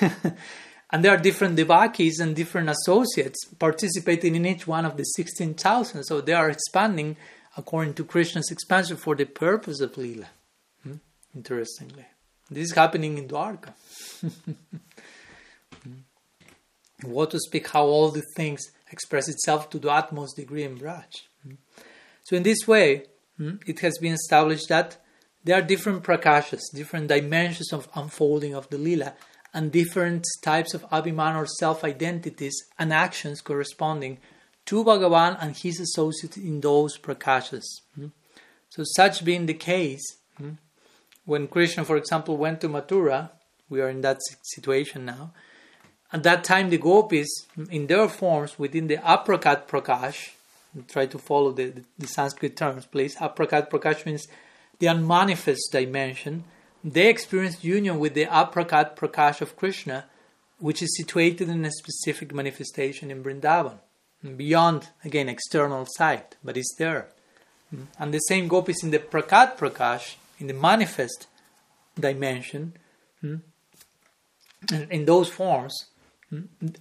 and 0.90 1.04
there 1.04 1.14
are 1.14 1.18
different 1.18 1.56
devakis 1.56 2.20
and 2.20 2.34
different 2.34 2.70
associates 2.70 3.44
participating 3.58 4.34
in 4.34 4.44
each 4.44 4.66
one 4.66 4.84
of 4.84 4.96
the 4.96 5.04
16,000. 5.04 6.02
So 6.04 6.20
they 6.20 6.32
are 6.32 6.50
expanding 6.50 7.16
according 7.56 7.94
to 7.94 8.04
Krishna's 8.04 8.50
expansion 8.50 8.96
for 8.96 9.14
the 9.14 9.26
purpose 9.26 9.80
of 9.80 9.92
Leela. 9.92 10.26
Hmm? 10.82 10.94
Interestingly. 11.34 12.06
This 12.50 12.70
is 12.70 12.74
happening 12.74 13.18
in 13.18 13.28
Dwarka. 13.28 13.72
what 17.02 17.30
to 17.30 17.38
speak 17.38 17.68
how 17.68 17.84
all 17.84 18.10
the 18.10 18.24
things 18.36 18.60
express 18.90 19.28
itself 19.28 19.70
to 19.70 19.78
the 19.78 19.90
utmost 19.90 20.36
degree 20.36 20.64
in 20.64 20.78
Braj. 20.78 21.22
So 22.24 22.36
in 22.36 22.42
this 22.42 22.66
way, 22.66 23.04
hmm, 23.36 23.56
it 23.66 23.80
has 23.80 23.98
been 23.98 24.12
established 24.14 24.68
that 24.68 24.96
there 25.44 25.58
are 25.58 25.62
different 25.62 26.02
prakashas, 26.02 26.60
different 26.74 27.08
dimensions 27.08 27.72
of 27.72 27.88
unfolding 27.94 28.54
of 28.54 28.68
the 28.70 28.78
lila, 28.78 29.14
and 29.54 29.72
different 29.72 30.26
types 30.42 30.74
of 30.74 30.88
abhiman 30.90 31.34
or 31.36 31.46
self-identities 31.46 32.54
and 32.78 32.92
actions 32.92 33.40
corresponding 33.40 34.18
to 34.66 34.84
Bhagavan 34.84 35.38
and 35.40 35.56
his 35.56 35.80
associates 35.80 36.36
in 36.36 36.60
those 36.60 36.98
prakashas. 36.98 37.64
Hmm. 37.94 38.08
So 38.68 38.82
such 38.84 39.24
being 39.24 39.46
the 39.46 39.54
case, 39.54 40.18
hmm, 40.36 40.52
when 41.28 41.46
Krishna, 41.46 41.84
for 41.84 41.98
example, 41.98 42.38
went 42.38 42.62
to 42.62 42.70
Mathura, 42.70 43.28
we 43.68 43.82
are 43.82 43.90
in 43.90 44.00
that 44.00 44.18
situation 44.42 45.04
now, 45.04 45.32
at 46.10 46.22
that 46.22 46.42
time, 46.42 46.70
the 46.70 46.78
gopis, 46.78 47.28
in 47.70 47.86
their 47.86 48.08
forms 48.08 48.58
within 48.58 48.86
the 48.86 48.96
aprakat 48.96 49.66
prakash, 49.68 50.30
try 50.88 51.04
to 51.04 51.18
follow 51.18 51.52
the, 51.52 51.66
the, 51.66 51.84
the 51.98 52.06
Sanskrit 52.06 52.56
terms, 52.56 52.86
please. 52.86 53.14
Aprakat 53.16 53.68
prakash 53.68 54.06
means 54.06 54.26
the 54.78 54.86
unmanifest 54.86 55.70
dimension. 55.70 56.44
They 56.82 57.10
experienced 57.10 57.62
union 57.62 57.98
with 57.98 58.14
the 58.14 58.24
aprakat 58.24 58.96
prakash 58.96 59.42
of 59.42 59.54
Krishna, 59.54 60.06
which 60.58 60.80
is 60.80 60.96
situated 60.96 61.50
in 61.50 61.62
a 61.66 61.70
specific 61.70 62.32
manifestation 62.32 63.10
in 63.10 63.22
Vrindavan, 63.22 63.80
beyond, 64.38 64.88
again, 65.04 65.28
external 65.28 65.86
sight, 65.90 66.36
but 66.42 66.56
it's 66.56 66.74
there. 66.78 67.08
And 67.98 68.14
the 68.14 68.18
same 68.20 68.48
gopis 68.48 68.82
in 68.82 68.92
the 68.92 68.98
prakat 68.98 69.58
prakash, 69.58 70.14
in 70.38 70.46
the 70.46 70.54
manifest 70.54 71.26
dimension, 71.98 72.74
in 73.22 75.04
those 75.04 75.28
forms, 75.28 75.86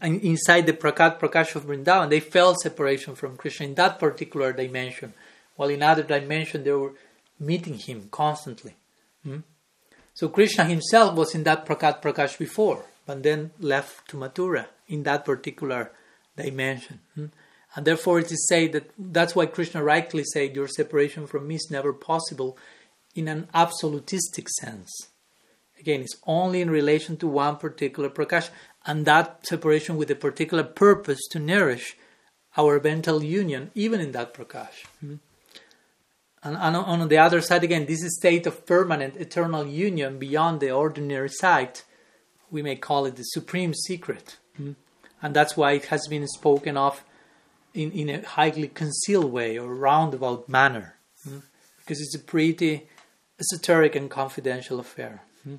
inside 0.01 0.65
the 0.65 0.73
Prakat 0.73 1.19
Prakash 1.19 1.55
of 1.55 1.65
Vrindavan, 1.65 2.09
they 2.09 2.19
felt 2.19 2.59
separation 2.59 3.15
from 3.15 3.37
Krishna 3.37 3.67
in 3.67 3.75
that 3.75 3.99
particular 3.99 4.53
dimension, 4.53 5.13
while 5.55 5.69
in 5.69 5.81
other 5.81 6.03
dimension 6.03 6.63
they 6.63 6.71
were 6.71 6.93
meeting 7.39 7.75
him 7.75 8.09
constantly. 8.11 8.75
Hmm? 9.23 9.39
So 10.13 10.29
Krishna 10.29 10.65
himself 10.65 11.15
was 11.15 11.35
in 11.35 11.43
that 11.43 11.65
Prakat 11.65 12.01
Prakash 12.01 12.37
before, 12.37 12.85
but 13.05 13.23
then 13.23 13.51
left 13.59 14.09
to 14.09 14.17
Mathura 14.17 14.65
in 14.87 15.03
that 15.03 15.25
particular 15.25 15.91
dimension. 16.35 16.99
Hmm? 17.15 17.25
And 17.75 17.85
therefore 17.85 18.19
it 18.19 18.31
is 18.31 18.47
said 18.47 18.71
that 18.73 18.89
that's 18.97 19.35
why 19.35 19.45
Krishna 19.45 19.83
rightly 19.83 20.23
said 20.23 20.55
your 20.55 20.67
separation 20.67 21.27
from 21.27 21.47
me 21.47 21.55
is 21.55 21.67
never 21.69 21.93
possible 21.93 22.57
in 23.17 23.27
an 23.27 23.47
absolutistic 23.53 24.47
sense. 24.49 24.91
Again, 25.79 26.01
it's 26.01 26.17
only 26.25 26.61
in 26.61 26.69
relation 26.69 27.17
to 27.17 27.27
one 27.27 27.57
particular 27.57 28.09
prakash 28.09 28.49
and 28.85 29.05
that 29.05 29.45
separation 29.45 29.97
with 29.97 30.09
a 30.09 30.15
particular 30.15 30.63
purpose 30.63 31.19
to 31.31 31.39
nourish 31.39 31.97
our 32.57 32.79
mental 32.79 33.23
union, 33.23 33.69
even 33.75 33.99
in 33.99 34.11
that 34.13 34.33
prakash. 34.33 34.85
Hmm? 34.99 35.15
And, 36.43 36.55
on 36.55 37.07
the 37.09 37.17
other 37.17 37.41
side, 37.41 37.63
again, 37.63 37.85
this 37.85 37.99
state 38.15 38.47
of 38.47 38.65
permanent 38.65 39.17
eternal 39.17 39.67
union 39.67 40.17
beyond 40.17 40.61
the 40.61 40.71
ordinary 40.71 41.29
sight, 41.29 41.83
we 42.49 42.61
may 42.61 42.75
call 42.75 43.05
it 43.05 43.17
the 43.17 43.23
supreme 43.23 43.73
secret. 43.73 44.37
Hmm? 44.55 44.73
And 45.21 45.35
that's 45.35 45.57
why 45.57 45.73
it 45.73 45.85
has 45.85 46.07
been 46.07 46.27
spoken 46.27 46.77
of 46.77 47.03
in, 47.73 47.91
in 47.91 48.09
a 48.09 48.25
highly 48.25 48.69
concealed 48.69 49.31
way 49.31 49.57
or 49.57 49.75
roundabout 49.75 50.47
manner, 50.47 50.95
hmm? 51.23 51.39
because 51.79 51.99
it's 51.99 52.15
a 52.15 52.19
pretty 52.19 52.87
esoteric 53.39 53.95
and 53.95 54.09
confidential 54.09 54.79
affair. 54.79 55.23
Hmm? 55.43 55.55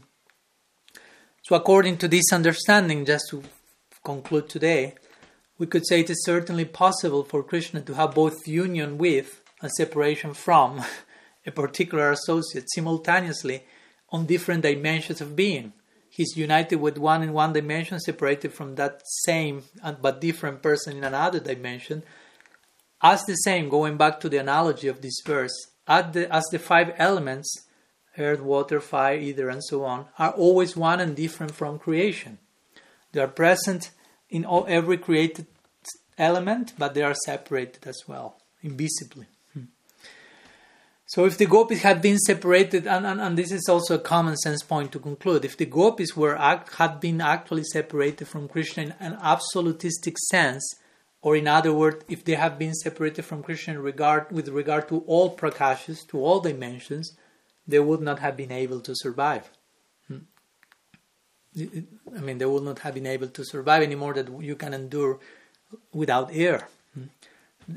So, 1.43 1.57
according 1.57 1.99
to 1.99 2.09
this 2.09 2.33
understanding, 2.33 3.05
just 3.05 3.29
to 3.31 3.43
conclude 4.05 4.49
today, 4.49 4.95
we 5.59 5.67
could 5.67 5.87
say 5.87 6.01
it 6.01 6.11
is 6.11 6.25
certainly 6.25 6.65
possible 6.65 7.25
for 7.25 7.43
Krishna 7.43 7.81
to 7.83 7.95
have 7.95 8.15
both 8.15 8.47
union 8.47 8.99
with 8.99 9.43
and 9.61 9.71
separation 9.73 10.35
from 10.35 10.83
a 11.47 11.51
particular 11.51 12.11
associate 12.13 12.71
simultaneously 12.71 13.65
on 14.11 14.27
different 14.27 14.63
dimensions 14.63 15.21
of 15.21 15.37
being. 15.37 15.73
He's 16.11 16.37
united 16.37 16.77
with 16.77 16.99
one 16.99 17.23
in 17.23 17.33
one 17.33 17.53
dimension, 17.53 18.01
separated 18.01 18.53
from 18.53 18.75
that 18.77 19.03
same 19.25 19.65
but 20.01 20.21
different 20.21 20.63
person 20.63 20.97
in 20.97 21.05
another 21.05 21.39
dimension. 21.39 22.03
As 23.03 23.23
the 23.25 23.35
same, 23.35 23.69
going 23.69 23.97
back 23.97 24.19
to 24.21 24.29
the 24.29 24.39
analogy 24.39 24.89
of 24.89 25.01
this 25.01 25.21
verse, 25.25 25.53
as 25.87 26.13
the, 26.13 26.35
as 26.35 26.45
the 26.51 26.59
five 26.59 26.93
elements 26.99 27.68
earth, 28.19 28.41
water, 28.41 28.81
fire, 28.81 29.17
ether, 29.17 29.49
and 29.49 29.65
so 29.65 29.85
on, 29.85 30.07
are 30.19 30.33
always 30.33 30.77
one 30.77 31.01
and 31.01 31.17
different 31.17 31.55
from 31.55 31.79
creation. 31.79 32.39
They 33.13 33.21
are 33.21 33.29
present 33.29 33.91
in 34.29 34.45
all, 34.45 34.67
every 34.69 34.99
created 34.99 35.47
element, 36.19 36.75
but 36.79 36.95
they 36.95 37.03
are 37.03 37.15
separated 37.15 37.87
as 37.87 38.03
well, 38.07 38.41
invisibly. 38.63 39.27
Hmm. 39.55 39.65
So, 41.07 41.25
if 41.25 41.39
the 41.39 41.47
gopis 41.47 41.83
had 41.83 42.03
been 42.03 42.19
separated, 42.19 42.87
and, 42.87 43.07
and, 43.07 43.21
and, 43.21 43.39
this 43.39 43.53
is 43.53 43.69
also 43.69 43.95
a 43.95 44.01
common 44.01 44.37
sense 44.37 44.63
point 44.63 44.93
to 44.93 44.99
conclude, 44.99 45.45
if 45.45 45.57
the 45.57 45.67
gopis 45.67 46.17
were 46.17 46.37
act, 46.37 46.75
had 46.75 47.01
been 47.01 47.21
actually 47.21 47.65
separated 47.65 48.29
from 48.29 48.49
Krishna 48.49 48.83
in 48.83 48.95
an 49.01 49.19
absolutistic 49.23 50.19
sense, 50.31 50.65
or 51.23 51.37
in 51.37 51.49
other 51.49 51.73
words, 51.73 52.05
if 52.09 52.25
they 52.25 52.35
have 52.35 52.59
been 52.59 52.75
separated 52.75 53.25
from 53.25 53.43
Krishna 53.43 53.81
regard, 53.81 54.31
with 54.31 54.49
regard 54.49 54.89
to 54.89 55.01
all 55.07 55.37
prakashas, 55.37 56.07
to 56.09 56.19
all 56.19 56.41
dimensions, 56.41 57.17
they 57.69 57.79
would 57.79 58.01
not 58.01 58.19
have 58.19 58.37
been 58.37 58.51
able 58.51 58.81
to 58.81 58.95
survive. 58.97 59.51
Hmm. 60.09 60.19
I 62.17 62.21
mean, 62.21 62.39
they 62.39 62.47
would 62.47 62.63
not 62.63 62.81
have 62.81 62.95
been 62.95 63.07
able 63.07 63.29
to 63.29 63.45
survive 63.45 63.83
anymore 63.83 64.15
that 64.15 64.29
you 64.41 64.57
can 64.57 64.73
endure 64.73 65.21
without 65.93 66.31
air. 66.33 66.67
Hmm. 66.95 67.05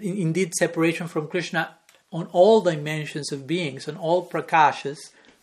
Indeed, 0.02 0.56
separation 0.56 1.08
from 1.10 1.28
Krishna 1.28 1.76
on 2.14 2.28
all 2.32 2.62
dimensions 2.62 3.32
of 3.32 3.46
beings, 3.46 3.88
on 3.88 3.98
all 3.98 4.26
prakashas, 4.26 5.00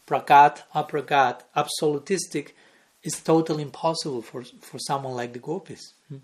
prakat, 0.07 0.62
aprakat, 0.75 1.43
absolutistic, 1.55 2.57
is 3.03 3.20
totally 3.20 3.62
impossible 3.62 4.23
for, 4.23 4.43
for 4.61 4.79
someone 4.79 5.15
like 5.15 5.35
the 5.35 5.39
gopis. 5.39 5.93
Hmm. 6.09 6.16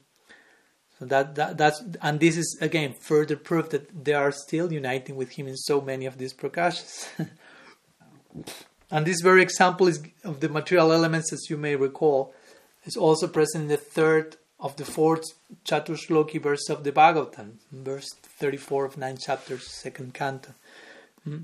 So 0.99 1.05
that, 1.07 1.35
that 1.35 1.59
that's 1.59 1.83
and 2.01 2.21
this 2.21 2.37
is 2.39 2.57
again 2.63 2.95
further 3.01 3.37
proof 3.37 3.71
that 3.71 4.05
they 4.05 4.15
are 4.15 4.33
still 4.33 4.73
uniting 4.73 5.17
with 5.17 5.33
him 5.33 5.49
in 5.49 5.57
so 5.57 5.81
many 5.81 6.07
of 6.07 6.17
these 6.17 6.33
prakashas. 6.33 7.09
And 8.90 9.06
this 9.06 9.20
very 9.20 9.43
example 9.43 9.89
is 9.89 10.02
of 10.24 10.40
the 10.40 10.48
material 10.48 10.93
elements, 10.93 11.32
as 11.32 11.48
you 11.51 11.56
may 11.56 11.77
recall, 11.77 12.35
is 12.85 12.97
also 12.97 13.27
present 13.27 13.62
in 13.62 13.69
the 13.69 13.77
third 13.77 14.36
of 14.61 14.77
the 14.77 14.85
fourth 14.85 15.24
Chatushloki 15.65 16.40
verse 16.40 16.69
of 16.69 16.85
the 16.85 16.93
Bhagavatam, 16.93 17.55
verse 17.73 18.09
34 18.23 18.85
of 18.85 18.98
9 18.98 19.16
chapters, 19.19 19.66
second 19.69 20.15
canto. 20.15 20.55
Hmm? 21.24 21.43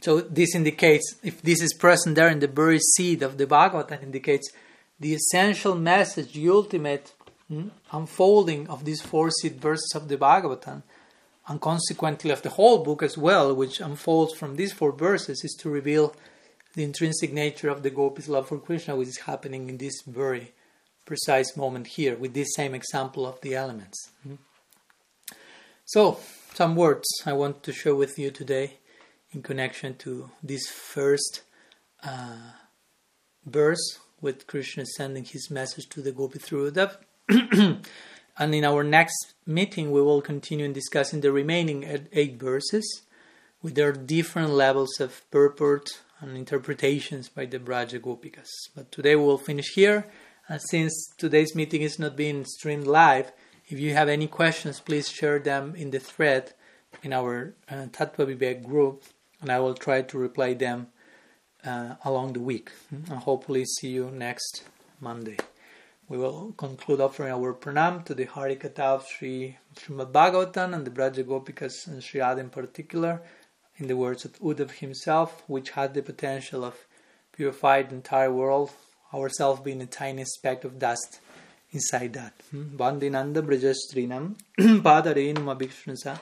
So 0.00 0.20
this 0.20 0.54
indicates, 0.54 1.16
if 1.22 1.42
this 1.42 1.60
is 1.62 1.74
present 1.74 2.16
there 2.16 2.28
in 2.28 2.40
the 2.40 2.46
very 2.46 2.78
seed 2.78 3.22
of 3.22 3.38
the 3.38 3.46
Bhagavatam, 3.46 4.02
indicates 4.02 4.50
the 4.98 5.14
essential 5.14 5.74
message, 5.74 6.32
the 6.32 6.48
ultimate 6.48 7.12
hmm, 7.48 7.68
unfolding 7.92 8.68
of 8.68 8.84
these 8.84 9.02
four 9.02 9.30
seed 9.30 9.60
verses 9.60 9.92
of 9.94 10.08
the 10.08 10.16
Bhagavatam, 10.16 10.82
and 11.48 11.60
consequently 11.60 12.30
of 12.30 12.42
the 12.42 12.50
whole 12.50 12.84
book 12.84 13.02
as 13.02 13.16
well, 13.18 13.54
which 13.54 13.80
unfolds 13.80 14.34
from 14.34 14.56
these 14.56 14.72
four 14.72 14.92
verses, 14.92 15.42
is 15.44 15.56
to 15.60 15.70
reveal 15.70 16.14
the 16.74 16.84
intrinsic 16.84 17.32
nature 17.32 17.68
of 17.68 17.82
the 17.82 17.90
gopis' 17.90 18.28
love 18.28 18.48
for 18.48 18.58
Krishna, 18.58 18.94
which 18.96 19.08
is 19.08 19.18
happening 19.18 19.68
in 19.68 19.78
this 19.78 20.02
very 20.06 20.52
precise 21.04 21.56
moment 21.56 21.88
here, 21.88 22.16
with 22.16 22.34
this 22.34 22.54
same 22.54 22.74
example 22.74 23.26
of 23.26 23.40
the 23.40 23.54
elements. 23.54 24.10
Hmm? 24.22 24.34
So, 25.84 26.20
some 26.54 26.76
words 26.76 27.08
I 27.26 27.32
want 27.32 27.62
to 27.64 27.72
share 27.72 27.94
with 27.94 28.18
you 28.18 28.30
today 28.30 28.78
in 29.32 29.42
connection 29.42 29.96
to 29.96 30.30
this 30.42 30.68
first 30.68 31.42
uh, 32.04 32.52
verse 33.44 33.98
with 34.20 34.46
Krishna 34.46 34.86
sending 34.86 35.24
his 35.24 35.50
message 35.50 35.88
to 35.90 36.02
the 36.02 36.12
gopi 36.12 36.38
through 36.38 36.70
Uddhav. 36.70 36.96
and 38.40 38.54
in 38.54 38.64
our 38.64 38.82
next 38.82 39.34
meeting, 39.44 39.92
we 39.92 40.00
will 40.00 40.22
continue 40.22 40.64
in 40.64 40.72
discussing 40.72 41.20
the 41.20 41.30
remaining 41.30 42.08
eight 42.10 42.40
verses 42.40 43.02
with 43.62 43.74
their 43.74 43.92
different 43.92 44.50
levels 44.50 44.98
of 44.98 45.30
purport 45.30 45.90
and 46.20 46.38
interpretations 46.38 47.28
by 47.28 47.44
the 47.44 47.58
Braja 47.58 48.00
Gopikas. 48.00 48.48
But 48.74 48.90
today 48.90 49.14
we 49.14 49.24
will 49.24 49.36
finish 49.36 49.74
here. 49.74 50.06
And 50.48 50.58
since 50.70 51.12
today's 51.18 51.54
meeting 51.54 51.82
is 51.82 51.98
not 51.98 52.16
being 52.16 52.46
streamed 52.46 52.86
live, 52.86 53.30
if 53.68 53.78
you 53.78 53.92
have 53.92 54.08
any 54.08 54.26
questions, 54.26 54.80
please 54.80 55.10
share 55.10 55.38
them 55.38 55.74
in 55.76 55.90
the 55.90 56.00
thread 56.00 56.54
in 57.02 57.12
our 57.12 57.54
uh, 57.70 57.86
Vivek 57.92 58.64
group, 58.64 59.04
and 59.42 59.52
I 59.52 59.60
will 59.60 59.74
try 59.74 60.00
to 60.00 60.18
reply 60.18 60.54
them 60.54 60.88
uh, 61.62 61.96
along 62.06 62.32
the 62.32 62.40
week. 62.40 62.72
And 62.90 63.18
hopefully, 63.18 63.66
see 63.66 63.90
you 63.90 64.10
next 64.10 64.64
Monday. 64.98 65.36
We 66.10 66.18
will 66.18 66.52
conclude 66.56 67.00
offering 67.00 67.32
our 67.32 67.54
pranam 67.54 68.04
to 68.06 68.14
the 68.14 68.26
Harikatha 68.26 68.80
of 68.80 69.06
Sri 69.06 69.56
Srimad 69.76 70.10
Bhagavatam 70.10 70.74
and 70.74 70.84
the 70.84 70.90
Braja 70.90 71.22
Gopikas 71.22 71.86
and 71.86 72.02
Sri 72.02 72.20
Radha 72.20 72.40
in 72.40 72.50
particular, 72.50 73.22
in 73.76 73.86
the 73.86 73.96
words 73.96 74.24
of 74.24 74.32
Uddhav 74.40 74.72
himself, 74.72 75.44
which 75.46 75.70
had 75.70 75.94
the 75.94 76.02
potential 76.02 76.64
of 76.64 76.74
purifying 77.30 77.86
the 77.86 77.94
entire 77.94 78.32
world, 78.32 78.72
ourselves 79.14 79.60
being 79.60 79.80
a 79.80 79.86
tiny 79.86 80.24
speck 80.24 80.64
of 80.64 80.80
dust 80.80 81.20
inside 81.70 82.14
that. 82.14 82.32
Hmm? 82.50 82.76
Bandinanda 82.76 83.40
Brajastrinam 83.40 84.34
Padarenu 84.58 85.44
Abhikshunsa 85.54 86.18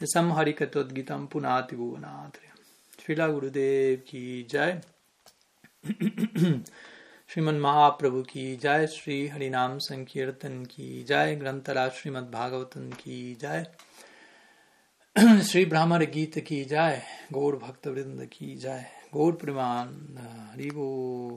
Yasam 0.00 0.32
Harikatodgitam 0.34 1.28
Punati 1.28 1.74
Bhuvanatri. 1.74 2.48
Srila 2.96 3.28
Gurudev 3.30 4.06
ki 4.06 4.44
jai. 4.44 4.80
श्रीमन 7.34 7.54
महाप्रभु 7.54 8.22
की, 8.22 8.56
जय 8.56 8.86
श्री 8.86 9.28
हरिनाम 9.28 9.78
संकीर्तन 9.78 10.64
की, 10.64 11.04
जय 11.04 11.36
ग्रंथरा 11.36 11.88
श्रीमद 11.88 12.30
भागवतन 12.30 12.90
की, 12.90 13.38
जय 13.40 13.66
श्री 15.42 15.64
ब्राह्मण 15.64 16.06
गीत 16.06 16.38
की, 16.38 16.64
जय 16.64 17.02
गौर 17.32 17.56
भक्त 17.56 17.86
वृंद 17.86 18.28
की, 18.32 18.56
जय 18.56 18.84
गौर 19.14 19.32
प्रमाण 19.32 19.88
हरिवो 20.52 21.30